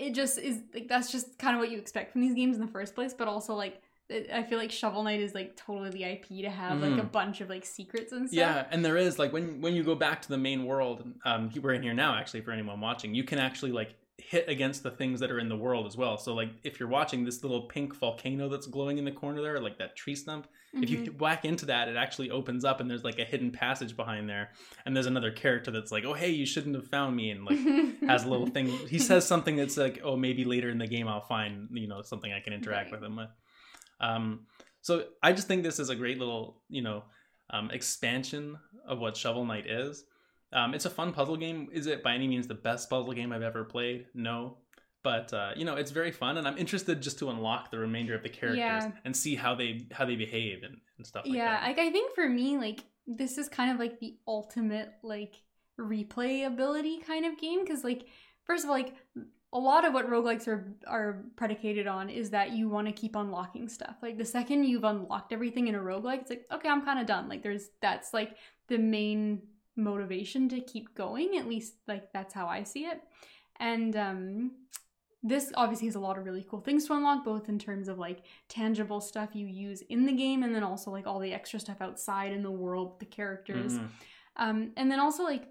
it 0.00 0.14
just 0.14 0.38
is 0.38 0.60
like 0.74 0.88
that's 0.88 1.12
just 1.12 1.38
kind 1.38 1.54
of 1.54 1.60
what 1.60 1.70
you 1.70 1.78
expect 1.78 2.12
from 2.12 2.22
these 2.22 2.34
games 2.34 2.56
in 2.56 2.62
the 2.64 2.72
first 2.72 2.94
place, 2.94 3.12
but 3.14 3.28
also 3.28 3.54
like 3.54 3.80
it- 4.08 4.28
I 4.32 4.42
feel 4.42 4.58
like 4.58 4.72
Shovel 4.72 5.04
Knight 5.04 5.20
is 5.20 5.34
like 5.34 5.54
totally 5.56 5.90
the 5.90 6.04
IP 6.04 6.42
to 6.42 6.50
have 6.50 6.80
like 6.80 6.98
a 6.98 7.04
Mhm. 7.04 7.12
bunch 7.12 7.40
of 7.40 7.48
like 7.48 7.64
secrets 7.64 8.10
and 8.12 8.28
stuff. 8.28 8.36
Yeah, 8.36 8.66
and 8.72 8.84
there 8.84 8.96
is 8.96 9.18
like 9.18 9.32
when 9.32 9.60
when 9.60 9.74
you 9.74 9.84
go 9.84 9.94
back 9.94 10.20
to 10.22 10.28
the 10.28 10.38
main 10.38 10.64
world, 10.64 11.04
um, 11.24 11.50
we're 11.62 11.74
in 11.74 11.82
here 11.82 11.94
now. 11.94 12.14
Actually, 12.16 12.40
for 12.40 12.50
anyone 12.50 12.80
watching, 12.80 13.14
you 13.14 13.22
can 13.24 13.38
actually 13.38 13.72
like 13.72 13.94
hit 14.20 14.48
against 14.48 14.82
the 14.82 14.90
things 14.90 15.20
that 15.20 15.30
are 15.30 15.38
in 15.38 15.48
the 15.48 15.56
world 15.56 15.86
as 15.86 15.96
well. 15.96 16.16
So 16.18 16.34
like 16.34 16.50
if 16.62 16.78
you're 16.78 16.88
watching 16.88 17.24
this 17.24 17.42
little 17.42 17.62
pink 17.62 17.94
volcano 17.96 18.48
that's 18.48 18.66
glowing 18.66 18.98
in 18.98 19.04
the 19.04 19.10
corner 19.12 19.40
there, 19.42 19.60
like 19.60 19.78
that 19.78 19.96
tree 19.96 20.14
stump, 20.14 20.46
if 20.74 20.88
Mhm. 20.90 21.06
you 21.06 21.12
whack 21.18 21.44
into 21.44 21.66
that, 21.66 21.88
it 21.88 21.96
actually 21.96 22.30
opens 22.30 22.64
up 22.64 22.80
and 22.80 22.90
there's 22.90 23.04
like 23.04 23.18
a 23.18 23.24
hidden 23.24 23.50
passage 23.50 23.96
behind 23.96 24.28
there, 24.28 24.50
and 24.84 24.94
there's 24.94 25.06
another 25.06 25.30
character 25.30 25.70
that's 25.70 25.90
like, 25.92 26.04
oh 26.04 26.14
hey, 26.14 26.30
you 26.30 26.46
shouldn't 26.46 26.74
have 26.76 26.86
found 26.86 27.16
me, 27.16 27.30
and 27.30 27.44
like 27.44 27.58
has 28.06 28.24
a 28.24 28.28
little 28.28 28.46
thing. 28.54 28.68
He 28.88 28.98
says 28.98 29.26
something 29.26 29.56
that's 29.56 29.76
like, 29.76 30.00
"Oh, 30.04 30.16
maybe 30.16 30.44
later 30.44 30.70
in 30.70 30.78
the 30.78 30.86
game 30.86 31.08
I'll 31.08 31.20
find 31.26 31.68
you 31.72 31.88
know 31.88 32.02
something 32.02 32.32
I 32.32 32.40
can 32.40 32.52
interact 32.52 32.92
Right. 32.92 33.00
with 33.00 33.04
him 33.08 33.16
with." 33.16 33.30
Um, 34.00 34.46
so 34.80 35.04
I 35.22 35.32
just 35.32 35.46
think 35.48 35.62
this 35.62 35.78
is 35.78 35.90
a 35.90 35.96
great 35.96 36.18
little 36.18 36.62
you 36.68 36.82
know 36.82 37.04
um, 37.50 37.70
expansion 37.70 38.56
of 38.86 38.98
what 39.00 39.16
Shovel 39.16 39.44
Knight 39.44 39.66
is. 39.66 40.04
Um, 40.52 40.74
it's 40.74 40.84
a 40.84 40.90
fun 40.90 41.12
puzzle 41.12 41.36
game. 41.36 41.68
Is 41.72 41.86
it 41.86 42.02
by 42.02 42.14
any 42.14 42.26
means 42.28 42.46
the 42.48 42.54
best 42.54 42.90
puzzle 42.90 43.12
game 43.12 43.32
I've 43.32 43.42
ever 43.42 43.64
played? 43.64 44.06
No. 44.14 44.56
But 45.02 45.32
uh, 45.32 45.52
you 45.56 45.64
know 45.64 45.76
it's 45.76 45.90
very 45.92 46.12
fun, 46.12 46.36
and 46.36 46.46
I'm 46.46 46.58
interested 46.58 47.00
just 47.00 47.18
to 47.20 47.30
unlock 47.30 47.70
the 47.70 47.78
remainder 47.78 48.14
of 48.14 48.22
the 48.22 48.28
characters 48.28 48.58
Yeah. 48.58 48.90
and 49.04 49.16
see 49.16 49.34
how 49.34 49.54
they 49.54 49.86
how 49.92 50.04
they 50.04 50.16
behave 50.16 50.62
and, 50.62 50.76
and 50.98 51.06
stuff 51.06 51.24
like 51.24 51.34
yeah, 51.34 51.60
that. 51.60 51.62
like 51.68 51.78
I 51.78 51.90
think 51.90 52.14
for 52.14 52.28
me, 52.28 52.58
like 52.58 52.84
this 53.06 53.38
is 53.38 53.48
kind 53.48 53.70
of 53.70 53.78
like 53.78 53.98
the 53.98 54.16
ultimate 54.28 54.92
like 55.02 55.36
replayability 55.78 57.04
kind 57.06 57.24
of 57.26 57.38
game 57.38 57.64
because 57.64 57.84
like 57.84 58.06
first 58.44 58.64
of 58.64 58.70
all, 58.70 58.76
like 58.76 58.94
a 59.52 59.58
lot 59.58 59.84
of 59.84 59.92
what 59.92 60.08
roguelikes 60.08 60.46
are 60.46 60.74
are 60.86 61.24
predicated 61.36 61.86
on 61.86 62.08
is 62.10 62.30
that 62.30 62.52
you 62.52 62.68
want 62.68 62.86
to 62.86 62.92
keep 62.92 63.16
unlocking 63.16 63.68
stuff. 63.68 63.96
Like 64.02 64.18
the 64.18 64.24
second 64.24 64.64
you've 64.64 64.84
unlocked 64.84 65.32
everything 65.32 65.66
in 65.68 65.74
a 65.74 65.78
roguelike, 65.80 66.20
it's 66.20 66.30
like, 66.30 66.46
okay, 66.52 66.68
I'm 66.68 66.84
kind 66.84 67.00
of 67.00 67.06
done. 67.06 67.28
Like 67.28 67.42
there's 67.42 67.68
that's 67.80 68.12
like 68.14 68.36
the 68.68 68.78
main 68.78 69.42
motivation 69.76 70.48
to 70.50 70.60
keep 70.60 70.94
going. 70.94 71.36
At 71.36 71.48
least 71.48 71.74
like 71.86 72.12
that's 72.12 72.34
how 72.34 72.46
I 72.46 72.62
see 72.62 72.84
it. 72.84 73.02
And 73.58 73.96
um 73.96 74.50
this 75.22 75.52
obviously 75.54 75.86
has 75.86 75.96
a 75.96 76.00
lot 76.00 76.16
of 76.16 76.24
really 76.24 76.46
cool 76.48 76.60
things 76.62 76.86
to 76.86 76.94
unlock, 76.94 77.24
both 77.24 77.48
in 77.50 77.58
terms 77.58 77.88
of 77.88 77.98
like 77.98 78.22
tangible 78.48 79.02
stuff 79.02 79.30
you 79.34 79.46
use 79.46 79.82
in 79.82 80.06
the 80.06 80.12
game 80.12 80.42
and 80.42 80.54
then 80.54 80.62
also 80.62 80.90
like 80.90 81.06
all 81.06 81.18
the 81.18 81.34
extra 81.34 81.60
stuff 81.60 81.82
outside 81.82 82.32
in 82.32 82.42
the 82.42 82.50
world, 82.50 82.98
the 83.00 83.04
characters. 83.04 83.74
Mhm. 83.74 83.88
Um, 84.36 84.72
and 84.78 84.90
then 84.90 84.98
also 84.98 85.22
like 85.24 85.44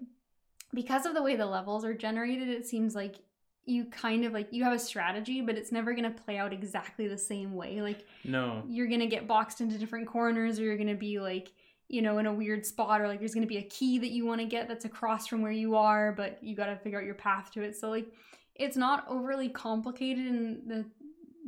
because 0.74 1.06
of 1.06 1.14
the 1.14 1.22
way 1.22 1.36
the 1.36 1.46
levels 1.46 1.84
are 1.84 1.94
generated, 1.94 2.48
it 2.48 2.66
seems 2.66 2.94
like 2.96 3.16
you 3.64 3.84
kind 3.84 4.24
of 4.24 4.32
like 4.32 4.48
you 4.52 4.64
have 4.64 4.72
a 4.72 4.78
strategy, 4.78 5.40
but 5.40 5.56
it's 5.56 5.70
never 5.70 5.94
gonna 5.94 6.10
play 6.10 6.36
out 6.36 6.52
exactly 6.52 7.06
the 7.06 7.18
same 7.18 7.54
way. 7.54 7.80
Like 7.80 8.04
No. 8.24 8.64
you're 8.66 8.88
gonna 8.88 9.06
get 9.06 9.28
boxed 9.28 9.60
into 9.60 9.78
different 9.78 10.08
corners, 10.08 10.58
or 10.58 10.64
you're 10.64 10.78
gonna 10.78 10.94
be 10.96 11.20
like 11.20 11.52
you 11.90 12.00
know 12.02 12.18
in 12.18 12.26
a 12.26 12.32
weird 12.32 12.64
spot, 12.64 13.00
or 13.00 13.08
like 13.08 13.18
there's 13.18 13.34
gonna 13.34 13.46
be 13.46 13.58
a 13.58 13.62
key 13.62 13.98
that 13.98 14.10
you 14.10 14.24
want 14.24 14.40
to 14.40 14.46
get 14.46 14.68
that's 14.68 14.84
across 14.84 15.26
from 15.26 15.42
where 15.42 15.52
you 15.52 15.74
are, 15.74 16.12
but 16.12 16.38
you 16.40 16.54
got 16.54 16.66
to 16.66 16.76
figure 16.76 16.98
out 16.98 17.04
your 17.04 17.14
path 17.14 17.50
to 17.52 17.62
it. 17.62 17.76
So 17.76 17.90
like 17.90 18.06
it's 18.54 18.76
not 18.76 19.04
overly 19.08 19.48
complicated 19.48 20.26
in 20.26 20.62
the 20.66 20.84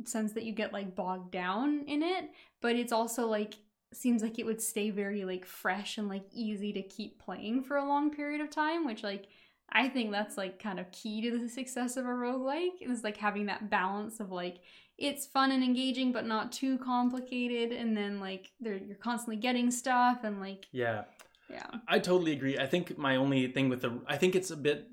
sense 0.09 0.33
that 0.33 0.43
you 0.43 0.51
get 0.51 0.73
like 0.73 0.95
bogged 0.95 1.31
down 1.31 1.85
in 1.87 2.03
it, 2.03 2.29
but 2.61 2.75
it's 2.75 2.91
also 2.91 3.27
like 3.27 3.55
seems 3.93 4.21
like 4.21 4.39
it 4.39 4.45
would 4.45 4.61
stay 4.61 4.89
very 4.89 5.23
like 5.23 5.45
fresh 5.45 5.97
and 5.97 6.09
like 6.09 6.25
easy 6.33 6.73
to 6.73 6.81
keep 6.81 7.19
playing 7.19 7.63
for 7.63 7.77
a 7.77 7.87
long 7.87 8.11
period 8.11 8.41
of 8.41 8.49
time, 8.49 8.85
which 8.85 9.03
like 9.03 9.27
I 9.71 9.87
think 9.87 10.11
that's 10.11 10.37
like 10.37 10.61
kind 10.61 10.79
of 10.79 10.91
key 10.91 11.21
to 11.21 11.37
the 11.37 11.49
success 11.49 11.97
of 11.97 12.05
a 12.05 12.09
roguelike 12.09 12.81
is 12.81 13.03
like 13.03 13.17
having 13.17 13.45
that 13.45 13.69
balance 13.69 14.19
of 14.19 14.31
like 14.31 14.57
it's 14.97 15.25
fun 15.25 15.51
and 15.51 15.63
engaging 15.63 16.11
but 16.11 16.25
not 16.25 16.51
too 16.51 16.77
complicated 16.77 17.71
and 17.71 17.95
then 17.97 18.19
like 18.19 18.51
you're 18.59 18.79
constantly 19.01 19.35
getting 19.35 19.71
stuff 19.71 20.19
and 20.23 20.39
like 20.39 20.67
Yeah. 20.71 21.03
yeah. 21.49 21.65
I 21.87 21.99
totally 21.99 22.31
agree. 22.33 22.57
I 22.59 22.67
think 22.67 22.97
my 22.97 23.15
only 23.15 23.47
thing 23.47 23.69
with 23.69 23.81
the 23.81 23.99
I 24.07 24.17
think 24.17 24.35
it's 24.35 24.51
a 24.51 24.57
bit 24.57 24.87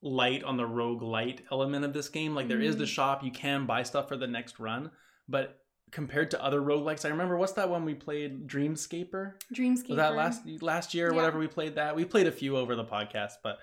light 0.00 0.42
on 0.44 0.56
the 0.56 0.66
rogue 0.66 1.02
light 1.02 1.42
element 1.50 1.84
of 1.84 1.92
this 1.92 2.08
game. 2.08 2.34
Like 2.34 2.48
there 2.48 2.60
is 2.60 2.76
the 2.76 2.84
Mhm. 2.84 2.88
shop, 2.88 3.24
you 3.24 3.30
can 3.30 3.66
buy 3.66 3.82
stuff 3.82 4.08
for 4.08 4.16
the 4.16 4.26
next 4.26 4.58
run, 4.58 4.90
but 5.28 5.58
compared 5.90 6.30
to 6.30 6.42
other 6.42 6.60
roguelikes, 6.60 7.04
I 7.04 7.08
remember 7.08 7.36
what's 7.36 7.52
that 7.52 7.68
one 7.68 7.84
we 7.84 7.94
played 7.94 8.46
Dreamscaper? 8.48 9.34
Dreamscaper. 9.54 9.88
Was 9.90 9.96
that 9.98 10.14
last 10.14 10.46
last 10.62 10.94
year 10.94 11.08
or 11.08 11.10
Yeah. 11.10 11.16
whatever 11.16 11.38
we 11.38 11.48
played 11.48 11.74
that? 11.74 11.94
We 11.94 12.04
played 12.04 12.26
a 12.26 12.32
few 12.32 12.56
over 12.56 12.74
the 12.74 12.84
podcast, 12.84 13.34
but 13.42 13.58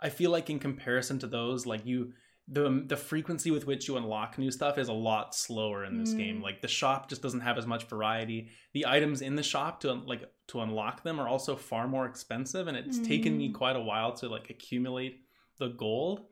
I 0.00 0.08
feel 0.10 0.30
like 0.30 0.48
in 0.50 0.58
comparison 0.58 1.18
to 1.20 1.26
those, 1.26 1.66
like 1.66 1.84
you 1.86 2.12
the 2.46 2.84
the 2.86 2.96
frequency 2.96 3.50
with 3.50 3.66
which 3.66 3.88
you 3.88 3.96
unlock 3.96 4.36
new 4.36 4.50
stuff 4.50 4.76
is 4.76 4.88
a 4.88 4.92
lot 4.92 5.34
slower 5.34 5.84
in 5.84 5.98
this 5.98 6.12
Mm. 6.12 6.18
game. 6.18 6.42
Like 6.42 6.60
the 6.60 6.68
shop 6.68 7.08
just 7.08 7.22
doesn't 7.22 7.40
have 7.40 7.56
as 7.56 7.66
much 7.66 7.84
variety. 7.84 8.48
The 8.74 8.86
items 8.86 9.22
in 9.22 9.34
the 9.34 9.42
shop 9.42 9.80
to 9.80 9.94
like 9.94 10.30
to 10.48 10.60
unlock 10.60 11.02
them 11.04 11.18
are 11.18 11.26
also 11.28 11.56
far 11.56 11.88
more 11.88 12.04
expensive, 12.06 12.66
and 12.68 12.76
it's 12.76 12.98
taken 12.98 13.38
me 13.38 13.48
Mm. 13.48 13.54
quite 13.54 13.76
a 13.76 13.80
while 13.80 14.12
to 14.16 14.28
like 14.28 14.50
accumulate 14.50 15.22
the 15.58 15.68
gold. 15.68 16.26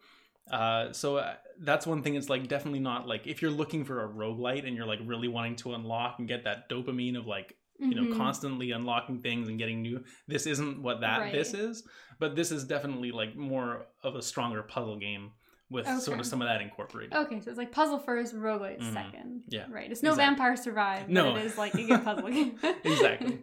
Uh, 0.50 0.92
so 0.92 1.16
uh, 1.16 1.34
that's 1.60 1.86
one 1.86 2.02
thing. 2.02 2.14
It's 2.16 2.28
like 2.28 2.46
definitely 2.48 2.80
not 2.80 3.06
like 3.08 3.26
if 3.26 3.40
you're 3.40 3.50
looking 3.50 3.84
for 3.84 4.04
a 4.04 4.08
roguelite 4.08 4.66
and 4.66 4.76
you're 4.76 4.86
like 4.86 4.98
really 5.04 5.28
wanting 5.28 5.56
to 5.56 5.72
unlock 5.74 6.18
and 6.18 6.28
get 6.28 6.44
that 6.44 6.68
dopamine 6.68 7.16
of 7.16 7.26
like 7.26 7.56
you 7.78 7.94
know 7.94 8.02
Mhm. 8.04 8.16
constantly 8.16 8.70
unlocking 8.72 9.22
things 9.22 9.48
and 9.48 9.58
getting 9.58 9.82
new 9.82 10.04
this 10.28 10.46
isn't 10.46 10.82
what 10.82 11.00
that 11.00 11.18
Right. 11.20 11.32
this 11.32 11.52
is 11.54 11.88
but 12.20 12.36
this 12.36 12.52
is 12.52 12.62
definitely 12.64 13.10
like 13.12 13.34
more 13.34 13.86
of 14.04 14.14
a 14.14 14.22
stronger 14.22 14.62
puzzle 14.62 14.96
game 14.98 15.32
with 15.72 15.86
Okay. 15.86 15.98
sort 15.98 16.20
of 16.20 16.26
some 16.26 16.40
of 16.42 16.48
that 16.48 16.60
incorporated. 16.60 17.14
Okay, 17.14 17.40
so 17.40 17.50
it's 17.50 17.58
like 17.58 17.72
puzzle 17.72 17.98
first, 17.98 18.34
roguelite 18.36 18.80
Mhm. 18.80 18.92
second. 18.92 19.42
Yeah. 19.48 19.66
Right. 19.70 19.90
It's 19.90 20.02
no 20.02 20.10
Exactly. 20.10 20.36
Vampire 20.36 20.56
Survive, 20.56 21.08
No. 21.08 21.32
but 21.32 21.40
it 21.40 21.46
is 21.46 21.58
like 21.58 21.74
a 21.74 21.82
good 21.84 22.04
puzzle 22.04 22.28
game. 22.28 22.58
Exactly. 22.84 23.38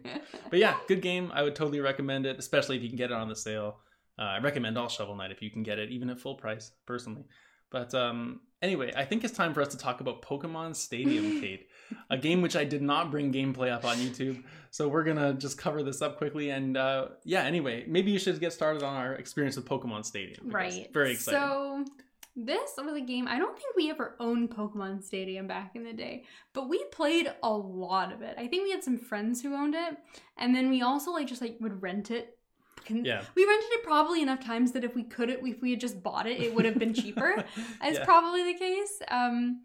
But 0.48 0.58
yeah, 0.58 0.76
good 0.88 1.02
game. 1.02 1.30
I 1.34 1.42
would 1.42 1.54
totally 1.56 1.80
recommend 1.80 2.24
it, 2.26 2.38
especially 2.38 2.76
if 2.76 2.82
you 2.82 2.88
can 2.88 2.96
get 2.96 3.10
it 3.10 3.14
on 3.16 3.28
the 3.28 3.36
sale. 3.36 3.80
Uh, 4.18 4.22
I 4.22 4.38
recommend 4.40 4.78
all 4.78 4.88
Shovel 4.88 5.16
Knight 5.16 5.30
if 5.32 5.42
you 5.42 5.50
can 5.50 5.62
get 5.62 5.78
it, 5.78 5.90
even 5.90 6.08
at 6.10 6.18
full 6.18 6.34
price, 6.36 6.72
personally. 6.86 7.24
But 7.70 7.94
um, 7.94 8.40
anyway, 8.60 8.92
I 8.96 9.04
think 9.04 9.22
it's 9.24 9.32
time 9.32 9.54
for 9.54 9.62
us 9.62 9.68
to 9.68 9.78
talk 9.78 10.00
about 10.00 10.22
Pokemon 10.22 10.74
Stadium, 10.74 11.24
Kate, 11.40 11.68
a 12.10 12.18
game 12.18 12.42
which 12.42 12.56
I 12.56 12.64
did 12.64 12.82
not 12.82 13.10
bring 13.12 13.32
gameplay 13.32 13.70
up 13.70 13.84
on 13.84 13.96
YouTube. 13.96 14.42
So 14.72 14.88
we're 14.88 15.04
gonna 15.04 15.34
just 15.34 15.56
cover 15.56 15.82
this 15.84 16.02
up 16.02 16.18
quickly, 16.18 16.50
and 16.50 16.76
uh, 16.76 17.08
yeah. 17.24 17.42
Anyway, 17.42 17.84
maybe 17.88 18.10
you 18.10 18.18
should 18.18 18.38
get 18.40 18.52
started 18.52 18.82
on 18.82 18.94
our 18.96 19.14
experience 19.14 19.56
with 19.56 19.66
Pokemon 19.66 20.04
Stadium. 20.04 20.50
right. 20.50 20.92
Very 20.92 21.12
exciting. 21.12 21.40
So 21.40 21.84
this 22.46 22.70
was 22.78 22.94
a 22.96 23.00
game 23.00 23.26
I 23.28 23.38
don't 23.38 23.56
think 23.56 23.76
we 23.76 23.90
ever 23.90 24.16
owned 24.20 24.50
Pokemon 24.50 25.02
Stadium 25.04 25.46
back 25.46 25.76
in 25.76 25.84
the 25.84 25.92
day, 25.92 26.24
but 26.52 26.68
we 26.68 26.82
played 26.92 27.32
a 27.42 27.50
lot 27.50 28.12
of 28.12 28.22
it. 28.22 28.34
I 28.38 28.46
think 28.48 28.64
we 28.64 28.70
had 28.70 28.82
some 28.84 28.98
friends 28.98 29.42
who 29.42 29.54
owned 29.54 29.74
it, 29.74 29.96
and 30.36 30.54
then 30.54 30.70
we 30.70 30.82
also 30.82 31.10
like 31.12 31.26
just 31.26 31.42
like 31.42 31.56
would 31.60 31.82
rent 31.82 32.10
it. 32.10 32.36
Yeah. 32.88 33.22
We 33.34 33.44
rented 33.44 33.70
it 33.72 33.84
probably 33.84 34.22
enough 34.22 34.44
times 34.44 34.72
that 34.72 34.84
if 34.84 34.94
we 34.94 35.04
could 35.04 35.30
if 35.30 35.60
we 35.62 35.70
had 35.70 35.80
just 35.80 36.02
bought 36.02 36.26
it, 36.26 36.40
it 36.40 36.54
would 36.54 36.64
have 36.64 36.78
been 36.78 36.94
cheaper. 36.94 37.44
It's 37.82 37.98
Yeah. 37.98 38.04
probably 38.04 38.52
the 38.52 38.58
case. 38.58 39.00
Um, 39.08 39.62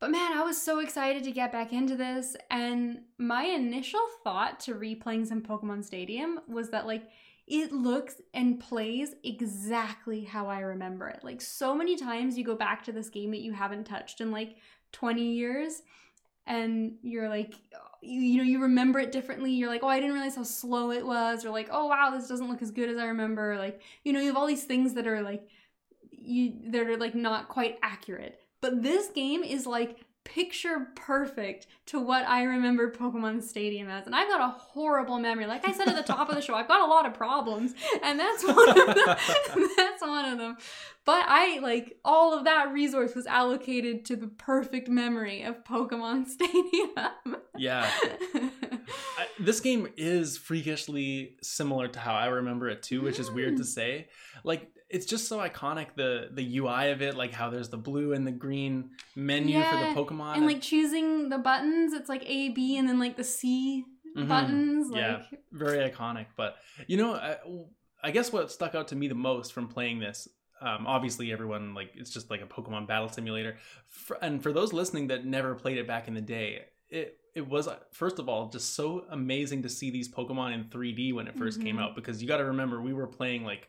but 0.00 0.10
man, 0.10 0.32
I 0.36 0.42
was 0.42 0.60
so 0.60 0.80
excited 0.80 1.22
to 1.24 1.30
get 1.30 1.52
back 1.52 1.72
into 1.72 1.94
this. 1.96 2.34
And 2.50 3.02
my 3.18 3.44
initial 3.44 4.00
thought 4.24 4.58
to 4.60 4.74
replaying 4.74 5.28
some 5.28 5.40
Pokemon 5.42 5.84
Stadium 5.84 6.40
was 6.48 6.70
that, 6.70 6.86
like, 6.88 7.04
it 7.52 7.70
looks 7.70 8.14
and 8.32 8.58
plays 8.58 9.14
exactly 9.22 10.24
how 10.24 10.46
I 10.46 10.60
remember 10.60 11.06
it. 11.08 11.22
Like, 11.22 11.42
so 11.42 11.74
many 11.74 11.96
times 11.96 12.38
you 12.38 12.44
go 12.44 12.56
back 12.56 12.82
to 12.84 12.92
this 12.92 13.10
game 13.10 13.30
that 13.32 13.42
you 13.42 13.52
haven't 13.52 13.84
touched 13.84 14.22
in 14.22 14.30
like 14.30 14.56
20 14.92 15.22
years. 15.22 15.82
And 16.46 16.94
you're 17.02 17.28
like, 17.28 17.52
you, 18.00 18.20
you 18.20 18.38
know, 18.38 18.42
you 18.42 18.62
remember 18.62 19.00
it 19.00 19.12
differently. 19.12 19.52
You're 19.52 19.68
like, 19.68 19.82
oh, 19.82 19.88
I 19.88 20.00
didn't 20.00 20.14
realize 20.14 20.34
how 20.34 20.44
slow 20.44 20.92
it 20.92 21.04
was. 21.04 21.44
Or 21.44 21.50
like, 21.50 21.68
oh, 21.70 21.88
wow, 21.88 22.10
this 22.10 22.26
doesn't 22.26 22.48
look 22.48 22.62
as 22.62 22.70
good 22.70 22.88
as 22.88 22.96
I 22.96 23.04
remember. 23.04 23.58
Like, 23.58 23.82
you 24.02 24.14
know, 24.14 24.20
you 24.20 24.28
have 24.28 24.36
all 24.36 24.46
these 24.46 24.64
things 24.64 24.94
that 24.94 25.06
are 25.06 25.20
like, 25.20 25.46
you 26.10 26.54
that 26.70 26.86
are 26.86 26.96
like 26.96 27.14
not 27.14 27.50
quite 27.50 27.78
accurate. 27.82 28.40
But 28.62 28.82
this 28.82 29.08
game 29.08 29.44
is 29.44 29.66
like 29.66 29.98
picture 30.24 30.88
perfect 30.94 31.66
to 31.86 31.98
what 32.00 32.26
I 32.28 32.44
remember 32.44 32.90
Pokemon 32.92 33.42
Stadium 33.42 33.88
as. 33.88 34.06
And 34.06 34.14
I've 34.14 34.28
got 34.28 34.40
a 34.40 34.48
horrible 34.58 35.18
memory. 35.18 35.46
Like 35.46 35.66
I 35.68 35.72
said 35.72 35.88
at 35.88 35.96
the 35.96 36.02
top 36.02 36.28
of 36.28 36.34
the 36.34 36.40
show, 36.42 36.54
I've 36.54 36.68
got 36.68 36.80
a 36.86 36.90
lot 36.90 37.06
of 37.06 37.14
problems, 37.14 37.74
and 38.02 38.18
that's 38.18 38.44
one 38.44 38.68
of 38.68 38.76
them. 38.76 38.94
that's 39.76 40.02
one 40.02 40.24
of 40.32 40.38
them. 40.38 40.56
But 41.04 41.24
I 41.26 41.58
like 41.58 41.98
all 42.04 42.32
of 42.38 42.44
that 42.44 42.72
resource 42.72 43.14
was 43.14 43.26
allocated 43.26 44.04
to 44.06 44.16
the 44.16 44.28
perfect 44.28 44.88
memory 44.88 45.42
of 45.42 45.64
Pokemon 45.64 46.26
Stadium. 46.28 47.36
Yeah. 47.56 47.90
I, 49.18 49.26
this 49.40 49.60
game 49.60 49.88
is 49.96 50.36
freakishly 50.38 51.36
similar 51.42 51.88
to 51.88 51.98
how 51.98 52.14
I 52.14 52.26
remember 52.26 52.68
it 52.68 52.82
too, 52.82 53.02
which 53.02 53.18
is 53.18 53.30
weird 53.30 53.56
to 53.56 53.62
Mm. 53.62 53.66
say. 53.66 54.08
Like 54.44 54.70
it's 54.92 55.06
just 55.06 55.26
so 55.26 55.38
iconic 55.38 55.88
the 55.96 56.28
the 56.32 56.56
UI 56.58 56.86
of 56.86 57.02
it, 57.02 57.16
like 57.16 57.32
how 57.32 57.50
there's 57.50 57.70
the 57.70 57.76
blue 57.78 58.12
and 58.12 58.26
the 58.26 58.30
green 58.32 58.90
menu 59.16 59.58
Yeah, 59.58 59.64
for 59.70 59.76
the 59.76 59.86
Pokemon. 59.86 60.36
and 60.36 60.46
like 60.46 60.60
choosing 60.60 61.28
the 61.30 61.38
buttons, 61.38 61.92
it's 61.94 62.08
like 62.08 62.22
A, 62.26 62.50
B, 62.50 62.76
and 62.76 62.88
then 62.88 62.98
like 62.98 63.16
the 63.16 63.24
C 63.24 63.84
Mhm. 64.16 64.28
buttons. 64.28 64.90
Like 64.90 65.00
Yeah. 65.00 65.22
very 65.50 65.90
iconic. 65.90 66.26
But 66.36 66.56
you 66.86 66.96
know, 66.98 67.14
I, 67.14 67.36
I 68.04 68.10
guess 68.10 68.30
what 68.32 68.52
stuck 68.52 68.74
out 68.74 68.88
to 68.88 68.96
me 68.96 69.08
the 69.08 69.14
most 69.14 69.52
from 69.52 69.66
playing 69.68 69.98
this, 70.00 70.28
um, 70.60 70.86
obviously 70.86 71.32
everyone 71.32 71.74
like 71.74 71.90
it's 71.94 72.10
just 72.10 72.30
like 72.30 72.42
a 72.42 72.46
Pokemon 72.46 72.86
battle 72.86 73.08
simulator, 73.08 73.56
for, 73.88 74.18
and 74.22 74.42
for 74.42 74.52
those 74.52 74.72
listening 74.72 75.06
that 75.08 75.24
never 75.24 75.54
played 75.54 75.78
it 75.78 75.86
back 75.86 76.06
in 76.08 76.14
the 76.14 76.20
day, 76.20 76.66
it 76.90 77.16
it 77.34 77.48
was 77.48 77.66
uh, 77.66 77.78
first 77.92 78.18
of 78.18 78.28
all 78.28 78.50
just 78.50 78.74
so 78.74 79.06
amazing 79.10 79.62
to 79.62 79.68
see 79.70 79.90
these 79.90 80.08
Pokemon 80.12 80.52
in 80.52 80.64
3D 80.64 81.14
when 81.14 81.26
it 81.26 81.34
1st 81.34 81.62
came 81.62 81.76
Mhm. 81.76 81.80
out 81.82 81.94
because 81.94 82.20
you 82.20 82.28
got 82.28 82.36
to 82.36 82.44
remember 82.44 82.82
we 82.82 82.92
were 82.92 83.06
playing 83.06 83.42
like 83.44 83.68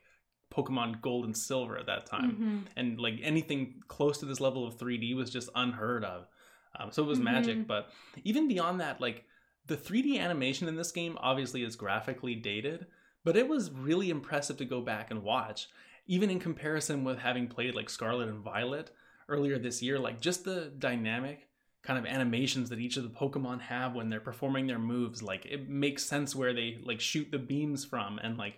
Pokemon 0.54 1.02
Gold 1.02 1.26
and 1.26 1.36
Silver 1.36 1.78
at 1.78 1.88
that 1.88 2.06
time 2.06 2.66
mhm. 2.68 2.72
and 2.78 3.00
like 3.00 3.16
anything 3.24 3.82
close 3.88 4.20
to 4.20 4.26
this 4.26 4.39
level 4.39 4.68
of 4.68 4.78
3D 4.78 5.16
was 5.16 5.30
just 5.30 5.50
unheard 5.56 6.04
of. 6.06 6.28
Um, 6.80 6.92
so 6.92 7.04
it 7.04 7.08
was 7.08 7.20
magic, 7.20 7.58
Mhm. 7.58 7.68
but 7.68 7.89
even 8.24 8.48
beyond 8.48 8.80
that, 8.80 9.02
like 9.02 9.26
the 9.66 9.78
3D 9.78 10.20
animation 10.20 10.68
in 10.68 10.76
this 10.76 10.92
game 10.92 11.18
obviously 11.22 11.63
is 11.63 11.76
graphically 11.76 12.36
dated, 12.36 12.88
but 13.24 13.38
it 13.38 13.48
was 13.48 13.72
really 13.72 14.10
impressive 14.10 14.58
to 14.58 14.66
go 14.66 14.82
back 14.82 15.10
and 15.12 15.24
watch, 15.24 15.68
even 16.08 16.30
in 16.30 16.39
comparison 16.39 17.04
with 17.04 17.20
having 17.20 17.48
played 17.48 17.76
like 17.76 17.89
Scarlet 17.89 18.30
and 18.30 18.39
Violet 18.39 18.92
earlier 19.30 19.58
this 19.58 19.82
year. 19.82 19.98
Like 20.00 20.20
just 20.20 20.44
the 20.44 20.72
dynamic 20.78 21.48
kind 21.84 22.00
of 22.00 22.06
animations 22.06 22.70
that 22.70 22.80
each 22.80 22.98
of 22.98 23.04
the 23.04 23.10
Pokemon 23.10 23.60
have 23.62 23.94
when 23.94 24.10
they're 24.10 24.20
performing 24.20 24.68
their 24.68 24.80
moves, 24.80 25.22
like 25.22 25.46
it 25.46 25.70
makes 25.70 26.04
sense 26.04 26.36
where 26.36 26.54
they 26.54 26.80
like 26.84 27.00
shoot 27.00 27.30
the 27.32 27.38
beams 27.39 27.84
from 27.86 28.20
and 28.20 28.38
like 28.38 28.56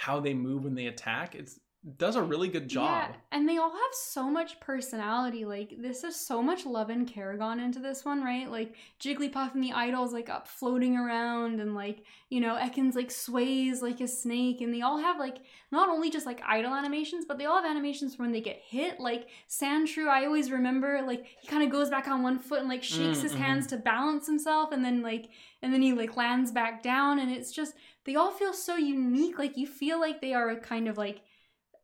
how 0.00 0.18
they 0.18 0.32
move 0.32 0.64
when 0.64 0.74
they 0.74 0.86
attack. 0.86 1.34
It's 1.34 1.56
it 1.56 1.62
does 1.96 2.14
a 2.14 2.22
really 2.22 2.48
good 2.48 2.68
job. 2.68 2.84
Yeah, 3.10 3.16
and 3.32 3.48
they 3.48 3.56
all 3.56 3.70
have 3.70 3.92
so 3.94 4.30
much 4.30 4.60
personality. 4.60 5.46
Like 5.46 5.74
this 5.78 6.04
is 6.04 6.14
so 6.14 6.42
much 6.42 6.66
love 6.66 6.90
and 6.90 7.08
care 7.08 7.34
gone 7.38 7.58
into 7.58 7.78
this 7.78 8.04
one, 8.04 8.22
right? 8.22 8.50
Like 8.50 8.74
Jigglypuff 9.00 9.54
and 9.54 9.64
the 9.64 9.72
idol's 9.72 10.12
like 10.12 10.28
up 10.28 10.46
floating 10.46 10.96
around, 10.98 11.58
and 11.58 11.74
like 11.74 12.04
you 12.28 12.38
know 12.40 12.56
Ekans 12.56 12.94
like 12.96 13.10
sways 13.10 13.80
like 13.80 14.00
a 14.02 14.08
snake, 14.08 14.60
and 14.60 14.74
they 14.74 14.82
all 14.82 14.98
have 14.98 15.18
like 15.18 15.38
not 15.72 15.88
only 15.88 16.10
just 16.10 16.26
like 16.26 16.42
idle 16.46 16.74
animations, 16.74 17.24
but 17.24 17.38
they 17.38 17.46
all 17.46 17.62
have 17.62 17.70
animations 17.70 18.14
for 18.14 18.24
when 18.24 18.32
they 18.32 18.42
get 18.42 18.60
hit. 18.62 19.00
Like 19.00 19.28
Sandshrew, 19.48 20.06
I 20.08 20.26
always 20.26 20.50
remember 20.50 21.00
like 21.06 21.24
he 21.40 21.48
kind 21.48 21.62
of 21.62 21.70
goes 21.70 21.88
back 21.88 22.06
on 22.08 22.22
one 22.22 22.38
foot 22.38 22.60
and 22.60 22.68
like 22.68 22.82
shakes 22.82 23.20
Mm, 23.20 23.22
his 23.22 23.32
mhm. 23.32 23.38
hands 23.38 23.66
to 23.68 23.78
balance 23.78 24.26
himself, 24.26 24.70
and 24.72 24.84
then 24.84 25.00
like 25.00 25.30
and 25.62 25.72
then 25.72 25.80
he 25.80 25.94
like 25.94 26.14
lands 26.14 26.52
back 26.52 26.82
down, 26.82 27.18
and 27.18 27.30
it's 27.30 27.52
just 27.52 27.72
they 28.04 28.16
all 28.16 28.30
feel 28.30 28.52
so 28.52 28.76
unique. 28.76 29.38
Like 29.38 29.56
you 29.56 29.66
feel 29.66 29.98
like 29.98 30.20
they 30.20 30.34
are 30.34 30.50
a 30.50 30.56
kind 30.60 30.86
of 30.86 30.98
like 30.98 31.22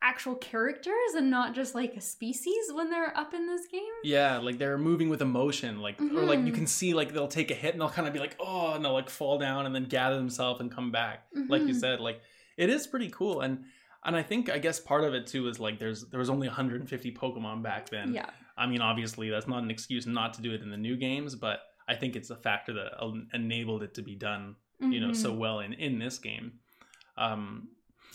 actual 0.03 0.35
characters 0.37 1.15
and 1.17 1.31
not 1.31 1.55
just 1.55 1.75
like 1.75 1.95
a 1.97 2.01
species 2.01 2.71
when 2.73 2.91
they're 2.91 3.17
up 3.17 3.35
in 3.35 3.47
this 3.47 3.67
game. 3.67 3.83
Yeah, 4.05 4.39
like 4.39 4.59
they're 4.59 4.79
moving 4.79 5.09
with 5.09 5.23
emotion, 5.23 5.81
like 5.81 6.01
or 6.01 6.25
like 6.25 6.41
you 6.41 6.53
Mhm. 6.53 6.55
can 6.55 6.67
see 6.67 6.95
like 6.95 7.13
they'll 7.13 7.29
take 7.29 7.51
a 7.51 7.55
hit 7.55 7.73
and 7.73 7.81
they'll 7.81 7.89
kind 7.91 8.07
of 8.07 8.15
be 8.15 8.21
like, 8.21 8.37
oh, 8.39 8.75
and 8.75 8.85
they'll 8.85 8.93
like 8.93 9.11
fall 9.11 9.39
down 9.39 9.67
and 9.67 9.75
then 9.75 9.85
gather 9.85 10.17
themselves 10.17 10.61
and 10.61 10.71
come 10.71 10.91
back. 10.93 11.27
Like 11.49 11.63
you 11.63 11.75
Mhm. 11.75 11.81
said, 11.81 12.01
like 12.01 12.21
it 12.57 12.71
is 12.71 12.87
pretty 12.87 13.09
cool, 13.11 13.41
and 13.41 13.65
and 14.05 14.15
I 14.15 14.23
think 14.23 14.49
I 14.51 14.59
guess 14.59 14.79
part 14.79 15.03
of 15.05 15.15
it 15.15 15.27
too 15.27 15.49
is 15.49 15.59
like 15.59 15.79
there's 15.79 16.05
there 16.11 16.21
was 16.21 16.31
only 16.31 16.47
150 16.47 17.13
Pokemon 17.13 17.63
back 17.63 17.89
then. 17.89 18.13
Yeah. 18.15 18.31
I 18.57 18.67
mean, 18.67 18.81
obviously 18.81 19.29
that's 19.31 19.49
not 19.49 19.63
an 19.63 19.71
excuse 19.71 20.07
not 20.07 20.35
to 20.35 20.43
do 20.43 20.53
it 20.53 20.63
in 20.63 20.71
the 20.71 20.77
new 20.77 20.97
games, 20.97 21.35
but 21.35 21.61
I 21.89 21.95
think 21.95 22.17
it's 22.17 22.31
a 22.31 22.37
factor 22.37 22.73
that 22.75 23.27
enabled 23.35 23.83
it 23.83 23.95
to 23.95 24.03
be 24.03 24.15
done 24.15 24.57
you 24.79 25.01
know 25.01 25.11
so 25.15 25.33
Mhm. 25.33 25.39
well 25.39 25.61
in 25.61 25.73
in 25.73 25.99
this 25.99 26.19
game 26.19 26.61
um 27.17 27.69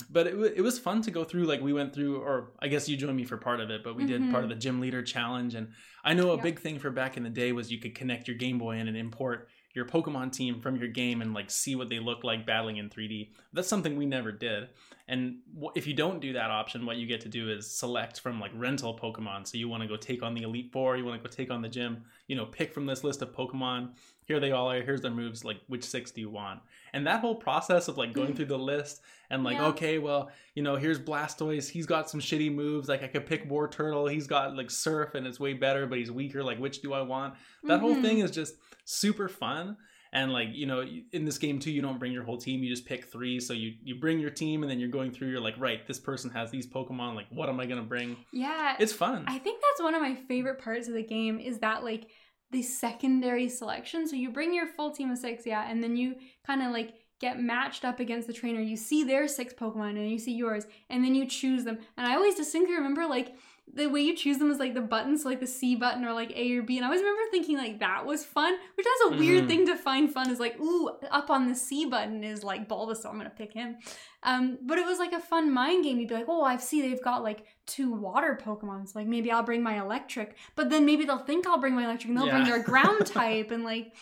but 0.10 0.28
it, 0.28 0.38
wa- 0.38 0.50
it 0.56 0.62
was 0.62 0.80
fun 0.80 1.02
to 1.02 1.12
go 1.12 1.24
through 1.24 1.44
like 1.44 1.62
we 1.62 1.74
went 1.74 1.94
through 1.94 2.18
or 2.22 2.52
i 2.60 2.68
guess 2.68 2.88
you 2.90 2.98
joined 2.98 3.18
me 3.18 3.24
for 3.24 3.38
part 3.38 3.60
of 3.60 3.70
it 3.70 3.84
but 3.84 3.96
we 3.96 4.06
did 4.06 4.22
part 4.32 4.44
of 4.44 4.50
mm-hmm. 4.50 4.50
the 4.50 4.56
gym 4.56 4.80
leader 4.80 5.02
challenge 5.02 5.56
and 5.56 5.70
i 6.04 6.14
know 6.14 6.32
a 6.32 6.36
Yep. 6.36 6.44
big 6.44 6.60
thing 6.60 6.80
for 6.80 6.90
back 6.92 7.18
in 7.18 7.24
the 7.24 7.30
day 7.30 7.52
was 7.52 7.72
you 7.72 7.80
could 7.80 7.96
connect 7.96 8.28
your 8.28 8.38
game 8.38 8.58
boy 8.58 8.78
in 8.78 8.88
and 8.88 8.98
import 8.98 9.48
your 9.74 9.86
pokemon 9.86 10.32
team 10.32 10.60
from 10.60 10.76
your 10.76 10.88
game 10.90 11.22
and 11.22 11.34
like 11.34 11.50
see 11.50 11.76
what 11.76 11.90
they 11.90 12.00
look 12.00 12.24
like 12.24 12.46
battling 12.46 12.78
in 12.78 12.90
3d 12.90 13.30
that's 13.54 13.68
something 13.68 13.96
we 13.98 14.06
never 14.06 14.32
did. 14.32 14.70
And 15.08 15.40
wh- 15.62 15.76
if 15.76 15.88
you 15.88 15.94
don't 15.94 16.20
do 16.22 16.34
that 16.34 16.52
option 16.52 16.86
what 16.86 16.98
you 16.98 17.08
get 17.08 17.22
to 17.22 17.30
do 17.30 17.50
is 17.50 17.70
select 17.70 18.20
from 18.20 18.40
like 18.40 18.52
rental 18.56 18.98
pokemon. 18.98 19.48
So 19.48 19.58
you 19.58 19.68
want 19.68 19.84
to 19.84 19.90
go 19.90 19.98
take 19.98 20.24
on 20.24 20.34
the 20.34 20.44
elite 20.44 20.72
four 20.72 20.98
you 20.98 21.06
want 21.06 21.22
to 21.22 21.28
go 21.30 21.34
take 21.34 21.52
on 21.52 21.62
the 21.62 21.70
gym 21.70 22.04
you 22.28 22.36
know 22.36 22.46
pick 22.46 22.74
from 22.74 22.86
this 22.86 23.04
list 23.04 23.22
of 23.22 23.34
pokemon 23.34 23.90
here 24.32 24.40
they 24.40 24.52
all 24.52 24.72
are 24.72 24.82
here's 24.82 25.02
their 25.02 25.12
moves 25.12 25.44
like 25.44 25.58
which 25.68 25.84
six 25.84 26.12
do 26.12 26.22
you 26.22 26.30
want 26.30 26.60
and 26.94 27.06
that 27.06 27.20
whole 27.20 27.36
process 27.36 27.88
of 27.90 27.98
like 27.98 28.14
going 28.14 28.34
through 28.34 28.46
the 28.46 28.58
list 28.58 29.02
and 29.30 29.44
like 29.44 29.58
Yeah. 29.58 29.68
okay 29.68 29.98
well 30.00 30.32
you 30.56 30.64
know 30.64 30.76
here's 30.78 31.00
blastoise 31.00 31.70
he's 31.70 31.86
got 31.86 32.10
some 32.10 32.20
shitty 32.22 32.54
moves 32.54 32.88
like 32.88 33.04
i 33.04 33.08
could 33.08 33.26
pick 33.26 33.50
Wartortle 33.50 34.10
he's 34.12 34.28
got 34.28 34.56
like 34.56 34.72
surf 34.72 35.16
and 35.16 35.28
it's 35.28 35.40
way 35.40 35.54
better 35.54 35.86
but 35.86 35.98
he's 35.98 36.12
weaker 36.12 36.44
like 36.44 36.60
which 36.60 36.82
do 36.82 36.94
i 36.94 37.02
want 37.02 37.34
that 37.64 37.80
whole 37.82 37.96
Mhm. 37.96 38.02
thing 38.02 38.20
is 38.20 38.32
just 38.32 38.56
super 38.86 39.28
fun 39.28 39.76
and 40.14 40.34
like 40.34 40.50
you 40.52 40.66
know 40.66 40.84
in 41.14 41.24
this 41.26 41.38
game 41.38 41.60
too 41.60 41.72
you 41.72 41.82
don't 41.82 41.98
bring 42.00 42.12
your 42.12 42.24
whole 42.24 42.38
team 42.38 42.62
you 42.64 42.70
just 42.70 42.86
pick 42.86 43.06
three 43.06 43.40
so 43.40 43.54
you 43.54 43.74
you 43.84 43.96
bring 43.96 44.20
your 44.20 44.30
team 44.30 44.62
and 44.64 44.70
then 44.70 44.80
you're 44.80 44.90
going 44.90 45.12
through 45.12 45.30
you're 45.30 45.40
like 45.40 45.58
right 45.58 45.88
this 45.88 46.00
person 46.00 46.30
has 46.30 46.52
these 46.52 46.68
pokemon 46.68 47.16
like 47.16 47.28
what 47.32 47.48
am 47.48 47.60
i 47.62 47.66
gonna 47.66 47.82
bring 47.82 48.18
Yeah. 48.34 48.76
it's 48.80 48.92
fun 48.92 49.24
I 49.28 49.38
think 49.40 49.62
that's 49.62 49.82
one 49.82 49.96
of 49.96 50.02
my 50.02 50.16
favorite 50.28 50.60
parts 50.60 50.88
of 50.90 50.94
the 50.96 51.04
game 51.04 51.40
is 51.40 51.60
that 51.60 51.84
like 51.86 52.08
the 52.52 52.62
secondary 52.62 53.50
selection. 53.50 54.08
So 54.08 54.16
you 54.16 54.30
bring 54.30 54.54
your 54.54 54.68
full 54.68 54.92
team 54.92 55.12
of 55.12 55.18
six, 55.18 55.46
yeah, 55.46 55.70
and 55.70 55.84
then 55.84 55.96
you 55.96 56.16
kind 56.46 56.62
of 56.62 56.72
like 56.72 56.94
get 57.20 57.40
matched 57.40 57.86
up 57.86 58.00
against 58.00 58.28
the 58.28 58.34
trainer. 58.34 58.60
You 58.60 58.76
see 58.76 59.04
their 59.04 59.28
six 59.28 59.54
Pokemon 59.54 59.92
and 59.92 60.10
you 60.10 60.20
see 60.20 60.34
yours, 60.34 60.66
and 60.90 61.04
then 61.04 61.16
you 61.16 61.28
choose 61.28 61.64
them. 61.64 61.78
And 61.98 62.08
I 62.08 62.16
always 62.16 62.36
distinctly 62.36 62.76
remember 62.76 63.06
like 63.06 63.36
the 63.74 63.88
way 63.88 64.02
you 64.02 64.16
choose 64.18 64.38
them 64.38 64.52
is 64.52 64.60
like 64.60 64.74
the 64.74 64.82
buttons, 64.82 65.24
so 65.24 65.30
like 65.30 65.40
the 65.40 65.48
C 65.48 65.76
button 65.76 66.04
or 66.04 66.12
like 66.14 66.32
A 66.36 66.58
or 66.58 66.62
B. 66.62 66.76
And 66.78 66.84
I 66.84 66.90
always 66.90 67.00
remember 67.02 67.22
thinking 67.32 67.58
like 67.58 67.80
that 67.80 68.06
was 68.06 68.26
fun, 68.26 68.54
which 68.76 68.86
that's 68.86 69.14
a 69.14 69.18
weird 69.18 69.46
Mhm. 69.46 69.48
thing 69.48 69.66
to 69.68 69.76
find 69.78 70.12
fun. 70.12 70.30
Is 70.30 70.40
like, 70.42 70.60
ooh, 70.60 70.90
up 71.10 71.30
on 71.30 71.48
the 71.48 71.56
C 71.56 71.86
button 71.86 72.22
is 72.24 72.44
like 72.44 72.68
Bulbasaur. 72.68 73.06
I'm 73.10 73.18
gonna 73.18 73.30
pick 73.30 73.54
him. 73.54 73.78
Um, 74.24 74.58
but 74.64 74.78
it 74.78 74.86
was 74.86 75.00
like 75.00 75.14
a 75.14 75.20
fun 75.22 75.52
mind 75.52 75.86
game. 75.86 76.00
You'd 76.00 76.10
be 76.10 76.16
like, 76.16 76.26
oh, 76.28 76.44
I 76.44 76.58
see 76.58 76.82
they've 76.82 77.02
got 77.02 77.24
like 77.24 77.46
two 77.66 77.94
water 77.94 78.38
Pokemon. 78.44 78.90
So 78.90 79.00
like 79.00 79.08
maybe 79.08 79.32
I'll 79.32 79.42
bring 79.44 79.64
my 79.64 79.80
electric, 79.80 80.36
but 80.56 80.70
then 80.70 80.86
maybe 80.86 81.06
they'll 81.06 81.18
think 81.20 81.48
I'll 81.48 81.58
bring 81.60 81.74
my 81.76 81.86
electric 81.86 82.10
and 82.10 82.18
they'll 82.18 82.30
bring 82.30 82.44
their 82.44 82.62
ground 82.64 83.06
type. 83.06 83.52
And 83.52 83.64
like 83.64 83.96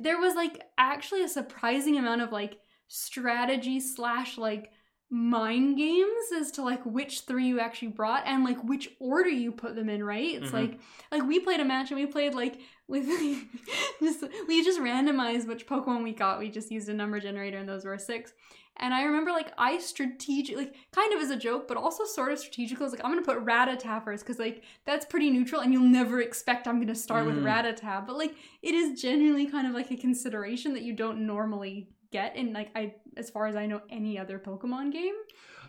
there 0.00 0.18
was 0.18 0.34
like 0.34 0.60
actually 0.78 1.22
a 1.22 1.28
surprising 1.28 1.96
amount 1.96 2.22
of 2.22 2.32
like 2.32 2.58
strategy 2.88 3.78
slash 3.80 4.36
like 4.36 4.70
mind 5.14 5.76
games 5.76 6.32
as 6.34 6.50
to 6.50 6.62
like 6.62 6.82
which 6.86 7.20
three 7.20 7.46
you 7.46 7.60
actually 7.60 7.88
brought 7.88 8.22
and 8.26 8.44
like 8.44 8.56
which 8.64 8.88
order 8.98 9.28
you 9.28 9.52
put 9.52 9.74
them 9.76 9.90
in, 9.90 10.02
right? 10.02 10.36
It's 10.42 10.50
Mhm. 10.50 10.54
like 10.54 10.80
like 11.10 11.22
we 11.24 11.38
played 11.38 11.60
a 11.60 11.64
match 11.66 11.90
and 11.90 12.00
we 12.00 12.06
played 12.06 12.34
like 12.34 12.58
with 12.88 13.06
just 14.02 14.24
we 14.48 14.64
just 14.64 14.80
randomized 14.80 15.46
which 15.46 15.66
Pokemon 15.66 16.02
we 16.02 16.12
got. 16.14 16.38
We 16.38 16.48
just 16.50 16.70
used 16.70 16.88
a 16.88 16.94
number 16.94 17.20
generator 17.20 17.58
and 17.58 17.68
those 17.68 17.84
were 17.84 17.98
six. 17.98 18.32
And 18.78 18.94
I 18.94 19.02
remember 19.02 19.32
like 19.32 19.52
I 19.58 19.76
strategic 19.80 20.56
like 20.56 20.74
kind 20.92 21.12
of 21.12 21.20
as 21.20 21.28
a 21.28 21.36
joke, 21.36 21.68
but 21.68 21.76
also 21.76 22.04
sort 22.06 22.32
of 22.32 22.38
strategically. 22.38 22.82
Was 22.82 22.92
like, 22.94 23.04
I'm 23.04 23.10
gonna 23.10 23.20
put 23.20 23.44
Rattata 23.44 24.02
first 24.02 24.24
because 24.24 24.38
like 24.38 24.64
that's 24.86 25.04
pretty 25.04 25.28
neutral, 25.30 25.60
and 25.60 25.74
you'll 25.74 25.82
never 25.82 26.22
expect 26.22 26.66
I'm 26.66 26.80
gonna 26.80 26.94
start 26.94 27.26
with 27.26 27.36
Mm. 27.36 27.44
Rattata. 27.44 28.06
But 28.06 28.16
like 28.16 28.34
it 28.62 28.74
is 28.74 28.98
genuinely 29.00 29.44
kind 29.46 29.66
of 29.66 29.74
like 29.74 29.90
a 29.90 29.96
consideration 29.96 30.72
that 30.72 30.82
you 30.82 30.94
don't 30.94 31.26
normally 31.26 31.90
get 32.12 32.36
in 32.36 32.52
like 32.52 32.70
I 32.76 32.94
as 33.16 33.30
far 33.30 33.46
as 33.46 33.56
I 33.56 33.66
know 33.66 33.80
any 33.90 34.18
other 34.18 34.38
Pokemon 34.38 34.92
game. 34.92 35.14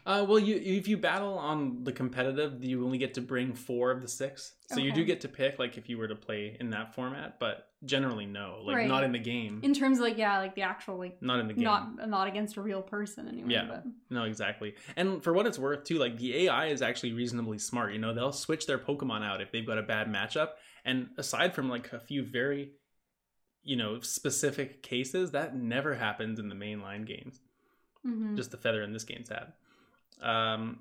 Uh, 0.06 0.26
well, 0.28 0.38
you 0.38 0.56
if 0.62 0.86
you 0.88 0.98
battle 0.98 1.38
on 1.38 1.84
the 1.86 1.91
competitive, 1.94 2.62
you 2.62 2.84
only 2.84 2.98
get 2.98 3.14
to 3.14 3.22
bring 3.22 3.54
four 3.54 3.89
of 3.89 4.02
the 4.02 4.08
six. 4.08 4.54
So 4.68 4.80
you 4.80 4.91
do 4.91 5.06
get 5.06 5.22
to 5.22 5.28
pick, 5.30 5.60
like 5.60 5.78
if 5.78 5.88
you 5.88 5.98
were 5.98 6.08
to 6.08 6.16
play 6.16 6.58
in 6.60 6.72
that 6.72 6.94
format, 6.96 7.39
but 7.39 7.68
generally 7.86 8.26
no, 8.26 8.60
like 8.66 8.76
Right. 8.76 8.88
not 8.88 9.04
in 9.04 9.12
the 9.14 9.20
game. 9.20 9.60
In 9.64 9.74
terms 9.74 10.00
of 10.00 10.04
like 10.04 10.18
yeah, 10.18 10.39
like 10.39 10.56
the 10.56 10.64
actual 10.64 10.98
like 10.98 11.22
not 11.22 11.39
in 11.39 11.48
the 11.48 11.54
game. 11.54 11.64
not 11.64 12.10
not 12.10 12.28
against 12.28 12.58
a 12.58 12.62
real 12.62 12.82
person 12.82 13.28
anyway. 13.30 13.54
Yeah. 13.54 13.66
But 13.70 13.84
No, 14.10 14.24
exactly. 14.24 14.74
And 14.98 15.24
for 15.24 15.32
what 15.32 15.46
it's 15.46 15.60
worth, 15.60 15.86
too, 15.86 16.00
like 16.00 16.18
the 16.18 16.48
AI 16.48 16.66
is 16.68 16.82
actually 16.82 17.14
reasonably 17.14 17.60
smart. 17.60 17.94
You 17.94 18.00
know, 18.00 18.14
they'll 18.14 18.34
switch 18.34 18.66
their 18.66 18.80
Pokemon 18.80 19.24
out 19.24 19.41
if 19.41 19.52
they've 19.54 19.66
got 19.66 19.78
a 19.78 19.84
bad 19.84 20.08
matchup. 20.08 20.50
And 20.84 21.10
aside 21.18 21.54
from 21.56 21.70
like 21.70 21.94
a 21.94 22.00
few 22.00 22.24
very, 22.26 22.72
you 23.64 23.76
know, 23.76 23.99
specific 24.01 24.84
cases, 24.84 25.32
that 25.32 25.55
never 25.55 25.95
happens 25.95 26.39
in 26.39 26.49
the 26.49 26.55
mainline 26.55 27.05
games. 27.05 27.39
mhm. 28.05 28.36
Just 28.36 28.51
the 28.51 28.57
feather 28.57 28.84
in 28.84 28.91
this 28.93 29.03
game's 29.03 29.30
hat. 29.30 29.55
Um, 30.22 30.80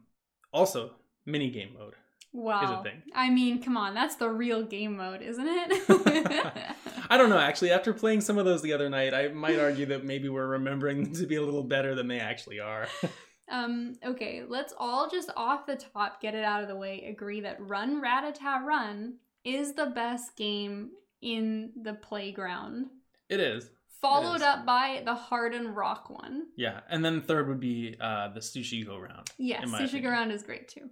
also, 0.52 0.92
mini 1.24 1.50
game 1.50 1.74
mode. 1.78 1.94
wow. 2.32 2.62
Is 2.64 2.70
a 2.70 2.82
thing. 2.82 3.02
I 3.14 3.30
mean, 3.30 3.62
come 3.62 3.76
on, 3.76 3.94
that's 3.94 4.16
the 4.16 4.28
real 4.28 4.62
game 4.64 4.96
mode, 4.96 5.22
isn't 5.22 5.46
it? 5.46 5.82
I 7.10 7.16
don't 7.16 7.28
know. 7.30 7.38
Actually, 7.38 7.70
after 7.72 7.92
playing 7.92 8.22
some 8.22 8.38
of 8.38 8.44
those 8.44 8.62
the 8.62 8.72
other 8.72 8.88
night, 8.88 9.12
I 9.14 9.28
might 9.28 9.58
argue 9.68 9.86
that 9.86 10.04
maybe 10.04 10.28
we're 10.28 10.46
remembering 10.46 11.04
them 11.04 11.14
to 11.14 11.26
be 11.26 11.36
a 11.36 11.42
little 11.42 11.62
better 11.62 11.94
than 11.94 12.08
they 12.08 12.20
actually 12.20 12.60
are. 12.60 12.88
Um, 13.50 13.96
okay, 14.02 14.44
let's 14.48 14.72
all 14.78 15.10
just 15.10 15.28
off 15.36 15.66
the 15.66 15.76
top 15.76 16.22
get 16.22 16.34
it 16.34 16.42
out 16.42 16.62
of 16.62 16.68
the 16.68 16.76
way 16.76 17.04
agree 17.04 17.40
that 17.42 17.58
Run 17.60 18.00
Rattata 18.00 18.62
Run 18.62 19.16
is 19.44 19.74
the 19.74 19.86
best 19.86 20.36
game 20.36 20.92
in 21.22 21.72
the 21.80 21.94
playground. 21.94 22.86
it 23.28 23.40
is. 23.40 23.70
Followed 24.00 24.36
is. 24.36 24.42
up 24.42 24.66
by 24.66 25.02
the 25.04 25.14
Hard 25.14 25.54
and 25.54 25.76
Rock 25.76 26.10
one. 26.10 26.48
Yeah. 26.56 26.80
And 26.90 27.04
then 27.04 27.22
third 27.22 27.48
would 27.48 27.60
be 27.60 27.96
uh, 28.00 28.32
the 28.34 28.40
Sushi 28.40 28.84
Go 28.84 28.98
Round. 28.98 29.30
Yes, 29.38 29.64
Sushi 29.64 29.84
opinion. 29.84 30.02
Go 30.02 30.10
Round 30.10 30.32
is 30.32 30.42
great 30.42 30.66
too. 30.66 30.90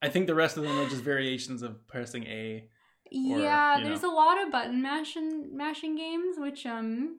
I 0.00 0.08
think 0.08 0.28
the 0.28 0.34
rest 0.34 0.56
of 0.56 0.62
them 0.62 0.78
are 0.78 0.88
just 0.88 1.02
variations 1.02 1.62
of 1.62 1.86
pressing 1.88 2.22
A. 2.24 2.68
yeah, 3.10 3.80
there's 3.82 4.02
know. 4.02 4.14
a 4.14 4.14
lot 4.14 4.40
of 4.40 4.52
button 4.52 4.80
mashing 4.80 5.56
mashing 5.56 5.96
games, 5.96 6.36
which 6.38 6.66
um 6.66 7.18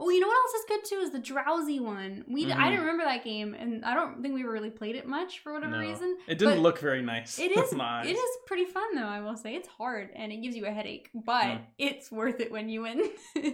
Oh, 0.00 0.10
you 0.10 0.20
know 0.20 0.26
what 0.26 0.36
else 0.36 0.54
is 0.54 0.64
good 0.68 0.84
too 0.84 0.96
is 1.02 1.10
the 1.12 1.20
Drowzee 1.20 1.80
one. 1.80 2.24
We 2.28 2.50
I 2.50 2.56
Mhm. 2.56 2.64
didn't 2.70 2.80
remember 2.80 3.04
that 3.04 3.22
game, 3.24 3.54
and 3.54 3.84
I 3.84 3.94
don't 3.94 4.22
think 4.22 4.34
we 4.34 4.42
really 4.42 4.70
played 4.70 4.96
it 4.96 5.06
much 5.06 5.38
for 5.40 5.52
whatever 5.52 5.72
No. 5.72 5.78
reason. 5.78 6.16
It 6.26 6.38
didn't 6.38 6.60
look 6.62 6.78
very 6.78 7.02
nice. 7.02 7.38
It 7.38 7.50
is. 7.56 7.72
it 7.72 8.16
is 8.16 8.30
pretty 8.46 8.64
fun 8.64 8.94
though, 8.94 9.06
I 9.06 9.20
will 9.20 9.36
say. 9.36 9.54
It's 9.54 9.68
hard 9.68 10.10
and 10.14 10.32
it 10.32 10.38
gives 10.38 10.56
you 10.56 10.66
a 10.66 10.70
headache, 10.70 11.10
but 11.14 11.44
Mm. 11.44 11.60
it's 11.78 12.10
worth 12.10 12.40
it 12.40 12.50
when 12.50 12.68
you 12.68 12.82
win. 12.82 13.10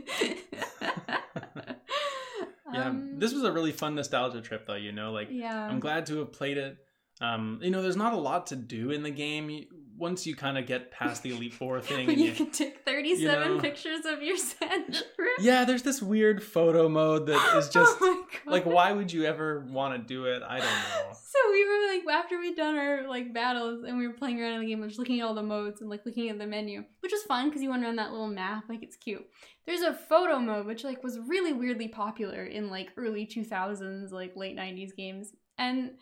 Yeah, 2.73 2.87
Um, 2.89 3.19
this 3.19 3.33
was 3.35 3.43
a 3.43 3.51
really 3.51 3.73
fun 3.73 3.97
nostalgia 3.97 4.41
trip, 4.41 4.65
though. 4.67 4.77
You 4.77 4.93
know, 4.93 5.11
like 5.11 5.27
yeah. 5.31 5.67
I'm 5.69 5.81
glad 5.81 6.07
to 6.07 6.19
have 6.19 6.31
played 6.33 6.57
it. 6.57 6.77
Um, 7.21 7.59
you 7.63 7.71
know, 7.71 7.83
there's 7.83 7.97
not 7.97 8.13
a 8.13 8.17
lot 8.17 8.47
to 8.49 8.57
do 8.57 8.93
in 8.93 9.03
the 9.03 9.11
game. 9.11 9.67
You, 10.01 10.03
once 10.03 10.27
you 10.27 10.35
kind 10.35 10.59
of 10.59 10.67
get 10.67 10.91
past 10.91 11.23
the 11.23 11.31
Elite 11.31 11.55
Four 11.55 11.81
thing, 11.81 12.09
and 12.09 12.19
you 12.19 12.27
you, 12.27 12.33
can 12.33 12.51
take 12.51 12.85
37 12.85 13.57
know. 13.57 13.61
pictures 13.61 14.05
of 14.07 14.23
your 14.23 14.37
sand 14.37 15.03
yeah, 15.41 15.65
there's 15.65 15.83
this 15.83 16.03
weird 16.03 16.43
photo 16.43 16.89
mode 16.89 17.27
that 17.27 17.57
is 17.57 17.69
oh 17.69 17.71
just 17.73 17.97
oh 18.01 18.15
my 18.15 18.23
God. 18.45 18.53
like, 18.53 18.67
why 18.67 18.93
would 18.93 19.13
you 19.13 19.25
ever 19.25 19.67
want 19.71 19.95
to 19.95 19.99
do 20.07 20.25
it? 20.25 20.43
I 20.47 20.59
don't 20.59 20.67
know. 20.67 21.13
So 21.13 21.39
we 21.53 21.65
were 21.65 21.95
like 21.95 22.23
after 22.23 22.39
we'd 22.39 22.57
done 22.57 22.77
our 22.77 23.09
like 23.09 23.33
battles 23.33 23.85
and 23.85 23.99
we 23.99 24.07
were 24.07 24.15
playing 24.15 24.41
around 24.41 24.55
in 24.55 24.61
the 24.61 24.67
game, 24.67 24.81
we're 24.81 24.89
just 24.89 24.99
looking 24.99 25.21
at 25.21 25.27
all 25.27 25.35
the 25.35 25.43
modes 25.43 25.81
and 25.81 25.91
like 25.91 26.05
looking 26.05 26.29
at 26.29 26.39
the 26.39 26.47
menu, 26.47 26.85
which 27.01 27.13
was 27.13 27.23
fun 27.23 27.49
because 27.49 27.63
you 27.63 27.71
went 27.71 27.85
around 27.85 27.97
that 27.97 28.11
little 28.11 28.29
map, 28.29 28.65
like 28.69 28.83
it's 28.83 28.97
cute. 28.97 29.25
There's 29.67 29.83
a 29.83 29.95
photo 29.95 30.39
mode 30.39 30.67
which 30.67 30.85
like 30.85 31.03
was 31.03 31.19
really 31.19 31.53
weirdly 31.53 31.89
popular 31.89 32.45
in 32.45 32.71
like 32.71 32.91
early 32.97 33.27
2000s, 33.27 34.11
like 34.11 34.37
late 34.37 34.57
90s 34.57 34.97
games, 34.97 35.33
and 35.59 35.93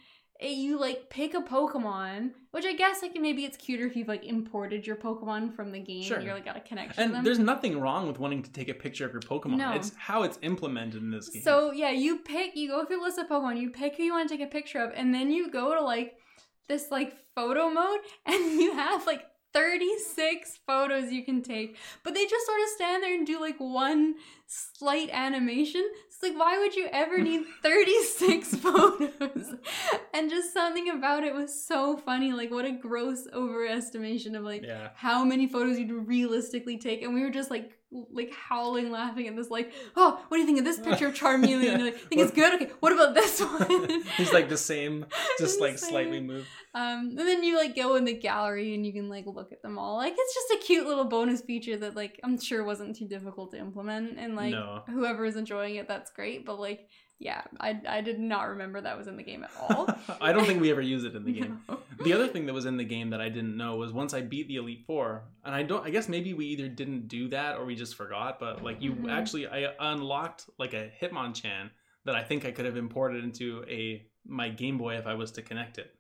Eh, 0.41 0.51
you 0.51 0.79
like 0.79 1.11
pick 1.11 1.35
a 1.35 1.41
Pokemon, 1.41 2.31
which 2.53 2.65
I 2.65 2.73
guess 2.73 3.03
like 3.03 3.17
maybe 3.21 3.45
it's 3.45 3.57
cuter 3.57 3.87
if 3.87 3.97
you've 3.97 4.07
like 4.07 4.25
imported 4.25 4.87
your 4.87 4.95
Pokemon 4.95 5.55
from 5.55 5.73
the 5.73 5.81
game, 5.81 6.03
Sure. 6.05 6.19
and 6.19 6.25
you're 6.27 6.35
like 6.35 6.45
got 6.45 6.57
a 6.57 6.61
connection. 6.61 7.15
And 7.17 7.27
there's 7.27 7.41
nothing 7.41 7.81
wrong 7.81 8.07
with 8.07 8.19
wanting 8.21 8.43
to 8.45 8.53
take 8.53 8.69
a 8.69 8.75
picture 8.75 9.05
of 9.05 9.13
your 9.13 9.23
Pokemon. 9.23 9.57
No. 9.57 9.73
It's 9.73 9.93
how 9.97 10.23
it's 10.23 10.39
implemented 10.43 11.03
in 11.03 11.11
this 11.11 11.29
game. 11.29 11.43
So 11.43 11.73
yeah, 11.73 11.91
you 11.91 12.19
pick, 12.19 12.55
you 12.57 12.69
go 12.69 12.85
through 12.85 12.99
the 12.99 13.03
list 13.03 13.19
of 13.19 13.29
Pokemon, 13.29 13.61
you 13.61 13.71
pick 13.71 13.97
who 13.97 14.05
you 14.05 14.13
want 14.13 14.29
to 14.29 14.37
take 14.37 14.47
a 14.47 14.51
picture 14.51 14.79
of, 14.79 14.93
and 14.95 15.13
then 15.13 15.31
you 15.33 15.51
go 15.51 15.75
to 15.75 15.81
like 15.83 16.17
this 16.69 16.91
like 16.93 17.17
photo 17.35 17.69
mode, 17.71 18.01
and 18.27 18.61
you 18.61 18.75
have 18.75 19.07
like 19.07 19.25
36 19.55 20.61
photos 20.67 21.11
you 21.11 21.25
can 21.25 21.43
take. 21.43 21.77
But 22.05 22.15
they 22.15 22.25
just 22.27 22.47
sort 22.47 22.61
of 22.61 22.69
stand 22.77 23.03
there 23.03 23.15
and 23.15 23.27
do 23.27 23.41
like 23.41 23.57
one 23.59 24.15
slight 24.47 25.11
animation. 25.13 25.85
It's 26.21 26.29
like, 26.29 26.39
why 26.39 26.59
would 26.59 26.75
you 26.75 26.89
ever 26.91 27.19
need 27.19 27.45
36 27.63 28.49
photos? 28.57 29.55
And 30.13 30.29
just 30.29 30.53
something 30.53 30.91
about 30.91 31.23
it 31.23 31.33
was 31.33 31.65
so 31.65 31.97
funny. 31.97 32.33
Like, 32.33 32.51
what 32.51 32.65
a 32.65 32.73
gross 32.73 33.29
overestimation 33.29 34.37
of 34.37 34.43
like 34.43 34.65
yeah. 34.65 34.89
how 34.97 35.25
many 35.25 35.47
photos 35.47 35.79
you'd 35.79 35.93
realistically 35.93 36.77
take 36.77 37.03
and 37.03 37.15
we 37.15 37.23
were 37.23 37.31
just 37.31 37.53
like 37.53 37.78
like 37.91 38.31
howling 38.33 38.91
laughing 38.91 39.27
at 39.29 39.35
this 39.35 39.49
like 39.49 39.73
oh 39.97 40.23
what 40.29 40.37
do 40.37 40.41
you 40.41 40.47
think 40.47 40.59
of 40.59 40.65
this 40.67 40.79
picture 40.79 41.07
of 41.07 41.15
charmeleon 41.15 41.63
Yeah. 41.63 41.73
and 41.73 41.85
like 41.85 41.97
think 41.97 42.21
it's 42.21 42.33
good 42.33 42.55
okay 42.61 42.71
what 42.81 42.93
about 42.93 43.15
this 43.15 43.41
one 43.41 44.03
He's 44.19 44.33
like 44.33 44.51
the 44.51 44.59
same, 44.59 45.07
just 45.39 45.59
like 45.59 45.79
same. 45.79 45.91
slightly 45.91 46.21
moved. 46.21 46.47
um 46.75 47.15
and 47.17 47.19
then 47.19 47.43
you 47.43 47.57
like 47.57 47.75
go 47.75 47.95
in 47.97 48.05
the 48.05 48.13
gallery 48.13 48.75
and 48.75 48.85
you 48.87 48.93
can 48.93 49.09
like 49.09 49.25
look 49.27 49.53
at 49.53 49.63
them 49.63 49.79
all 49.79 49.97
like 49.97 50.13
it's 50.17 50.35
just 50.35 50.63
a 50.63 50.67
cute 50.67 50.87
little 50.87 51.07
bonus 51.07 51.41
feature 51.41 51.79
that 51.79 51.97
like 51.97 52.21
i'm 52.25 52.39
sure 52.39 52.63
wasn't 52.63 52.95
too 52.95 53.09
difficult 53.09 53.53
to 53.53 53.59
implement 53.59 54.19
and 54.19 54.37
like 54.37 54.53
No. 54.53 54.83
whoever 54.87 55.25
is 55.25 55.37
enjoying 55.37 55.77
it 55.77 55.89
that's 55.89 56.11
great 56.11 56.45
but 56.45 56.61
like 56.61 56.89
yeah 57.21 57.43
i 57.61 57.81
i 57.89 58.01
did 58.01 58.19
not 58.21 58.49
remember 58.49 58.81
that 58.81 58.97
was 58.97 59.09
in 59.09 59.17
the 59.17 59.23
game 59.23 59.43
at 59.45 59.51
all 59.61 59.89
I 60.21 60.33
don't 60.33 60.47
think 60.47 60.61
we 60.61 60.71
ever 60.71 60.81
use 60.81 61.05
it 61.05 61.15
in 61.17 61.25
the 61.25 61.33
game. 61.41 61.61
No. 61.69 61.79
The 62.05 62.13
other 62.13 62.29
thing 62.29 62.47
that 62.47 62.53
was 62.53 62.65
in 62.65 62.77
the 62.77 62.85
game 62.85 63.11
that 63.11 63.21
I 63.21 63.29
didn't 63.29 63.57
know 63.57 63.77
was 63.77 63.93
once 63.93 64.15
I 64.15 64.21
beat 64.21 64.47
the 64.49 64.57
Elite 64.57 64.85
Four, 64.87 65.25
and 65.45 65.55
I 65.55 65.63
don't. 65.65 65.85
I 65.85 65.91
guess 65.91 66.09
maybe 66.09 66.33
we 66.33 66.47
either 66.47 66.69
didn't 66.69 67.09
do 67.09 67.29
that 67.29 67.57
or 67.57 67.65
we 67.65 67.75
just 67.75 67.95
forgot. 67.97 68.39
But 68.39 68.63
like 68.63 68.81
you 68.81 68.93
Mhm. 68.93 69.11
actually, 69.11 69.47
I 69.49 69.73
unlocked 69.81 70.49
like 70.59 70.75
a 70.75 70.91
Hitmonchan 71.01 71.71
that 72.05 72.15
I 72.15 72.23
think 72.23 72.45
I 72.45 72.53
could 72.53 72.65
have 72.67 72.77
imported 72.77 73.25
into 73.25 73.65
a 73.69 74.07
my 74.27 74.49
Game 74.49 74.79
Boy 74.79 74.97
if 74.97 75.07
I 75.07 75.15
was 75.15 75.33
to 75.33 75.43
connect 75.43 75.79
it, 75.79 75.93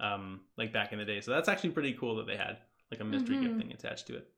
um, 0.00 0.40
like 0.58 0.72
back 0.72 0.92
in 0.92 0.98
the 0.98 1.04
day. 1.04 1.20
So 1.20 1.30
that's 1.30 1.48
actually 1.48 1.70
pretty 1.70 1.92
cool 1.94 2.16
that 2.16 2.26
they 2.26 2.36
had 2.36 2.58
like 2.90 3.00
a 3.00 3.04
mystery 3.04 3.36
Mhm. 3.36 3.42
gift 3.42 3.56
thing 3.58 3.72
attached 3.72 4.06
to 4.08 4.16
it. 4.16 4.28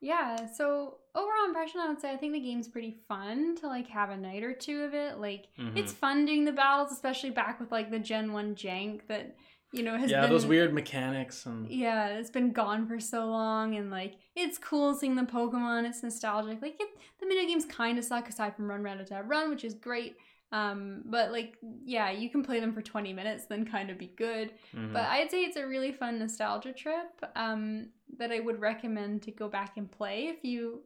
Yeah, 0.00 0.46
so 0.46 0.98
overall 1.14 1.46
impression, 1.46 1.80
I 1.80 1.88
would 1.88 2.00
say 2.00 2.12
I 2.12 2.16
think 2.16 2.32
the 2.32 2.40
game's 2.40 2.68
pretty 2.68 2.96
fun 3.08 3.56
to 3.56 3.66
like 3.66 3.88
have 3.88 4.10
a 4.10 4.16
night 4.16 4.42
or 4.44 4.52
two 4.52 4.82
of 4.82 4.94
it. 4.94 5.18
Like 5.18 5.46
Mhm. 5.58 5.76
it's 5.76 5.92
fun 5.92 6.24
doing 6.24 6.44
the 6.44 6.52
battles, 6.52 6.92
especially 6.92 7.30
back 7.30 7.58
with 7.58 7.72
like 7.72 7.90
the 7.90 7.98
Gen 7.98 8.32
One 8.32 8.54
jank 8.54 9.06
that 9.08 9.34
you 9.72 9.82
know 9.82 9.96
has 9.98 10.10
yeah, 10.10 10.22
been 10.22 10.30
those 10.30 10.46
weird 10.46 10.72
mechanics 10.72 11.44
and 11.46 11.68
Yeah, 11.68 12.08
it's 12.10 12.30
been 12.30 12.52
gone 12.52 12.86
for 12.86 13.00
so 13.00 13.26
long, 13.26 13.74
and 13.74 13.90
like 13.90 14.14
it's 14.36 14.56
cool 14.56 14.94
seeing 14.94 15.16
the 15.16 15.22
Pokemon. 15.22 15.88
It's 15.88 16.02
nostalgic. 16.02 16.62
Like 16.62 16.80
it, 16.80 16.88
the 17.18 17.26
mini 17.26 17.46
games 17.46 17.64
kind 17.66 17.98
of 17.98 18.04
suck 18.04 18.28
aside 18.28 18.54
from 18.54 18.68
Run 18.70 18.82
Rattata 18.82 19.22
Run, 19.26 19.50
which 19.50 19.64
is 19.64 19.74
great. 19.74 20.16
Um, 20.50 21.02
but 21.04 21.30
like 21.30 21.56
yeah, 21.84 22.10
you 22.10 22.30
can 22.30 22.42
play 22.42 22.58
them 22.60 22.72
for 22.72 22.80
twenty 22.82 23.12
minutes, 23.12 23.44
then 23.46 23.66
kind 23.66 23.90
of 23.90 23.98
be 23.98 24.06
good. 24.16 24.52
Mhm. 24.74 24.92
But 24.94 25.02
I'd 25.06 25.30
say 25.30 25.42
it's 25.44 25.56
a 25.58 25.66
really 25.66 25.92
fun 25.92 26.18
nostalgia 26.18 26.72
trip 26.72 27.10
um, 27.36 27.88
that 28.16 28.32
I 28.32 28.40
would 28.40 28.60
recommend 28.60 29.22
to 29.24 29.30
go 29.30 29.48
back 29.48 29.76
and 29.76 29.90
play 29.90 30.28
if 30.28 30.42
you 30.44 30.82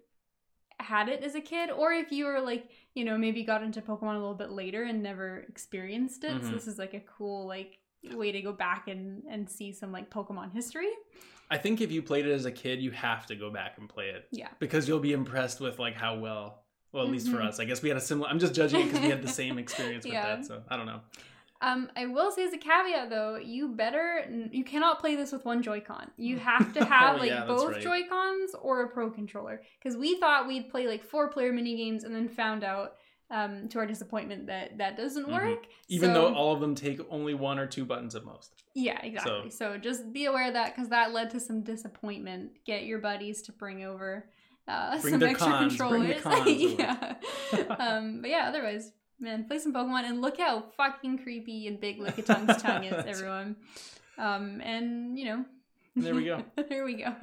had 0.80 1.08
it 1.08 1.22
as 1.22 1.36
a 1.36 1.40
kid, 1.40 1.70
or 1.70 1.92
if 1.92 2.10
you 2.10 2.24
were 2.24 2.40
like, 2.40 2.68
you 2.94 3.04
know, 3.04 3.16
maybe 3.16 3.44
got 3.44 3.62
into 3.62 3.80
Pokemon 3.80 4.16
a 4.16 4.18
little 4.18 4.34
bit 4.34 4.50
later 4.50 4.82
and 4.82 5.00
never 5.00 5.44
experienced 5.48 6.24
it. 6.24 6.42
So 6.42 6.48
Mhm. 6.48 6.54
this 6.54 6.66
is 6.66 6.76
like 6.78 6.94
a 6.94 7.00
cool 7.00 7.46
like 7.46 7.78
way 8.14 8.32
to 8.32 8.42
go 8.42 8.52
back 8.52 8.88
and 8.88 9.22
and 9.28 9.48
see 9.48 9.72
some 9.72 9.92
like 9.92 10.10
Pokemon 10.10 10.52
history. 10.52 10.90
I 11.52 11.58
think 11.58 11.80
if 11.80 11.92
you 11.92 12.02
played 12.02 12.26
it 12.26 12.32
as 12.32 12.46
a 12.46 12.50
kid, 12.50 12.80
you 12.82 12.90
have 12.90 13.26
to 13.26 13.36
go 13.36 13.48
back 13.50 13.78
and 13.78 13.88
play 13.88 14.08
it 14.08 14.26
Yeah. 14.32 14.48
because 14.58 14.88
you'll 14.88 14.98
be 14.98 15.12
impressed 15.12 15.60
with 15.60 15.78
like 15.78 15.94
how 15.94 16.18
well. 16.18 16.61
Well, 16.92 17.04
at 17.04 17.10
least 17.10 17.28
for 17.30 17.38
Mhm. 17.38 17.46
us, 17.48 17.58
I 17.58 17.64
guess 17.64 17.82
we 17.82 17.88
had 17.88 17.96
a 17.98 18.02
similar. 18.02 18.28
I'm 18.28 18.38
just 18.38 18.54
judging 18.54 18.80
it 18.80 18.84
because 18.88 19.00
we 19.00 19.08
had 19.08 19.22
the 19.22 19.28
same 19.42 19.58
experience 19.58 20.04
with 20.04 20.12
Yeah. 20.12 20.36
that, 20.36 20.44
so 20.44 20.62
I 20.68 20.76
don't 20.76 20.86
know. 20.86 21.00
Um, 21.62 21.90
I 21.96 22.06
will 22.06 22.32
say 22.32 22.44
as 22.44 22.52
a 22.52 22.58
caveat 22.58 23.08
though, 23.08 23.36
you 23.36 23.68
better 23.68 24.26
you 24.50 24.64
cannot 24.64 24.98
play 24.98 25.14
this 25.14 25.30
with 25.32 25.44
one 25.44 25.62
Joy-Con. 25.62 26.10
You 26.16 26.38
have 26.38 26.72
to 26.74 26.84
have 26.84 27.14
Oh, 27.16 27.18
like 27.20 27.30
yeah, 27.30 27.44
both 27.46 27.72
right. 27.72 27.80
Joy-Cons 27.80 28.54
or 28.60 28.82
a 28.82 28.88
Pro 28.88 29.10
controller. 29.10 29.62
Because 29.78 29.96
we 29.96 30.18
thought 30.18 30.46
we'd 30.48 30.68
play 30.70 30.86
like 30.88 31.04
four-player 31.04 31.52
mini 31.52 31.76
games 31.76 32.02
and 32.04 32.14
then 32.14 32.28
found 32.28 32.64
out, 32.64 32.96
um, 33.30 33.68
to 33.68 33.78
our 33.78 33.86
disappointment 33.86 34.48
that 34.48 34.76
that 34.78 34.96
doesn't 34.96 35.26
Mhm. 35.26 35.32
work. 35.32 35.66
Even 35.88 36.10
So- 36.10 36.14
though 36.14 36.34
all 36.34 36.52
of 36.52 36.60
them 36.60 36.74
take 36.74 37.00
only 37.10 37.32
one 37.32 37.58
or 37.60 37.66
two 37.66 37.84
buttons 37.86 38.14
at 38.16 38.24
most. 38.24 38.52
yeah, 38.74 39.00
exactly. 39.02 39.48
So, 39.48 39.78
just 39.78 40.12
be 40.12 40.24
aware 40.26 40.48
of 40.48 40.52
that 40.54 40.74
because 40.74 40.88
that 40.90 41.12
led 41.12 41.30
to 41.30 41.40
some 41.40 41.62
disappointment. 41.62 42.62
Get 42.64 42.84
your 42.84 42.98
buddies 42.98 43.40
to 43.42 43.52
bring 43.52 43.84
over 43.84 44.28
uh, 44.68 45.00
Bring 45.00 45.14
some 45.14 45.22
extra 45.22 45.50
cons, 45.50 45.76
controllers. 45.76 46.22
yeah. 46.78 47.14
um, 47.78 48.20
but 48.20 48.30
yeah, 48.30 48.46
otherwise, 48.48 48.92
man, 49.18 49.44
play 49.44 49.58
some 49.58 49.72
Pokemon 49.72 50.04
and 50.04 50.20
look 50.20 50.38
how 50.38 50.64
fucking 50.76 51.18
creepy 51.18 51.66
and 51.66 51.80
big 51.80 51.98
Lickitung's 52.00 52.62
tongue 52.62 52.84
is, 52.84 53.04
everyone. 53.06 53.56
Um, 54.18 54.60
and 54.62 55.18
you 55.18 55.24
know, 55.24 55.44
There 55.96 56.14
we 56.14 56.24
go. 56.24 56.44
there 56.68 56.84
we 56.84 56.94
go. 56.94 57.14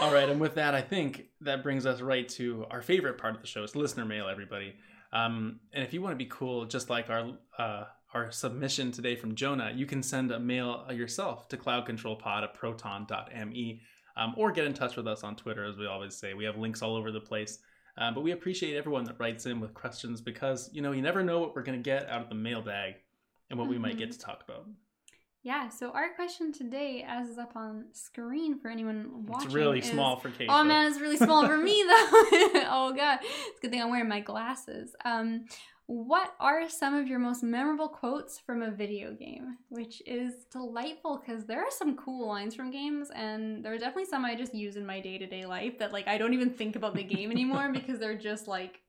All 0.00 0.12
right, 0.12 0.28
and 0.28 0.40
with 0.40 0.56
that, 0.56 0.74
I 0.74 0.82
think 0.82 1.26
that 1.40 1.62
brings 1.62 1.86
us 1.86 2.00
right 2.00 2.28
to 2.30 2.66
our 2.70 2.82
favorite 2.82 3.18
part 3.18 3.34
of 3.34 3.40
the 3.40 3.46
show. 3.46 3.62
It's 3.62 3.74
listener 3.74 4.04
mail, 4.04 4.28
everybody. 4.28 4.74
Um, 5.12 5.60
and 5.72 5.82
if 5.82 5.94
you 5.94 6.02
want 6.02 6.12
to 6.12 6.16
be 6.16 6.26
cool, 6.30 6.66
just 6.66 6.90
like 6.90 7.08
our 7.08 7.32
uh, 7.58 7.84
our 8.12 8.30
submission 8.30 8.92
today 8.92 9.16
from 9.16 9.34
Jonah, 9.34 9.72
you 9.74 9.86
can 9.86 10.02
send 10.02 10.30
a 10.32 10.38
mail 10.38 10.86
yourself 10.90 11.48
to 11.48 11.56
cloudcontrolpod 11.56 12.42
at 12.42 12.54
proton.me 12.54 13.82
um, 14.16 14.34
or 14.36 14.50
get 14.52 14.64
in 14.64 14.74
touch 14.74 14.96
with 14.96 15.06
us 15.06 15.22
on 15.24 15.36
Twitter, 15.36 15.64
as 15.64 15.76
we 15.76 15.86
always 15.86 16.14
say. 16.16 16.34
We 16.34 16.44
have 16.44 16.56
links 16.56 16.82
all 16.82 16.96
over 16.96 17.10
the 17.12 17.20
place. 17.20 17.58
Um, 17.98 18.14
but 18.14 18.22
we 18.22 18.32
appreciate 18.32 18.76
everyone 18.76 19.04
that 19.04 19.18
writes 19.18 19.46
in 19.46 19.58
with 19.58 19.72
questions 19.72 20.20
because, 20.20 20.68
you 20.72 20.82
know, 20.82 20.92
you 20.92 21.00
never 21.00 21.22
know 21.22 21.40
what 21.40 21.54
we're 21.54 21.62
going 21.62 21.78
to 21.82 21.82
get 21.82 22.08
out 22.10 22.20
of 22.22 22.28
the 22.28 22.34
mailbag 22.34 22.94
and 23.48 23.58
what 23.58 23.68
we 23.68 23.78
might 23.78 23.96
get 23.96 24.12
to 24.12 24.18
talk 24.18 24.42
about. 24.46 24.66
yeah. 25.42 25.68
So 25.70 25.90
our 25.92 26.12
question 26.14 26.52
today, 26.52 27.04
as 27.08 27.28
is 27.30 27.38
up 27.38 27.56
on 27.56 27.86
screen 27.92 28.58
for 28.58 28.68
anyone 28.68 29.24
watching, 29.26 29.46
It's 29.46 29.54
really 29.54 29.78
is- 29.78 29.86
small 29.88 30.16
for 30.18 30.28
Kate. 30.30 30.48
Oh 30.50 30.62
man, 30.64 30.90
it's 30.90 31.00
really 31.00 31.16
small 31.16 31.46
for 31.46 31.56
me 31.56 31.82
though. 31.86 32.10
oh 32.68 32.92
god, 32.96 33.20
it's 33.22 33.58
a 33.58 33.62
good 33.62 33.70
thing 33.70 33.80
I'm 33.80 33.88
wearing 33.90 34.08
my 34.08 34.20
glasses. 34.20 34.94
Um, 35.04 35.46
what 35.86 36.34
are 36.40 36.68
some 36.68 36.94
of 36.94 37.06
your 37.06 37.20
most 37.20 37.44
memorable 37.44 37.88
quotes 37.88 38.40
from 38.40 38.62
a 38.62 38.72
video 38.72 39.12
game? 39.12 39.58
Which 39.68 40.02
is 40.04 40.44
delightful 40.50 41.22
because 41.24 41.44
there 41.44 41.60
are 41.60 41.70
some 41.70 41.96
cool 41.96 42.26
lines 42.26 42.56
from 42.56 42.72
games, 42.72 43.10
and 43.14 43.64
there 43.64 43.72
are 43.72 43.78
definitely 43.78 44.06
some 44.06 44.24
I 44.24 44.34
just 44.34 44.54
use 44.54 44.76
in 44.76 44.84
my 44.84 45.00
day 45.00 45.16
to 45.18 45.26
day 45.26 45.46
life 45.46 45.78
that 45.78 45.92
like 45.92 46.08
I 46.08 46.18
don't 46.18 46.34
even 46.34 46.50
think 46.50 46.74
about 46.74 46.94
the 46.94 47.04
game 47.04 47.30
anymore 47.30 47.70
because 47.72 48.00
they're 48.00 48.18
just 48.18 48.48
like, 48.48 48.80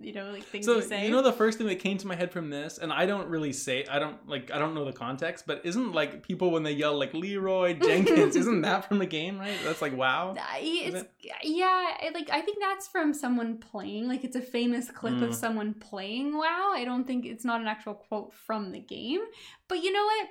you 0.00 0.12
know, 0.12 0.30
like 0.30 0.44
things 0.44 0.64
So 0.64 0.76
you 0.76 0.82
say. 0.82 1.04
you 1.06 1.10
know 1.10 1.22
the 1.22 1.32
first 1.32 1.58
thing 1.58 1.66
that 1.66 1.80
came 1.80 1.98
to 1.98 2.06
my 2.06 2.14
head 2.14 2.30
from 2.32 2.50
this, 2.50 2.78
and 2.78 2.92
I 2.92 3.04
don't 3.06 3.28
really 3.28 3.52
say 3.52 3.84
I 3.90 3.98
don't 3.98 4.28
like 4.28 4.50
I 4.52 4.58
don't 4.58 4.74
know 4.74 4.84
the 4.84 4.92
context, 4.92 5.44
but 5.46 5.60
isn't 5.64 5.92
like 5.92 6.22
people 6.22 6.50
when 6.52 6.62
they 6.62 6.72
yell 6.72 6.96
like 6.96 7.14
Leroy 7.14 7.74
Jenkins, 7.74 8.36
isn't 8.42 8.60
that 8.62 8.86
from 8.86 8.98
the 8.98 9.06
game, 9.06 9.38
right? 9.40 9.58
That's 9.64 9.82
like 9.82 9.96
wow. 9.96 10.34
It's 10.60 11.08
yeah 11.42 11.64
I- 12.00 12.10
like 12.14 12.30
i 12.30 12.40
think 12.40 12.58
that's 12.60 12.86
from 12.88 13.12
someone 13.12 13.58
playing 13.58 14.08
like 14.08 14.24
it's 14.24 14.36
a 14.36 14.40
famous 14.40 14.90
clip 14.90 15.14
Mm. 15.14 15.22
of 15.28 15.34
someone 15.34 15.74
playing 15.74 16.36
WoW 16.36 16.72
i 16.74 16.84
don't 16.84 17.06
think 17.06 17.26
it's 17.26 17.44
not 17.44 17.60
an 17.60 17.66
actual 17.66 17.94
quote 17.94 18.32
from 18.32 18.70
the 18.72 18.78
game 18.80 19.20
but 19.68 19.82
you 19.82 19.92
know 19.92 20.04
what 20.04 20.28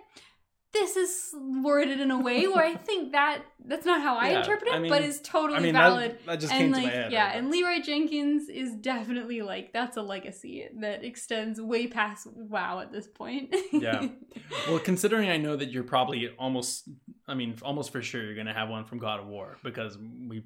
this 0.74 0.96
is 0.96 1.34
worded 1.34 2.00
in 2.00 2.12
a 2.12 2.20
way 2.20 2.48
where 2.48 2.64
i 2.66 2.76
think 2.76 3.12
that 3.14 3.42
that's 3.66 3.86
not 3.86 4.02
how 4.02 4.16
i 4.18 4.30
Yeah, 4.30 4.40
interpret 4.40 4.70
it 4.70 4.76
I 4.86 4.90
but 4.90 5.02
is 5.02 5.20
totally 5.22 5.58
I 5.58 5.62
mean 5.62 5.74
valid 5.74 6.12
that, 6.12 6.26
that 6.26 6.40
just 6.40 6.54
and 6.54 6.62
came 6.64 6.72
like 6.72 6.84
to 6.84 6.88
my 6.90 6.94
head. 7.04 7.12
yeah 7.12 7.32
and 7.36 7.50
leroy 7.50 7.82
jenkins 7.82 8.48
is 8.50 8.74
definitely 8.76 9.42
like 9.42 9.74
that's 9.74 9.98
a 9.98 10.02
legacy 10.02 10.68
that 10.80 11.04
extends 11.04 11.60
way 11.62 11.88
past 11.88 12.28
WoW 12.28 12.80
at 12.80 12.92
this 12.92 13.08
point 13.08 13.56
Yeah. 13.72 14.08
well, 14.70 14.80
considering 14.80 15.30
I 15.30 15.38
know 15.38 15.56
that 15.56 15.72
you're 15.72 15.84
probably 15.84 16.30
almost, 16.38 16.88
I 17.28 17.34
mean, 17.34 17.56
almost 17.64 17.92
for 17.92 18.02
sure 18.02 18.24
you're 18.24 18.36
gonna 18.36 18.54
have 18.54 18.70
one 18.70 18.86
from 18.86 19.00
God 19.00 19.20
of 19.20 19.28
War 19.28 19.58
because 19.64 19.98
we 19.98 20.44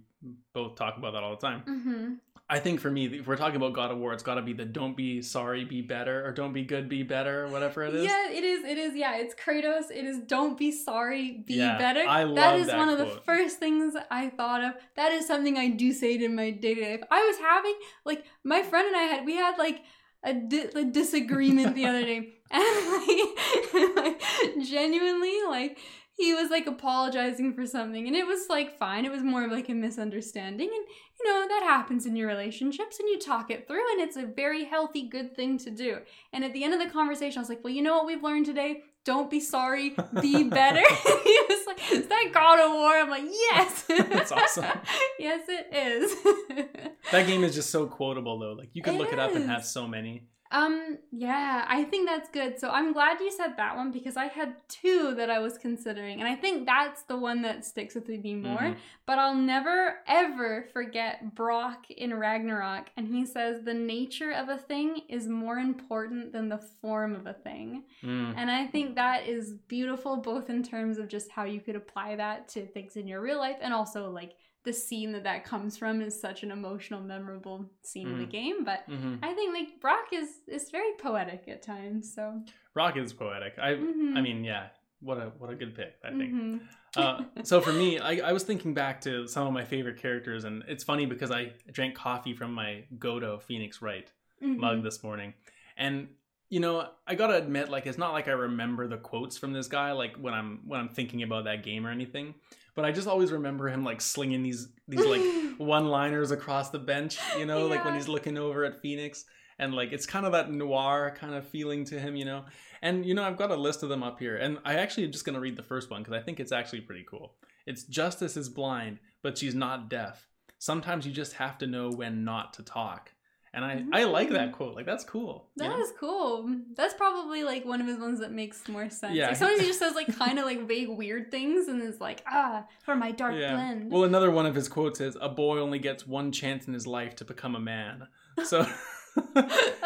both 0.53 0.75
talk 0.75 0.97
about 0.97 1.13
that 1.13 1.23
all 1.23 1.35
the 1.35 1.45
time. 1.47 1.61
hmm 1.61 2.13
I 2.51 2.59
think 2.59 2.81
for 2.81 2.91
me, 2.91 3.05
if 3.05 3.27
we're 3.27 3.37
talking 3.37 3.55
about 3.55 3.71
God 3.71 3.91
of 3.91 3.97
War, 3.97 4.11
it's 4.11 4.23
got 4.23 4.35
to 4.35 4.41
be 4.41 4.51
the 4.51 4.65
"Don't 4.65 4.95
be 4.95 5.21
sorry, 5.21 5.63
be 5.63 5.81
better" 5.81 6.27
or 6.27 6.33
"Don't 6.33 6.51
be 6.51 6.63
good, 6.63 6.89
be 6.89 7.01
better" 7.01 7.47
whatever 7.47 7.81
it 7.83 7.95
is. 7.95 8.03
Yeah, 8.03 8.29
it 8.29 8.43
is. 8.43 8.65
It 8.65 8.77
is. 8.77 8.93
Yeah, 8.93 9.15
it's 9.15 9.33
Kratos. 9.33 9.89
It 9.89 10.03
is. 10.03 10.19
Don't 10.27 10.57
be 10.57 10.69
sorry. 10.69 11.43
Be 11.47 11.53
Yeah, 11.53 11.77
better. 11.77 12.01
I 12.05 12.25
that 12.25 12.29
love 12.29 12.59
is 12.59 12.67
that 12.67 12.77
one 12.77 12.89
of 12.89 12.97
the 12.97 13.21
first 13.25 13.57
things 13.57 13.95
I 14.11 14.27
thought 14.29 14.65
of. 14.65 14.73
That 14.97 15.13
is 15.13 15.25
something 15.25 15.57
I 15.57 15.69
do 15.69 15.93
say 15.93 16.15
in 16.15 16.35
my 16.35 16.51
day 16.51 16.75
to 16.75 16.81
day 16.81 16.91
life. 16.91 17.07
I 17.09 17.23
was 17.23 17.37
having 17.37 17.75
like 18.03 18.25
my 18.43 18.63
friend 18.63 18.85
and 18.85 18.97
I 18.97 19.03
had 19.03 19.25
we 19.25 19.37
had 19.37 19.57
like 19.57 19.83
a, 20.23 20.33
di- 20.33 20.69
a 20.75 20.83
disagreement 20.83 21.73
the 21.73 21.85
other 21.85 22.03
day, 22.03 22.33
and 22.51 22.91
like, 22.91 23.95
like 23.95 24.21
genuinely 24.61 25.37
like 25.47 25.77
he 26.21 26.33
was 26.33 26.51
like 26.51 26.67
apologizing 26.67 27.53
for 27.53 27.65
something 27.65 28.05
and 28.07 28.15
it 28.15 28.27
was 28.27 28.47
like 28.47 28.77
fine. 28.77 29.05
It 29.05 29.11
was 29.11 29.23
more 29.23 29.43
of 29.43 29.51
like 29.51 29.69
a 29.69 29.73
misunderstanding 29.73 30.67
and 30.67 30.85
you 31.19 31.27
know 31.27 31.47
that 31.47 31.63
happens 31.63 32.05
in 32.05 32.15
your 32.15 32.27
relationships 32.27 32.99
and 32.99 33.09
you 33.09 33.19
talk 33.19 33.49
it 33.49 33.67
through 33.67 33.91
and 33.93 34.01
it's 34.01 34.17
a 34.17 34.25
very 34.25 34.65
healthy 34.65 35.07
good 35.07 35.35
thing 35.35 35.57
to 35.59 35.71
do. 35.71 35.97
And 36.31 36.43
at 36.43 36.53
the 36.53 36.63
end 36.63 36.73
of 36.73 36.79
the 36.79 36.89
conversation 36.89 37.39
i 37.39 37.41
was 37.41 37.49
like 37.49 37.63
well 37.63 37.73
you 37.73 37.81
know 37.81 37.95
what 37.97 38.05
we've 38.05 38.23
learned 38.23 38.45
today? 38.45 38.83
Don't 39.03 39.31
be 39.31 39.39
sorry. 39.39 39.95
Be 40.21 40.43
better. 40.59 40.83
He 41.23 41.39
was 41.49 41.65
like 41.67 41.91
is 41.91 42.07
that 42.07 42.29
god 42.33 42.59
of 42.59 42.71
war. 42.71 42.91
I'm 42.91 43.09
like 43.09 43.23
yes. 43.25 43.83
That's 43.87 44.31
awesome. 44.31 44.65
yes 45.19 45.41
it 45.47 45.67
is. 45.73 46.85
That 47.11 47.25
game 47.25 47.43
is 47.43 47.55
just 47.55 47.71
so 47.71 47.87
quotable 47.87 48.37
though. 48.39 48.53
Like 48.53 48.69
you 48.73 48.83
could 48.83 48.93
It 48.93 48.97
look 48.97 49.11
it 49.13 49.19
up 49.19 49.33
and 49.35 49.49
have 49.49 49.65
so 49.65 49.87
many. 49.87 50.27
Um, 50.51 50.97
yeah, 51.11 51.65
I 51.67 51.85
think 51.85 52.09
that's 52.09 52.29
good. 52.29 52.59
So 52.59 52.69
I'm 52.69 52.91
glad 52.91 53.21
you 53.21 53.31
said 53.31 53.55
that 53.55 53.77
one 53.77 53.91
because 53.91 54.17
I 54.17 54.25
had 54.25 54.55
two 54.67 55.15
that 55.15 55.29
I 55.29 55.39
was 55.39 55.57
considering, 55.57 56.19
and 56.19 56.27
I 56.27 56.35
think 56.35 56.65
that's 56.65 57.03
the 57.03 57.17
one 57.17 57.41
that 57.43 57.63
sticks 57.63 57.95
with 57.95 58.09
me 58.09 58.35
more. 58.35 58.59
Mhm. 58.59 58.75
But 59.05 59.17
I'll 59.17 59.35
never 59.35 59.99
ever 60.07 60.63
forget 60.73 61.35
Brok 61.35 61.89
in 61.89 62.13
Ragnarok, 62.13 62.91
and 62.97 63.07
he 63.07 63.25
says 63.25 63.63
the 63.63 63.73
nature 63.73 64.31
of 64.31 64.49
a 64.49 64.57
thing 64.57 65.03
is 65.07 65.27
more 65.27 65.57
important 65.57 66.33
than 66.33 66.49
the 66.49 66.57
form 66.57 67.15
of 67.15 67.27
a 67.27 67.33
thing. 67.33 67.85
Mm. 68.03 68.33
And 68.35 68.51
I 68.51 68.67
think 68.67 68.95
that 68.95 69.27
is 69.27 69.53
beautiful, 69.53 70.17
both 70.17 70.49
in 70.49 70.63
terms 70.63 70.97
of 70.97 71.07
just 71.07 71.31
how 71.31 71.45
you 71.45 71.61
could 71.61 71.77
apply 71.77 72.17
that 72.17 72.49
to 72.49 72.65
things 72.65 72.97
in 72.97 73.07
your 73.07 73.21
real 73.21 73.37
life, 73.37 73.57
and 73.61 73.73
also 73.73 74.09
like 74.09 74.35
the 74.63 74.73
scene 74.73 75.11
that 75.13 75.23
that 75.23 75.43
comes 75.43 75.77
from 75.77 76.01
is 76.01 76.19
such 76.19 76.43
an 76.43 76.51
emotional, 76.51 77.01
memorable 77.01 77.69
scene 77.81 78.07
in 78.09 78.19
the 78.19 78.25
Mhm. 78.25 78.29
game. 78.31 78.63
But 78.63 78.83
hmm 78.87 79.15
I 79.23 79.33
think 79.33 79.53
like 79.55 79.79
Brok 79.81 80.13
is 80.13 80.29
is 80.47 80.69
very 80.69 80.93
poetic 80.99 81.47
at 81.47 81.61
times. 81.63 82.13
So 82.13 82.43
Rock 82.75 82.95
is 82.97 83.11
poetic. 83.13 83.53
I 83.59 83.73
Mhm. 83.75 84.17
I 84.17 84.21
mean, 84.21 84.43
yeah. 84.43 84.67
What 84.99 85.17
a 85.17 85.31
what 85.39 85.49
a 85.49 85.55
good 85.55 85.73
pick. 85.75 85.95
I 86.03 86.09
think. 86.11 86.31
mhm. 86.33 86.59
uh, 86.95 87.23
so 87.43 87.59
for 87.59 87.73
me, 87.73 87.97
I, 87.97 88.29
I 88.29 88.31
was 88.33 88.43
thinking 88.43 88.73
back 88.75 89.01
to 89.01 89.25
some 89.27 89.47
of 89.47 89.53
my 89.53 89.63
favorite 89.65 89.97
characters, 89.97 90.43
and 90.43 90.63
it's 90.67 90.83
funny 90.83 91.07
because 91.07 91.31
I 91.31 91.53
drank 91.71 91.95
coffee 91.95 92.33
from 92.35 92.53
my 92.53 92.83
Godot 92.99 93.39
Phoenix 93.39 93.81
Wright 93.81 94.11
mug 94.41 94.83
this 94.83 95.01
morning, 95.03 95.33
and 95.77 96.07
you 96.49 96.59
know 96.59 96.87
I 97.07 97.15
gotta 97.15 97.35
admit, 97.35 97.69
like 97.69 97.87
it's 97.87 97.97
not 97.97 98.13
like 98.13 98.27
I 98.27 98.33
remember 98.33 98.87
the 98.87 98.97
quotes 98.97 99.37
from 99.39 99.53
this 99.53 99.67
guy, 99.67 99.91
like 99.93 100.17
when 100.17 100.35
I'm 100.35 100.59
when 100.67 100.79
I'm 100.79 100.89
thinking 100.89 101.23
about 101.23 101.45
that 101.45 101.63
game 101.63 101.87
or 101.87 101.89
anything, 101.89 102.35
but 102.75 102.85
I 102.85 102.91
just 102.91 103.07
always 103.07 103.31
remember 103.31 103.67
him 103.67 103.83
like 103.83 104.01
slinging 104.01 104.43
these 104.43 104.69
these 104.87 105.05
like 105.05 105.21
one-liners 105.57 106.31
across 106.31 106.69
the 106.69 106.79
bench, 106.79 107.17
you 107.37 107.45
know, 107.45 107.67
like 107.67 107.83
when 107.85 107.95
he's 107.95 108.07
looking 108.07 108.37
over 108.37 108.63
at 108.65 108.81
Phoenix, 108.81 109.25
and 109.59 109.73
like 109.73 109.91
it's 109.91 110.05
kind 110.05 110.25
of 110.25 110.31
that 110.31 110.51
noir 110.51 111.15
kind 111.17 111.33
of 111.33 111.47
feeling 111.47 111.85
to 111.85 111.99
him, 111.99 112.15
you 112.15 112.25
know. 112.25 112.45
And 112.81 113.05
you 113.05 113.13
know, 113.13 113.23
I've 113.23 113.37
got 113.37 113.51
a 113.51 113.55
list 113.55 113.83
of 113.83 113.89
them 113.89 114.03
up 114.03 114.19
here, 114.19 114.37
and 114.37 114.57
I 114.65 114.75
actually 114.75 115.05
am 115.05 115.11
just 115.11 115.25
gonna 115.25 115.39
read 115.39 115.57
the 115.57 115.63
first 115.63 115.89
one 115.89 116.01
because 116.01 116.19
I 116.19 116.23
think 116.23 116.39
it's 116.39 116.51
actually 116.51 116.81
pretty 116.81 117.05
cool. 117.07 117.33
It's 117.65 117.83
Justice 117.83 118.37
is 118.37 118.49
blind, 118.49 118.99
but 119.21 119.37
she's 119.37 119.55
not 119.55 119.89
deaf. 119.89 120.27
Sometimes 120.57 121.05
you 121.05 121.11
just 121.11 121.33
have 121.33 121.57
to 121.59 121.67
know 121.67 121.89
when 121.89 122.23
not 122.23 122.53
to 122.53 122.63
talk. 122.63 123.11
And 123.53 123.65
I, 123.65 123.83
I 123.91 124.03
like 124.05 124.29
that 124.29 124.53
quote. 124.53 124.75
Like 124.75 124.85
that's 124.85 125.03
cool. 125.03 125.49
That 125.57 125.71
know? 125.71 125.81
is 125.81 125.91
cool. 125.99 126.55
That's 126.75 126.93
probably 126.93 127.43
like 127.43 127.65
one 127.65 127.81
of 127.81 127.87
his 127.87 127.97
ones 127.97 128.21
that 128.21 128.31
makes 128.31 128.67
more 128.69 128.89
sense. 128.89 129.13
Yeah. 129.13 129.27
Like 129.27 129.35
sometimes 129.35 129.59
he 129.59 129.67
just 129.67 129.79
says 129.79 129.93
like 129.93 130.15
kind 130.17 130.39
of 130.39 130.45
like 130.45 130.67
vague 130.67 130.89
weird 130.89 131.31
things 131.31 131.67
and 131.67 131.81
is 131.81 131.99
like, 131.99 132.23
ah, 132.27 132.65
for 132.83 132.95
my 132.95 133.11
dark 133.11 133.35
blend. 133.35 133.91
Well, 133.91 134.05
another 134.05 134.31
one 134.31 134.45
of 134.45 134.55
his 134.55 134.69
quotes 134.69 135.01
is, 135.01 135.17
"A 135.19 135.27
boy 135.27 135.59
only 135.59 135.79
gets 135.79 136.07
one 136.07 136.31
chance 136.31 136.67
in 136.67 136.73
his 136.73 136.87
life 136.87 137.15
to 137.17 137.25
become 137.25 137.55
a 137.55 137.59
man." 137.59 138.07
So, 138.43 138.61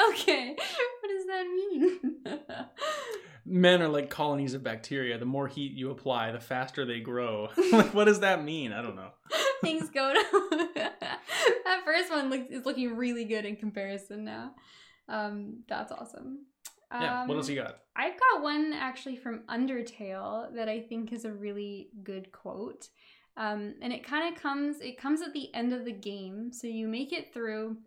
okay. 0.10 0.56
What 1.02 1.12
does 1.12 1.26
that 1.28 1.46
mean? 1.48 2.00
Men 3.46 3.82
are 3.82 3.88
like 3.88 4.10
colonies 4.10 4.54
of 4.54 4.64
bacteria. 4.64 5.18
The 5.18 5.26
more 5.26 5.48
heat 5.48 5.74
you 5.74 5.92
apply, 5.92 6.32
the 6.32 6.40
faster 6.40 6.86
they 6.86 7.00
grow. 7.00 7.50
like, 7.72 7.94
what 7.94 8.06
does 8.06 8.22
that 8.22 8.44
mean? 8.44 8.74
I 8.74 8.82
don't 8.82 8.96
know. 8.96 9.10
Thanks, 9.62 9.90
Godot. 9.90 10.20
that 10.76 11.82
first 11.86 12.10
one 12.10 12.30
looks 12.30 12.48
is 12.50 12.66
looking 12.66 12.96
really 12.96 13.26
good 13.26 13.46
in 13.46 13.56
comparison 13.56 14.24
now. 14.26 14.56
Um, 15.08 15.64
that's 15.68 15.92
awesome. 15.92 16.46
Yeah. 16.92 17.22
what 17.22 17.32
Um, 17.32 17.38
else 17.38 17.50
you 17.50 17.56
got? 17.56 17.80
I've 17.96 18.20
got 18.20 18.42
one 18.42 18.74
actually 18.74 19.16
from 19.16 19.44
Undertale 19.50 20.54
that 20.56 20.70
I 20.70 20.82
think 20.82 21.14
is 21.14 21.26
a 21.26 21.32
really 21.32 21.90
good 22.04 22.32
quote. 22.32 22.90
Um, 23.38 23.76
and 23.82 23.92
it 23.92 24.06
kind 24.06 24.34
of 24.34 24.42
comes 24.42 24.78
it 24.80 24.98
comes 24.98 25.22
at 25.22 25.34
the 25.34 25.54
end 25.54 25.74
of 25.74 25.86
the 25.86 25.92
game. 25.92 26.52
So 26.52 26.68
you 26.68 26.88
make 26.88 27.12
it 27.12 27.34
through 27.34 27.78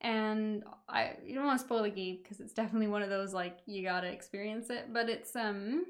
and 0.00 0.64
I 0.88 1.12
you 1.24 1.34
don't 1.34 1.46
want 1.46 1.58
to 1.58 1.64
spoil 1.64 1.82
the 1.82 1.90
game 1.90 2.18
because 2.22 2.40
it's 2.40 2.52
definitely 2.52 2.88
one 2.88 3.02
of 3.02 3.10
those 3.10 3.34
like 3.34 3.58
you 3.66 3.82
got 3.82 4.00
to 4.02 4.08
experience 4.08 4.70
it, 4.70 4.92
but 4.92 5.08
it's 5.08 5.34
um 5.34 5.84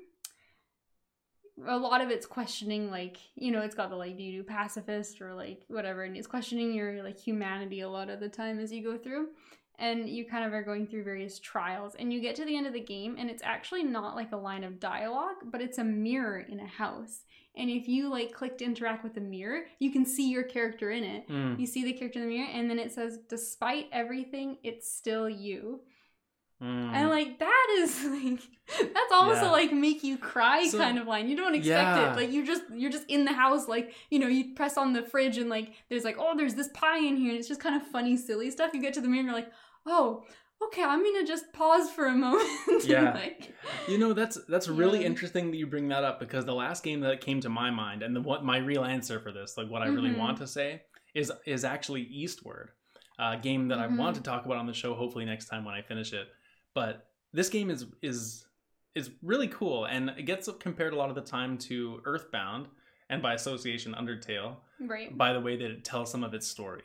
a 1.67 1.77
lot 1.77 2.01
of 2.01 2.11
it's 2.11 2.27
questioning 2.27 2.91
like 2.91 3.19
you 3.35 3.51
know 3.51 3.63
it's 3.63 3.75
got 3.75 3.91
the 3.91 3.97
like 3.97 4.17
do 4.17 4.23
you 4.23 4.43
do 4.43 4.45
pacifist 4.45 5.21
or 5.21 5.35
like 5.35 5.65
whatever 5.69 6.05
and 6.05 6.17
it's 6.17 6.27
questioning 6.27 6.73
your 6.73 7.03
like 7.03 7.19
humanity 7.19 7.81
a 7.81 7.89
lot 7.89 8.09
of 8.09 8.21
the 8.21 8.29
time 8.29 8.59
as 8.59 8.73
you 8.73 8.83
go 8.83 8.97
through. 8.97 9.29
And 9.81 10.09
you 10.09 10.25
kind 10.25 10.45
of 10.45 10.53
are 10.53 10.65
going 10.65 10.89
through 10.89 11.05
various 11.05 11.39
trials 11.39 11.95
and 11.97 12.13
you 12.13 12.21
get 12.21 12.35
to 12.35 12.45
the 12.45 12.57
end 12.57 12.67
of 12.67 12.73
the 12.73 12.81
game 12.81 13.15
and 13.17 13.31
it's 13.31 13.45
actually 13.45 13.85
not 13.85 14.17
like 14.17 14.33
a 14.33 14.37
line 14.37 14.65
of 14.65 14.81
dialogue 14.81 15.37
but 15.45 15.61
it's 15.61 15.79
a 15.79 15.85
mirror 15.85 16.41
in 16.41 16.59
a 16.59 16.67
house 16.67 17.21
and 17.59 17.69
if 17.71 17.89
you 17.89 18.09
like 18.09 18.33
click 18.33 18.57
to 18.59 18.65
interact 18.65 19.03
with 19.05 19.15
the 19.15 19.21
mirror 19.21 19.63
you 19.79 19.91
can 19.91 20.05
see 20.05 20.31
your 20.31 20.43
character 20.45 20.91
in 20.91 21.05
it 21.05 21.29
Mm, 21.29 21.59
you 21.61 21.67
see 21.67 21.85
the 21.85 21.93
character 21.93 22.19
in 22.21 22.27
the 22.29 22.35
mirror 22.35 22.49
and 22.53 22.71
then 22.71 22.79
it 22.79 22.93
says 22.93 23.19
despite 23.29 23.87
everything 23.93 24.59
it's 24.63 24.91
still 24.91 25.29
you 25.29 25.81
mm. 26.63 26.67
and 26.93 27.09
like 27.11 27.39
that 27.39 27.67
is 27.79 28.05
like 28.05 28.41
that's 28.95 29.13
almost 29.13 29.43
Yeah. 29.43 29.51
a 29.51 29.53
like 29.53 29.73
make 29.73 30.03
you 30.05 30.19
cry 30.19 30.67
So- 30.67 30.79
kind 30.79 30.99
of 30.99 31.07
line. 31.07 31.29
You 31.29 31.37
don't 31.37 31.55
expect 31.55 31.67
Yeah. 31.97 32.13
it. 32.13 32.17
Like 32.17 32.31
you 32.31 32.45
just 32.47 32.63
you're 32.75 32.91
just 32.91 33.05
in 33.09 33.25
the 33.25 33.33
house, 33.33 33.67
like, 33.69 33.95
you 34.11 34.19
know, 34.19 34.27
you 34.29 34.55
press 34.55 34.77
on 34.77 34.93
the 34.93 35.03
fridge 35.03 35.39
and 35.39 35.49
like 35.49 35.73
there's 35.89 36.05
like, 36.05 36.17
oh, 36.19 36.37
there's 36.37 36.55
this 36.55 36.69
pie 36.75 36.99
in 36.99 37.17
here, 37.17 37.31
and 37.31 37.39
it's 37.39 37.49
just 37.49 37.61
kind 37.61 37.75
of 37.81 37.83
funny, 37.89 38.17
silly 38.17 38.51
stuff. 38.51 38.73
You 38.75 38.81
get 38.83 38.93
to 38.95 39.01
the 39.01 39.09
mirror 39.09 39.21
and 39.21 39.27
you're 39.29 39.35
like, 39.37 39.51
oh, 39.87 40.25
okay, 40.63 40.83
I'm 40.83 41.03
gonna 41.05 41.27
just 41.27 41.53
pause 41.53 41.91
for 41.91 42.07
a 42.07 42.15
moment. 42.15 42.49
Yeah. 42.85 43.13
like, 43.15 43.55
You 43.89 43.99
know 43.99 44.13
that's 44.13 44.39
that's 44.49 44.69
really 44.69 45.01
Yeah. 45.01 45.07
interesting 45.07 45.51
that 45.51 45.57
you 45.57 45.67
bring 45.67 45.89
that 45.89 46.05
up 46.05 46.21
because 46.21 46.45
the 46.45 46.55
last 46.55 46.83
game 46.85 47.01
that 47.01 47.21
came 47.21 47.41
to 47.41 47.49
my 47.49 47.71
mind 47.71 48.03
and 48.03 48.15
the 48.15 48.21
what 48.21 48.45
my 48.45 48.59
real 48.59 48.85
answer 48.85 49.21
for 49.21 49.33
this, 49.33 49.57
like 49.57 49.69
what 49.69 49.83
I 49.83 49.87
really 49.87 50.11
Mhm. 50.11 50.19
want 50.19 50.39
to 50.39 50.47
say, 50.47 50.83
is 51.15 51.33
is 51.47 51.65
actually 51.65 52.03
Eastward, 52.03 52.71
a 53.19 53.37
game 53.37 53.69
that 53.69 53.79
I 53.79 53.87
Mhm. 53.89 53.97
want 53.99 54.17
to 54.17 54.23
talk 54.23 54.45
about 54.47 54.59
on 54.59 54.67
the 54.67 54.73
show. 54.75 54.95
Hopefully 54.95 55.25
next 55.25 55.47
time 55.49 55.65
when 55.65 55.75
I 55.75 55.83
finish 55.83 56.13
it. 56.13 56.29
But 56.75 57.09
this 57.33 57.49
game 57.49 57.71
is 57.71 57.87
is 58.03 58.45
is 58.95 59.11
really 59.23 59.49
cool 59.49 59.85
and 59.85 60.11
it 60.11 60.23
gets 60.23 60.49
compared 60.59 60.93
a 60.93 60.97
lot 60.97 61.09
of 61.09 61.15
the 61.15 61.21
time 61.23 61.57
to 61.57 62.01
Earthbound 62.05 62.67
and 63.11 63.23
by 63.23 63.35
association 63.35 63.95
Undertale 63.95 64.57
right. 64.81 65.17
by 65.17 65.33
the 65.33 65.41
way 65.41 65.57
that 65.57 65.71
it 65.71 65.85
tells 65.85 66.11
some 66.11 66.25
of 66.25 66.35
its 66.35 66.49
story. 66.49 66.83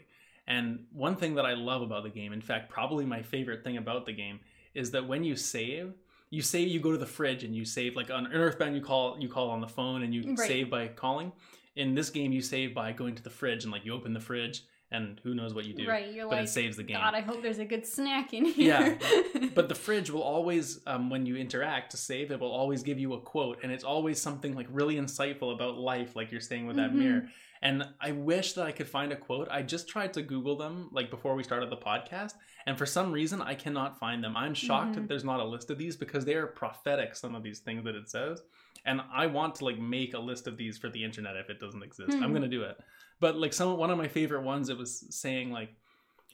And 0.47 0.85
one 0.91 1.15
thing 1.15 1.35
that 1.35 1.45
I 1.45 1.53
love 1.53 1.81
about 1.81 2.03
the 2.03 2.09
game, 2.09 2.33
in 2.33 2.41
fact, 2.41 2.69
probably 2.69 3.05
my 3.05 3.21
favorite 3.21 3.63
thing 3.63 3.77
about 3.77 4.05
the 4.05 4.13
game, 4.13 4.39
is 4.73 4.91
that 4.91 5.07
when 5.07 5.23
you 5.23 5.35
save, 5.35 5.93
you 6.29 6.41
say 6.41 6.61
you 6.61 6.79
go 6.79 6.91
to 6.91 6.97
the 6.97 7.05
fridge 7.05 7.43
and 7.43 7.55
you 7.55 7.63
save 7.63 7.95
like 7.95 8.09
on 8.11 8.27
Earthbound 8.33 8.75
you 8.75 8.81
call 8.81 9.17
you 9.19 9.29
call 9.29 9.49
on 9.51 9.61
the 9.61 9.67
phone 9.67 10.03
and 10.03 10.13
you 10.13 10.23
Right. 10.35 10.39
save 10.39 10.69
by 10.69 10.87
calling. 10.87 11.31
In 11.75 11.95
this 11.95 12.09
game 12.09 12.31
you 12.31 12.41
save 12.41 12.73
by 12.73 12.91
going 12.91 13.15
to 13.15 13.23
the 13.23 13.29
fridge 13.29 13.63
and 13.63 13.71
like 13.71 13.85
you 13.85 13.93
open 13.93 14.13
the 14.13 14.19
fridge 14.19 14.63
and 14.93 15.19
who 15.23 15.33
knows 15.33 15.53
what 15.53 15.65
you 15.65 15.73
do. 15.73 15.87
Right. 15.87 16.13
You're 16.13 16.29
But 16.29 16.35
like 16.35 16.43
it 16.45 16.49
saves 16.49 16.77
the 16.77 16.83
game. 16.83 16.97
God, 16.97 17.13
I 17.15 17.21
hope 17.21 17.41
there's 17.41 17.59
a 17.59 17.65
good 17.65 17.85
snack 17.85 18.33
in 18.33 18.45
here. 18.57 18.97
Yeah, 19.01 19.47
but 19.55 19.67
the 19.67 19.75
fridge 19.75 20.09
will 20.09 20.21
always, 20.23 20.79
um, 20.87 21.09
when 21.09 21.25
you 21.25 21.35
interact 21.35 21.91
to 21.91 21.97
save, 21.97 22.31
it 22.31 22.39
will 22.39 22.51
always 22.51 22.83
give 22.83 22.99
you 22.99 23.13
a 23.13 23.19
quote, 23.19 23.59
and 23.63 23.71
it's 23.71 23.83
always 23.83 24.21
something 24.21 24.55
like 24.55 24.67
really 24.69 24.95
insightful 24.95 25.53
about 25.53 25.77
life, 25.77 26.15
like 26.15 26.31
you're 26.31 26.39
saying 26.41 26.67
with 26.67 26.77
that 26.77 26.91
Mhm. 26.91 26.95
mirror. 26.95 27.29
And 27.61 27.87
I 28.01 28.11
wish 28.11 28.53
that 28.53 28.65
I 28.65 28.71
could 28.73 28.87
find 28.89 29.11
a 29.13 29.15
quote. 29.15 29.47
I 29.49 29.61
just 29.63 29.87
tried 29.87 30.13
to 30.13 30.21
Google 30.21 30.57
them 30.57 30.89
like 30.91 31.09
before 31.09 31.33
we 31.33 31.43
started 31.43 31.69
the 31.69 31.77
podcast, 31.77 32.33
and 32.67 32.77
for 32.77 32.85
some 32.85 33.11
reason 33.11 33.41
I 33.41 33.55
cannot 33.55 33.97
find 33.99 34.23
them. 34.23 34.35
I'm 34.37 34.53
shocked 34.53 34.91
Mhm. 34.91 34.95
that 34.95 35.07
there's 35.07 35.23
not 35.23 35.39
a 35.39 35.45
list 35.45 35.71
of 35.71 35.77
these 35.77 35.95
because 35.95 36.25
they 36.25 36.35
are 36.35 36.47
prophetic. 36.47 37.15
Some 37.15 37.35
of 37.35 37.41
these 37.41 37.59
things 37.59 37.83
that 37.85 37.95
it 37.95 38.09
says, 38.09 38.43
and 38.85 38.99
I 39.13 39.27
want 39.27 39.55
to 39.55 39.65
like 39.65 39.79
make 39.79 40.13
a 40.13 40.19
list 40.19 40.45
of 40.45 40.57
these 40.57 40.77
for 40.77 40.89
the 40.89 41.03
internet 41.03 41.37
if 41.37 41.49
it 41.49 41.59
doesn't 41.61 41.81
exist. 41.83 42.11
I'm 42.11 42.23
Hmm. 42.29 42.33
gonna 42.33 42.47
do 42.49 42.63
it. 42.63 42.77
But 43.23 43.37
like 43.37 43.53
some 43.53 43.77
one 43.77 43.89
of 43.89 43.97
my 43.97 44.09
favorite 44.09 44.43
ones, 44.43 44.67
it 44.67 44.77
was 44.77 44.91
saying 45.15 45.49
like, 45.49 45.69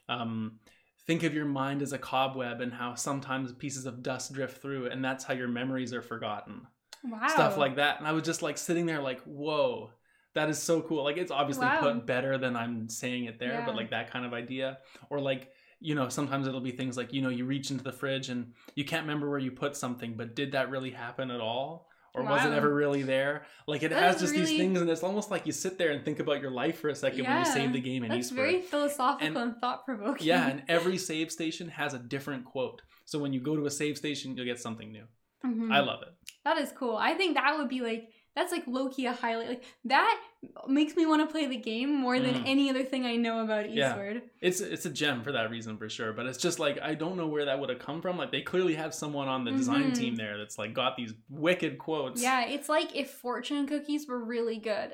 um, 0.08 0.60
think 1.06 1.22
of 1.24 1.36
your 1.36 1.46
mind 1.46 1.84
as 1.84 1.94
a 1.94 2.00
cobweb 2.00 2.62
and 2.62 2.74
how 2.74 2.96
sometimes 2.96 3.54
pieces 3.54 3.86
of 3.86 4.02
dust 4.02 4.34
drift 4.34 4.62
through, 4.62 4.88
and 4.88 5.06
that's 5.06 5.24
how 5.24 5.36
your 5.36 5.48
memories 5.48 5.94
are 5.94 6.02
forgotten 6.02 6.66
wow. 7.04 7.28
stuff 7.28 7.58
like 7.58 7.76
that. 7.76 8.00
And 8.00 8.08
I 8.08 8.12
was 8.12 8.24
just 8.24 8.42
like 8.42 8.58
sitting 8.58 8.86
there, 8.86 9.02
like, 9.02 9.22
whoa, 9.24 9.92
that 10.34 10.50
is 10.50 10.62
so 10.62 10.82
cool. 10.82 11.04
Like, 11.04 11.18
it's 11.18 11.32
obviously 11.32 11.68
Wow. 11.68 11.80
put 11.80 12.06
better 12.06 12.38
than 12.38 12.56
I'm 12.56 12.90
saying 12.90 13.26
it 13.26 13.40
there, 13.40 13.60
Yeah. 13.60 13.66
but 13.66 13.76
like 13.76 13.92
that 13.92 14.12
kind 14.12 14.26
of 14.26 14.34
idea. 14.34 14.80
Or 15.10 15.20
like, 15.20 15.52
you 15.80 15.96
know, 15.96 16.10
sometimes 16.10 16.48
it'll 16.48 16.60
be 16.62 16.72
things 16.72 16.98
like, 16.98 17.14
you 17.14 17.22
know, 17.22 17.30
you 17.30 17.46
reach 17.46 17.72
into 17.72 17.84
the 17.84 17.92
fridge 17.92 18.30
and 18.30 18.54
you 18.76 18.84
can't 18.84 19.04
remember 19.04 19.30
where 19.30 19.40
you 19.40 19.52
put 19.52 19.76
something, 19.78 20.16
but 20.16 20.36
did 20.36 20.52
that 20.54 20.70
really 20.70 20.92
happen 20.92 21.32
at 21.32 21.40
all? 21.40 21.89
Or 22.20 22.24
Wow. 22.26 22.52
ever 22.52 22.74
really 22.74 23.04
there? 23.04 23.46
Like, 23.68 23.84
it 23.84 23.90
That 23.90 24.02
has 24.04 24.20
just 24.20 24.34
these 24.34 24.50
things, 24.50 24.80
and 24.82 24.90
it's 24.90 25.04
almost 25.04 25.32
like 25.32 25.46
you 25.46 25.52
sit 25.52 25.78
there 25.78 25.92
and 25.92 26.04
think 26.04 26.20
about 26.20 26.42
your 26.42 26.52
life 26.52 26.80
for 26.80 26.90
a 26.90 26.96
second 26.96 27.26
when 27.26 27.40
you 27.40 27.46
save 27.46 27.74
the 27.74 27.80
game 27.82 28.04
in 28.04 28.12
Eastward. 28.14 28.38
very 28.38 28.62
philosophical 28.62 29.28
And- 29.28 29.38
and, 29.38 29.58
thought 29.62 29.86
provoking. 29.86 30.28
Yeah, 30.28 30.48
and 30.52 30.64
every 30.68 30.98
save 30.98 31.32
station 31.32 31.70
has 31.70 31.94
a 31.94 32.00
different 32.00 32.46
quote. 32.46 32.82
So 33.06 33.20
when 33.20 33.34
you 33.34 33.40
go 33.42 33.56
to 33.56 33.66
a 33.66 33.72
save 33.72 33.98
station, 33.98 34.36
you'll 34.36 34.46
get 34.46 34.60
something 34.60 34.92
new. 34.92 35.06
Mhm. 35.46 35.74
I 35.74 35.80
love 35.80 36.02
it. 36.04 36.14
That 36.44 36.58
is 36.58 36.72
cool. 36.74 36.96
I 36.98 37.14
think 37.14 37.36
that 37.36 37.58
would 37.58 37.70
be 37.70 37.82
like 37.82 38.10
that's 38.36 38.52
like 38.52 38.66
low 38.68 38.90
key 38.90 39.06
a 39.06 39.14
highlight. 39.14 39.50
Like 39.50 39.64
that 39.86 40.20
makes 40.68 40.96
me 40.96 41.06
want 41.06 41.22
to 41.28 41.32
play 41.32 41.46
the 41.48 41.58
game 41.58 41.94
more 41.94 42.18
than 42.20 42.36
Mm. 42.36 42.44
any 42.46 42.70
other 42.70 42.84
thing 42.84 43.06
I 43.06 43.16
know 43.18 43.44
about 43.44 43.66
Eastward. 43.66 44.16
Yeah. 44.16 44.48
It's 44.48 44.62
it's 44.62 44.86
a 44.86 44.90
gem 44.90 45.24
for 45.24 45.32
that 45.34 45.50
reason 45.50 45.78
for 45.78 45.90
sure. 45.90 46.14
But 46.14 46.26
it's 46.28 46.38
just 46.38 46.60
like 46.60 46.80
I 46.82 46.94
don't 46.94 47.18
know 47.18 47.28
where 47.28 47.46
that 47.46 47.60
would 47.60 47.70
have 47.70 47.80
come 47.80 48.02
from. 48.02 48.18
Like 48.18 48.32
they 48.32 48.42
clearly 48.42 48.76
have 48.76 48.94
someone 48.94 49.28
on 49.28 49.44
the 49.44 49.52
design 49.52 49.92
Mhm. 49.92 49.96
team 49.98 50.16
there 50.16 50.38
that's 50.38 50.58
like 50.58 50.74
got 50.74 50.96
these 50.96 51.14
wicked 51.30 51.78
quotes. 51.78 52.22
Yeah, 52.22 52.46
it's 52.46 52.70
like 52.70 52.96
if 52.96 53.10
fortune 53.12 53.68
cookies 53.68 54.08
were 54.08 54.24
really 54.24 54.58
good. 54.58 54.94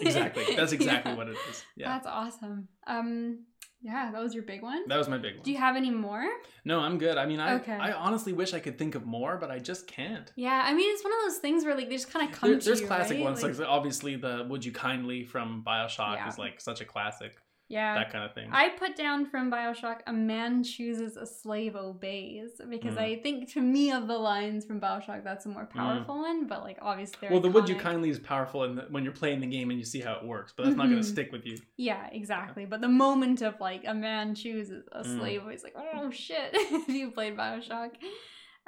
Exactly. 0.00 0.54
That's 0.54 0.72
exactly 0.78 1.12
Yeah. 1.12 1.16
what 1.16 1.28
it 1.28 1.36
is. 1.50 1.64
Yeah. 1.76 1.88
That's 1.88 2.06
awesome. 2.06 2.68
Um 2.86 3.46
yeah, 3.84 4.10
that 4.10 4.20
was 4.22 4.34
your 4.34 4.42
big 4.42 4.62
one. 4.62 4.82
That 4.88 4.96
was 4.98 5.08
my 5.08 5.18
big 5.18 5.34
one. 5.36 5.44
Do 5.44 5.52
you 5.52 5.58
have 5.58 5.76
any 5.76 5.90
more? 5.90 6.26
no, 6.64 6.80
I'm 6.80 6.96
good. 6.98 7.16
I 7.18 7.26
mean, 7.26 7.38
I 7.38 7.54
Okay. 7.56 7.72
I 7.88 7.92
honestly 7.92 8.32
wish 8.32 8.54
I 8.54 8.58
could 8.60 8.78
think 8.78 8.94
of 8.94 9.04
more, 9.04 9.36
but 9.36 9.50
I 9.50 9.58
just 9.60 9.86
can't. 9.86 10.32
Yeah, 10.36 10.62
I 10.64 10.72
mean 10.74 10.90
it's 10.92 11.04
one 11.04 11.12
of 11.12 11.18
those 11.26 11.38
things 11.38 11.64
where 11.64 11.76
like 11.76 11.88
they 11.90 11.94
just 11.96 12.10
kind 12.10 12.26
of 12.28 12.34
come 12.34 12.50
There- 12.50 12.58
to 12.58 12.64
there's 12.64 12.80
you, 12.80 12.86
classic 12.86 13.16
right? 13.18 13.24
ones 13.24 13.42
like, 13.42 13.60
obviously 13.60 14.16
the 14.16 14.46
"Would 14.48 14.64
You 14.64 14.72
Kindly" 14.72 15.22
from 15.24 15.62
Bioshock 15.64 16.16
Yeah. 16.16 16.28
is 16.28 16.38
like 16.38 16.60
such 16.60 16.80
a 16.80 16.84
classic. 16.84 17.36
Yeah. 17.74 17.94
That 17.98 18.10
kind 18.12 18.24
of 18.24 18.32
thing. 18.34 18.48
I 18.52 18.68
put 18.70 18.92
down 18.96 19.26
from 19.26 19.50
Bioshock, 19.50 19.98
a 20.06 20.12
man 20.12 20.62
chooses, 20.62 21.16
a 21.16 21.26
slave 21.26 21.74
obeys, 21.76 22.50
because 22.74 22.94
Mm. 22.94 22.98
I 23.08 23.16
think 23.24 23.52
to 23.54 23.60
me 23.60 23.90
of 23.90 24.06
the 24.06 24.16
lines 24.16 24.64
from 24.64 24.80
Bioshock, 24.80 25.24
that's 25.24 25.44
a 25.46 25.48
more 25.48 25.66
powerful 25.66 26.16
one. 26.18 26.46
But 26.46 26.62
like 26.62 26.78
obviously, 26.80 27.28
well, 27.30 27.40
the 27.40 27.50
"Would 27.50 27.68
You. 27.68 27.74
Kindly" 27.76 28.10
is 28.10 28.18
powerful 28.20 28.64
in 28.64 28.76
the, 28.76 28.82
when 28.90 29.02
you're 29.04 29.12
playing 29.22 29.40
the 29.40 29.46
game 29.56 29.70
and 29.70 29.78
you 29.78 29.84
see 29.84 30.00
how 30.00 30.14
it 30.14 30.24
works, 30.24 30.52
but 30.56 30.64
that's 30.64 30.76
not 30.76 30.86
going 30.90 31.02
to 31.02 31.08
stick 31.16 31.32
with 31.32 31.44
you. 31.44 31.56
Yeah, 31.76 32.06
exactly. 32.12 32.64
But 32.64 32.80
the 32.80 32.88
moment 33.06 33.42
of 33.42 33.58
like 33.60 33.82
a 33.86 33.94
man 33.94 34.34
chooses 34.34 34.84
a 34.92 35.02
Mm. 35.02 35.18
slave, 35.18 35.42
it's 35.48 35.64
like 35.64 35.74
oh 35.76 36.10
shit. 36.10 36.50
if 36.54 36.88
you 36.88 37.10
played 37.10 37.36
Bioshock, 37.36 37.90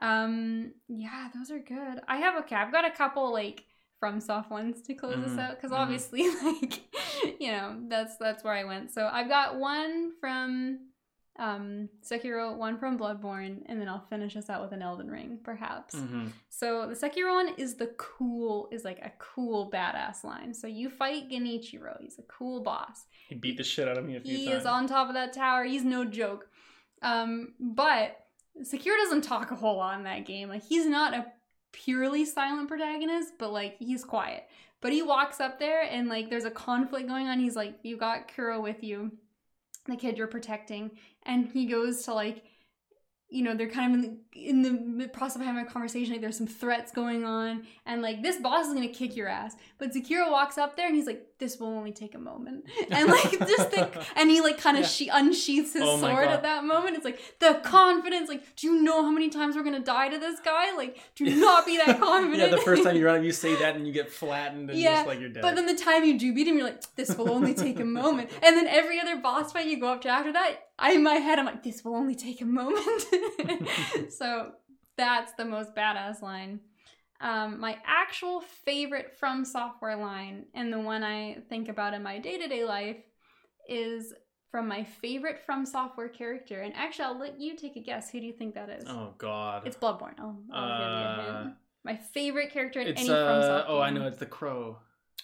um, 0.00 0.72
yeah, 0.88 1.28
those 1.34 1.50
are 1.50 1.58
good. 1.58 2.00
I 2.06 2.16
have 2.18 2.36
okay. 2.44 2.56
I've 2.56 2.72
got 2.72 2.84
a 2.84 2.90
couple 2.90 3.32
like 3.32 3.64
FromSoft 4.06 4.50
ones 4.50 4.82
to 4.82 4.94
close 4.94 5.20
this 5.22 5.32
Mhm, 5.32 5.38
out 5.40 5.56
because 5.56 5.70
mhm. 5.72 5.78
obviously 5.78 6.22
like 6.44 6.82
you 7.40 7.52
know 7.52 7.76
that's 7.88 8.16
that's 8.16 8.44
where 8.44 8.54
I 8.54 8.64
went. 8.64 8.92
So 8.92 9.08
I've 9.12 9.28
got 9.28 9.56
one 9.58 10.12
from 10.20 10.80
um 11.38 11.88
Sekiro, 12.02 12.56
one 12.56 12.78
from 12.78 12.98
Bloodborne, 12.98 13.62
and 13.66 13.78
then 13.80 13.88
I'll 13.88 14.06
finish 14.08 14.36
us 14.36 14.48
out 14.48 14.62
with 14.62 14.72
an 14.72 14.80
Elden 14.80 15.10
Ring, 15.10 15.38
perhaps. 15.44 15.94
Mhm. 15.94 16.30
So 16.48 16.86
the 16.88 16.94
Sekiro 16.94 17.34
one 17.34 17.50
is 17.58 17.74
the 17.74 17.88
cool, 17.98 18.68
is 18.72 18.84
like 18.84 19.00
a 19.00 19.12
cool 19.18 19.70
badass 19.70 20.24
line. 20.24 20.54
So 20.54 20.66
you 20.66 20.88
fight 20.88 21.28
Genichiro. 21.28 22.00
He's 22.00 22.18
a 22.18 22.22
cool 22.22 22.62
boss. 22.62 23.04
He 23.28 23.34
beat 23.34 23.58
the 23.58 23.64
shit 23.64 23.86
out 23.86 23.98
of 23.98 24.04
me 24.06 24.16
a 24.16 24.20
few 24.20 24.34
He 24.36 24.46
times. 24.46 24.60
is 24.62 24.66
on 24.66 24.86
top 24.86 25.08
of 25.08 25.14
that 25.14 25.34
tower. 25.34 25.64
He's 25.64 25.84
no 25.84 26.04
joke. 26.06 26.48
Um, 27.02 27.52
but 27.60 28.18
Sekiro 28.62 28.96
doesn't 29.04 29.20
talk 29.24 29.50
a 29.50 29.54
whole 29.56 29.76
lot 29.76 29.98
in 29.98 30.04
that 30.04 30.24
game. 30.24 30.48
Like 30.48 30.62
he's 30.64 30.86
not 30.86 31.12
a 31.12 31.26
purely 31.84 32.24
silent 32.24 32.68
protagonist, 32.68 33.34
but 33.38 33.52
like 33.52 33.76
he's 33.78 34.04
quiet. 34.04 34.48
But 34.80 34.92
he 34.92 35.02
walks 35.02 35.40
up 35.40 35.58
there 35.58 35.82
and 35.82 36.08
like 36.08 36.30
there's 36.30 36.44
a 36.44 36.50
conflict 36.50 37.08
going 37.08 37.26
on. 37.26 37.38
He's 37.38 37.56
like, 37.56 37.78
You 37.82 37.96
got 37.96 38.28
Kuro 38.28 38.60
with 38.60 38.82
you, 38.82 39.12
the 39.86 39.96
kid 39.96 40.16
you're 40.16 40.26
protecting, 40.26 40.92
and 41.24 41.48
he 41.52 41.66
goes 41.66 42.02
to 42.04 42.14
like 42.14 42.44
you 43.28 43.42
know 43.42 43.54
they're 43.56 43.68
kind 43.68 43.92
of 43.92 44.04
in 44.04 44.62
the, 44.62 44.68
in 44.68 44.98
the 44.98 45.08
process 45.08 45.36
of 45.40 45.42
having 45.42 45.66
a 45.66 45.68
conversation 45.68 46.12
like 46.12 46.20
there's 46.20 46.36
some 46.38 46.46
threats 46.46 46.92
going 46.92 47.24
on 47.24 47.64
and 47.84 48.00
like 48.00 48.22
this 48.22 48.36
boss 48.36 48.66
is 48.68 48.72
gonna 48.74 48.86
kick 48.88 49.16
your 49.16 49.26
ass 49.26 49.56
but 49.78 49.92
Sekiro 49.92 50.30
walks 50.30 50.58
up 50.58 50.76
there 50.76 50.86
and 50.86 50.94
he's 50.94 51.06
like 51.06 51.26
this 51.38 51.58
will 51.58 51.66
only 51.66 51.90
take 51.92 52.14
a 52.14 52.18
moment 52.18 52.64
and 52.90 53.08
like 53.08 53.32
just 53.40 53.70
think 53.70 53.90
and 54.14 54.30
he 54.30 54.40
like 54.40 54.58
kind 54.58 54.76
of 54.76 54.82
Yeah. 54.84 54.88
she 54.88 55.08
unsheaths 55.08 55.72
his 55.72 55.82
Oh 55.82 55.98
sword 55.98 56.28
at 56.28 56.42
that 56.42 56.62
moment 56.64 56.94
it's 56.96 57.04
like 57.04 57.20
the 57.40 57.60
confidence 57.64 58.28
like 58.28 58.54
do 58.56 58.68
you 58.68 58.80
know 58.82 59.02
how 59.02 59.10
many 59.10 59.28
times 59.28 59.56
we're 59.56 59.64
gonna 59.64 59.80
die 59.80 60.08
to 60.08 60.18
this 60.18 60.38
guy 60.40 60.74
like 60.76 60.96
do 61.16 61.24
not 61.40 61.66
be 61.66 61.76
that 61.78 61.98
confident 61.98 62.38
yeah, 62.50 62.56
the 62.56 62.62
first 62.62 62.84
time 62.84 62.96
you 63.00 63.04
run, 63.06 63.24
you 63.24 63.32
say 63.32 63.56
that 63.56 63.74
and 63.74 63.86
you 63.86 63.92
get 63.92 64.10
flattened 64.10 64.70
and 64.70 64.78
Yeah, 64.78 64.94
just 64.96 65.06
like 65.08 65.18
you're 65.20 65.30
dead. 65.30 65.42
but 65.42 65.56
then 65.56 65.66
the 65.66 65.74
time 65.74 66.04
you 66.04 66.16
do 66.18 66.32
beat 66.32 66.46
him, 66.46 66.56
you're 66.56 66.66
like, 66.66 66.82
this 66.94 67.16
will 67.16 67.30
only 67.30 67.54
take 67.54 67.80
a 67.80 67.84
moment. 67.84 68.30
And 68.42 68.56
then 68.56 68.66
every 68.66 69.00
other 69.00 69.16
boss 69.16 69.52
fight 69.52 69.66
you 69.66 69.80
go 69.80 69.88
up 69.88 70.02
to 70.02 70.08
after 70.08 70.32
that, 70.32 70.65
I 70.78 70.92
in 70.92 71.02
my 71.02 71.14
head, 71.14 71.38
I'm 71.38 71.46
like, 71.46 71.62
this 71.62 71.84
will 71.84 71.94
only 71.96 72.14
take 72.14 72.40
a 72.40 72.44
moment. 72.44 73.04
so 74.10 74.52
that's 74.96 75.32
the 75.34 75.44
most 75.44 75.74
badass 75.74 76.22
line. 76.22 76.60
Um, 77.20 77.60
my 77.60 77.78
actual 77.86 78.42
favorite 78.42 79.16
FromSoftware 79.20 79.98
line, 79.98 80.44
and 80.54 80.70
the 80.72 80.78
one 80.78 81.02
I 81.02 81.38
think 81.48 81.68
about 81.70 81.94
in 81.94 82.02
my 82.02 82.18
day 82.18 82.36
to 82.38 82.46
day 82.46 82.64
life, 82.64 82.98
is 83.68 84.12
from 84.50 84.68
my 84.68 84.84
favorite 84.84 85.40
FromSoftware 85.48 86.12
character. 86.12 86.60
And 86.60 86.74
actually, 86.76 87.06
I'll 87.06 87.18
let 87.18 87.40
you 87.40 87.56
take 87.56 87.76
a 87.76 87.80
guess. 87.80 88.10
Who 88.10 88.20
do 88.20 88.26
you 88.26 88.32
think 88.34 88.54
that 88.54 88.68
is? 88.68 88.84
oh 88.86 89.14
god. 89.16 89.62
It's 89.66 89.76
Bloodborne. 89.76 90.18
I'll, 90.18 90.38
I'll 90.52 90.78
give 90.78 90.88
you 90.88 90.94
a 90.94 91.30
Uh, 91.38 91.42
hint. 91.44 91.54
My 91.84 91.96
favorite 91.96 92.52
character 92.52 92.80
in 92.80 92.88
It's 92.88 93.00
any 93.00 93.08
from 93.08 93.16
uh 93.16 93.42
software. 93.42 93.64
oh 93.76 93.80
I 93.80 93.90
know 93.90 94.06
it's 94.06 94.18
the 94.18 94.26
crow. 94.26 94.78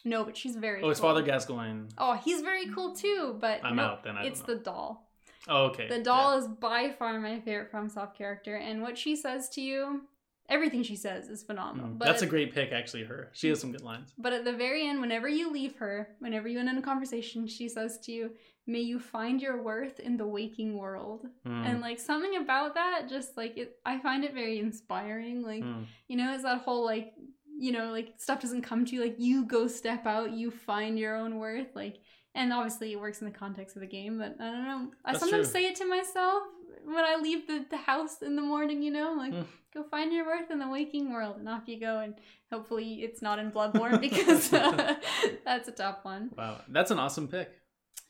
No, 0.05 0.25
but 0.25 0.37
she's 0.37 0.57
very. 0.57 0.83
Oh, 0.83 0.89
it's. 0.91 0.99
Father 1.01 1.23
Gascoigne. 1.23 1.89
Oh, 1.99 2.15
he's 2.15 2.41
very 2.41 2.67
cool 2.69 2.95
too, 2.97 3.37
but 3.39 3.61
I'm 3.65 3.77
no, 3.77 3.83
out 3.83 4.05
then. 4.05 4.17
I 4.17 4.25
it's 4.25 4.41
the 4.41 4.57
doll. 4.57 5.12
Oh, 5.49 5.65
okay. 5.67 5.89
The 5.89 5.99
doll 6.01 6.39
is 6.39 6.47
by 6.47 6.91
far 6.99 7.19
my 7.19 7.41
favorite 7.41 7.73
FromSoft 7.73 8.15
character, 8.15 8.57
and 8.57 8.83
what 8.83 8.97
she 8.97 9.17
says 9.17 9.49
to 9.51 9.61
you, 9.61 10.03
everything 10.49 10.83
she 10.83 10.97
says 10.97 11.29
is 11.29 11.43
phenomenal. 11.43 11.91
Mm, 11.91 11.99
But 11.99 12.07
That's 12.07 12.23
at, 12.23 12.29
a 12.29 12.31
great 12.31 12.55
pick, 12.55 12.73
actually. 12.73 13.05
Her. 13.05 13.31
She 13.33 13.49
has 13.49 13.61
some 13.61 13.73
good 13.73 13.83
lines. 13.83 14.13
But 14.19 14.33
at 14.33 14.45
the 14.45 14.53
very 14.53 14.87
end, 14.87 15.01
whenever 15.01 15.29
you 15.29 15.51
leave 15.53 15.77
her, 15.77 16.09
whenever 16.21 16.47
you 16.49 16.59
end 16.59 16.69
in 16.69 16.79
a 16.79 16.83
conversation, 16.83 17.47
she 17.47 17.69
says 17.69 17.99
to 18.05 18.13
you, 18.13 18.31
"May 18.67 18.81
you 18.81 19.01
find 19.01 19.41
your 19.43 19.63
worth 19.63 19.99
in 19.99 20.17
the 20.17 20.27
waking 20.27 20.79
world." 20.79 21.27
Mm, 21.47 21.67
And 21.67 21.81
like 21.81 21.99
something 21.99 22.37
about 22.37 22.75
that, 22.75 23.09
just 23.09 23.37
like 23.37 23.57
it, 23.57 23.77
I 23.85 23.99
find 23.99 24.25
it 24.25 24.35
very 24.35 24.59
inspiring. 24.59 25.43
Like 25.43 25.65
mm. 25.65 25.87
you 26.09 26.17
know, 26.17 26.33
it's 26.35 26.45
that 26.45 26.63
whole 26.63 26.85
like, 26.85 27.15
you 27.59 27.73
know, 27.73 27.91
like 27.91 28.15
stuff 28.19 28.41
doesn't 28.41 28.63
come 28.63 28.85
to 28.85 28.95
you. 28.95 29.01
Like 29.03 29.17
you 29.19 29.45
go 29.45 29.67
step 29.67 30.07
out, 30.07 30.33
you 30.33 30.51
find 30.51 30.99
your 30.99 31.17
own 31.17 31.39
worth. 31.39 31.75
Like, 31.75 31.99
and 32.35 32.53
obviously 32.53 32.93
it 32.93 33.01
works 33.01 33.21
in 33.21 33.27
the 33.27 33.33
context 33.39 33.77
of 33.77 33.81
the 33.81 33.87
game. 33.87 34.19
But 34.19 34.37
I 34.41 34.51
don't 34.51 34.65
know. 34.65 34.91
I 35.05 35.13
That's 35.13 35.21
sometimes 35.25 35.51
true. 35.51 35.61
say 35.61 35.67
it 35.67 35.77
to 35.77 35.87
myself 35.87 36.43
when 36.85 37.05
I 37.05 37.17
leave 37.21 37.47
the, 37.47 37.65
the 37.71 37.77
house 37.77 38.23
in 38.23 38.37
the 38.37 38.43
morning. 38.43 38.83
You 38.83 38.91
know, 38.93 39.15
like 39.17 39.33
Mm. 39.33 39.47
go 39.75 39.83
find 39.85 40.13
your 40.13 40.27
worth 40.27 40.51
in 40.51 40.59
the 40.59 40.69
waking 40.69 41.13
world, 41.13 41.37
and 41.39 41.49
off 41.49 41.63
you 41.67 41.79
go. 41.81 41.99
And 42.01 42.15
hopefully 42.51 43.03
it's 43.03 43.23
not 43.23 43.39
in 43.39 43.51
Bloodborne 43.51 44.01
because 44.09 44.53
uh, 44.53 44.95
that's 45.45 45.69
a 45.69 45.73
tough 45.73 45.99
one. 46.05 46.31
Wow, 46.37 46.61
that's 46.69 46.91
an 46.91 46.99
awesome 46.99 47.29
pick. 47.29 47.51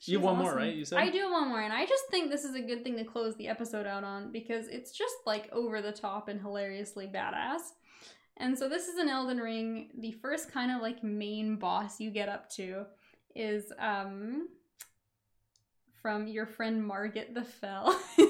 You 0.05 0.17
have 0.17 0.21
She's 0.21 0.25
one 0.25 0.37
more, 0.37 0.53
right? 0.55 0.75
You 0.75 0.83
said 0.83 0.99
I 0.99 1.09
do 1.09 1.19
have 1.19 1.31
one 1.31 1.47
more, 1.47 1.61
and 1.61 1.71
I 1.71 1.85
just 1.85 2.03
think 2.11 2.29
this 2.29 2.43
is 2.43 2.55
a 2.55 2.61
good 2.61 2.83
thing 2.83 2.97
to 2.97 3.05
close 3.05 3.37
the 3.37 3.47
episode 3.47 3.85
out 3.87 4.03
on 4.03 4.33
because 4.33 4.67
it's 4.67 4.91
just 4.91 5.15
like 5.25 5.47
over 5.53 5.81
the 5.81 5.93
top 5.93 6.27
and 6.27 6.41
hilariously 6.41 7.07
badass. 7.07 7.61
And 8.35 8.57
so 8.57 8.67
this 8.67 8.87
is 8.89 8.97
an 8.97 9.07
Elden 9.07 9.37
Ring. 9.37 9.91
The 9.97 10.11
first 10.11 10.51
kind 10.51 10.71
of 10.71 10.81
like 10.81 11.03
main 11.05 11.55
boss 11.55 12.01
you 12.01 12.09
get 12.09 12.27
up 12.27 12.49
to 12.55 12.85
is 13.35 13.71
um 13.79 14.47
from 16.01 16.27
your 16.27 16.45
friend 16.45 16.85
Margit 16.85 17.33
the 17.33 17.43
Fell. 17.43 17.99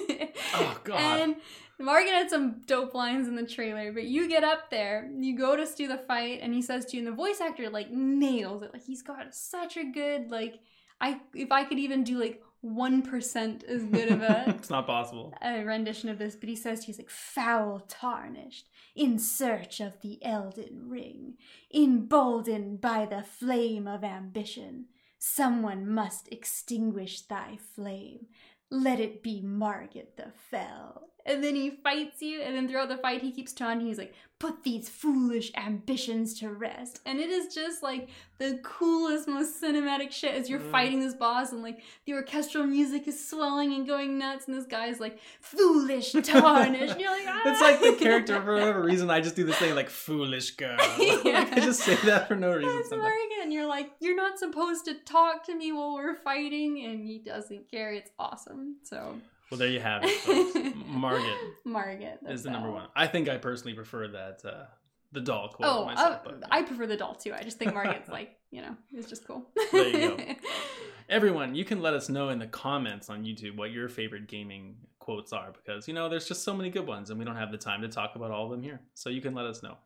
Oh, 0.55 0.79
God. 0.83 0.99
And 0.99 1.35
Margit 1.79 2.13
had 2.13 2.29
some 2.29 2.61
dope 2.67 2.93
lines 2.93 3.27
in 3.27 3.35
the 3.35 3.45
trailer, 3.45 3.91
but 3.91 4.03
you 4.03 4.27
get 4.29 4.43
up 4.43 4.69
there, 4.69 5.09
you 5.17 5.35
go 5.37 5.55
to 5.55 5.67
do 5.75 5.87
the 5.87 5.97
fight, 5.97 6.39
and 6.41 6.53
he 6.53 6.61
says 6.61 6.85
to 6.85 6.97
you, 6.97 6.99
and 7.03 7.07
the 7.11 7.15
voice 7.15 7.41
actor 7.41 7.69
like 7.69 7.89
nails 7.89 8.61
it. 8.61 8.71
Like 8.71 8.83
he's 8.83 9.01
got 9.01 9.33
such 9.33 9.77
a 9.77 9.83
good 9.83 10.29
like 10.29 10.59
I 11.01 11.21
if 11.33 11.51
I 11.51 11.63
could 11.63 11.79
even 11.79 12.03
do 12.03 12.19
like 12.19 12.41
one 12.61 13.01
percent 13.01 13.63
as 13.63 13.83
good 13.83 14.09
of 14.09 14.21
a 14.21 14.45
it's 14.59 14.69
not 14.69 14.85
possible. 14.85 15.33
a 15.41 15.63
rendition 15.63 16.09
of 16.09 16.19
this, 16.19 16.35
but 16.35 16.49
he 16.49 16.55
says 16.55 16.83
he's 16.83 16.99
like 16.99 17.09
foul 17.09 17.79
tarnished, 17.87 18.69
in 18.95 19.17
search 19.17 19.79
of 19.79 20.01
the 20.01 20.23
Elden 20.23 20.85
Ring, 20.87 21.33
emboldened 21.73 22.79
by 22.79 23.05
the 23.05 23.23
flame 23.23 23.87
of 23.87 24.03
ambition. 24.03 24.85
Someone 25.25 25.87
must 25.87 26.27
extinguish 26.33 27.21
thy 27.21 27.57
flame. 27.73 28.27
Let 28.69 28.99
it 28.99 29.23
be 29.23 29.41
Margit 29.41 30.17
the 30.17 30.33
Fell. 30.51 31.12
And 31.25 31.43
then 31.43 31.55
he 31.55 31.69
fights 31.69 32.21
you, 32.21 32.41
and 32.41 32.55
then 32.55 32.67
throughout 32.67 32.89
the 32.89 32.97
fight, 32.97 33.21
he 33.21 33.31
keeps 33.31 33.53
taunting. 33.53 33.87
He's 33.87 33.97
like, 33.97 34.13
"Put 34.39 34.63
these 34.63 34.89
foolish 34.89 35.51
ambitions 35.55 36.37
to 36.41 36.49
rest." 36.49 36.99
And 37.05 37.17
it 37.19 37.29
is 37.29 37.53
just 37.53 37.81
like 37.81 38.09
the 38.39 38.59
coolest, 38.61 39.27
most 39.29 39.61
cinematic 39.61 40.11
shit 40.11 40.35
as 40.35 40.49
you're 40.49 40.59
Mm. 40.59 40.71
fighting 40.71 40.99
this 40.99 41.13
boss, 41.13 41.53
and 41.53 41.63
like 41.63 41.79
the 42.05 42.13
orchestral 42.13 42.65
music 42.65 43.07
is 43.07 43.25
swelling 43.25 43.73
and 43.73 43.87
going 43.87 44.17
nuts, 44.17 44.47
and 44.47 44.57
this 44.57 44.65
guy's 44.65 44.99
like, 44.99 45.17
"Foolish, 45.39 46.11
tarnished." 46.23 46.91
and 46.93 46.99
you're 46.99 47.11
like, 47.11 47.25
ah! 47.27 47.41
It's 47.45 47.61
like 47.61 47.79
the 47.79 47.93
character 48.03 48.41
for 48.41 48.55
whatever 48.55 48.81
reason. 48.83 49.09
I 49.09 49.21
just 49.21 49.37
do 49.37 49.45
this 49.45 49.57
thing 49.57 49.75
like 49.75 49.89
foolish 49.89 50.51
girl. 50.51 50.77
Yeah. 51.23 51.47
I 51.51 51.59
just 51.61 51.79
say 51.81 51.95
that 52.05 52.27
for 52.27 52.35
no 52.35 52.51
reason. 52.53 52.75
That's 52.75 52.89
Sometimes. 52.89 53.13
Morgan. 53.31 53.51
You're 53.51 53.67
like, 53.67 53.91
you're 54.01 54.15
not 54.15 54.37
supposed 54.39 54.85
to 54.85 54.95
talk 54.95 55.45
to 55.45 55.55
me 55.55 55.71
while 55.71 55.93
we're 55.93 56.15
fighting, 56.15 56.83
and 56.85 57.05
he 57.05 57.19
doesn't 57.19 57.69
care. 57.71 57.93
It's 57.93 58.11
awesome. 58.19 58.75
So, 58.83 59.15
Well, 59.53 59.59
there 59.59 59.69
you 59.69 59.79
have 59.79 60.01
it. 60.03 60.75
Margit 60.87 61.37
Margit 61.63 62.17
is 62.27 62.41
the 62.41 62.49
number 62.49 62.71
one. 62.71 62.87
I 62.95 63.05
think 63.05 63.29
I 63.29 63.37
personally 63.37 63.75
prefer 63.75 64.07
that 64.07 64.41
uh, 64.43 64.63
the 65.11 65.21
doll 65.21 65.49
quote 65.49 65.69
Oh, 65.69 65.85
myself. 65.85 66.21
uh, 66.25 66.31
but, 66.39 66.43
I 66.49 66.63
prefer 66.63 66.87
the 66.87 66.97
doll 66.97 67.13
too. 67.13 67.33
I 67.33 67.43
just 67.43 67.59
think 67.59 67.71
Margit's 67.73 68.09
like, 68.09 68.35
you 68.49 68.63
know, 68.63 68.75
it's 68.91 69.07
just 69.07 69.27
cool. 69.27 69.47
There 69.71 69.87
you 69.89 70.17
go. 70.17 70.17
Everyone, 71.09 71.53
you 71.53 71.65
can 71.65 71.81
let 71.83 71.93
us 71.93 72.09
know 72.09 72.29
in 72.29 72.39
the 72.39 72.47
comments 72.47 73.09
on 73.11 73.23
YouTube 73.23 73.55
what 73.57 73.69
your 73.71 73.89
favorite 73.89 74.27
gaming 74.27 74.77
quotes 74.97 75.33
are 75.33 75.51
because 75.51 75.87
you 75.87 75.93
know 75.93 76.07
there's 76.09 76.27
just 76.27 76.43
so 76.43 76.55
many 76.55 76.69
good 76.71 76.87
ones 76.87 77.09
and 77.11 77.19
we 77.19 77.25
don't 77.25 77.35
have 77.35 77.51
the 77.51 77.57
time 77.57 77.81
to 77.81 77.89
talk 77.89 78.15
about 78.15 78.31
all 78.31 78.45
of 78.45 78.51
them 78.51 78.63
here. 78.63 78.79
So 78.95 79.09
you 79.11 79.21
can 79.21 79.35
let 79.35 79.45
us 79.45 79.61
know. 79.61 79.77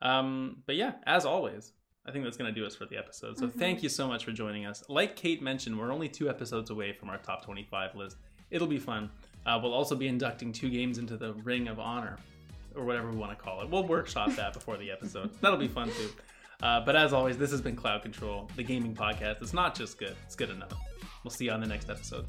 Um, 0.00 0.62
but 0.66 0.76
yeah, 0.76 0.92
as 1.06 1.26
always, 1.26 1.72
I 2.06 2.10
think 2.12 2.24
that's 2.24 2.36
going 2.36 2.52
to 2.54 2.58
do 2.60 2.66
us 2.66 2.74
for 2.76 2.86
the 2.86 2.96
episode. 2.96 3.38
So 3.38 3.46
Mhm. 3.48 3.54
thank 3.58 3.82
you 3.82 3.88
so 3.88 4.06
much 4.06 4.24
for 4.24 4.32
joining 4.32 4.66
us. 4.66 4.84
Like 4.88 5.16
Kate 5.16 5.42
mentioned, 5.42 5.78
we're 5.78 5.92
only 5.92 6.08
two 6.08 6.28
episodes 6.28 6.70
away 6.70 6.92
from 6.92 7.08
our 7.10 7.18
top 7.18 7.44
25 7.44 7.94
list. 7.94 8.16
It'll 8.50 8.66
be 8.68 8.78
fun. 8.78 9.10
Uh, 9.46 9.58
we'll 9.62 9.74
also 9.74 9.94
be 9.94 10.08
inducting 10.08 10.52
two 10.52 10.70
games 10.70 10.98
into 10.98 11.16
the 11.16 11.34
Ring 11.34 11.68
of 11.68 11.78
Honor, 11.78 12.16
or 12.74 12.84
whatever 12.84 13.10
we 13.10 13.16
want 13.16 13.36
to 13.36 13.42
call 13.42 13.60
it. 13.62 13.68
We'll 13.68 13.86
workshop 13.86 14.32
that 14.36 14.54
before 14.54 14.76
the 14.76 14.90
episode. 14.90 15.30
That'll 15.40 15.58
be 15.58 15.68
fun 15.68 15.90
too. 15.90 16.10
Uh, 16.62 16.80
but 16.80 16.96
as 16.96 17.12
always, 17.12 17.36
this 17.36 17.50
has 17.50 17.60
been 17.60 17.76
Cloud 17.76 18.02
Control, 18.02 18.48
the 18.56 18.62
gaming 18.62 18.94
podcast. 18.94 19.42
It's 19.42 19.52
not 19.52 19.74
just 19.74 19.98
good, 19.98 20.16
it's 20.24 20.36
good 20.36 20.50
enough. 20.50 20.72
We'll 21.22 21.30
see 21.30 21.46
you 21.46 21.50
on 21.50 21.60
the 21.60 21.66
next 21.66 21.90
episode. 21.90 22.26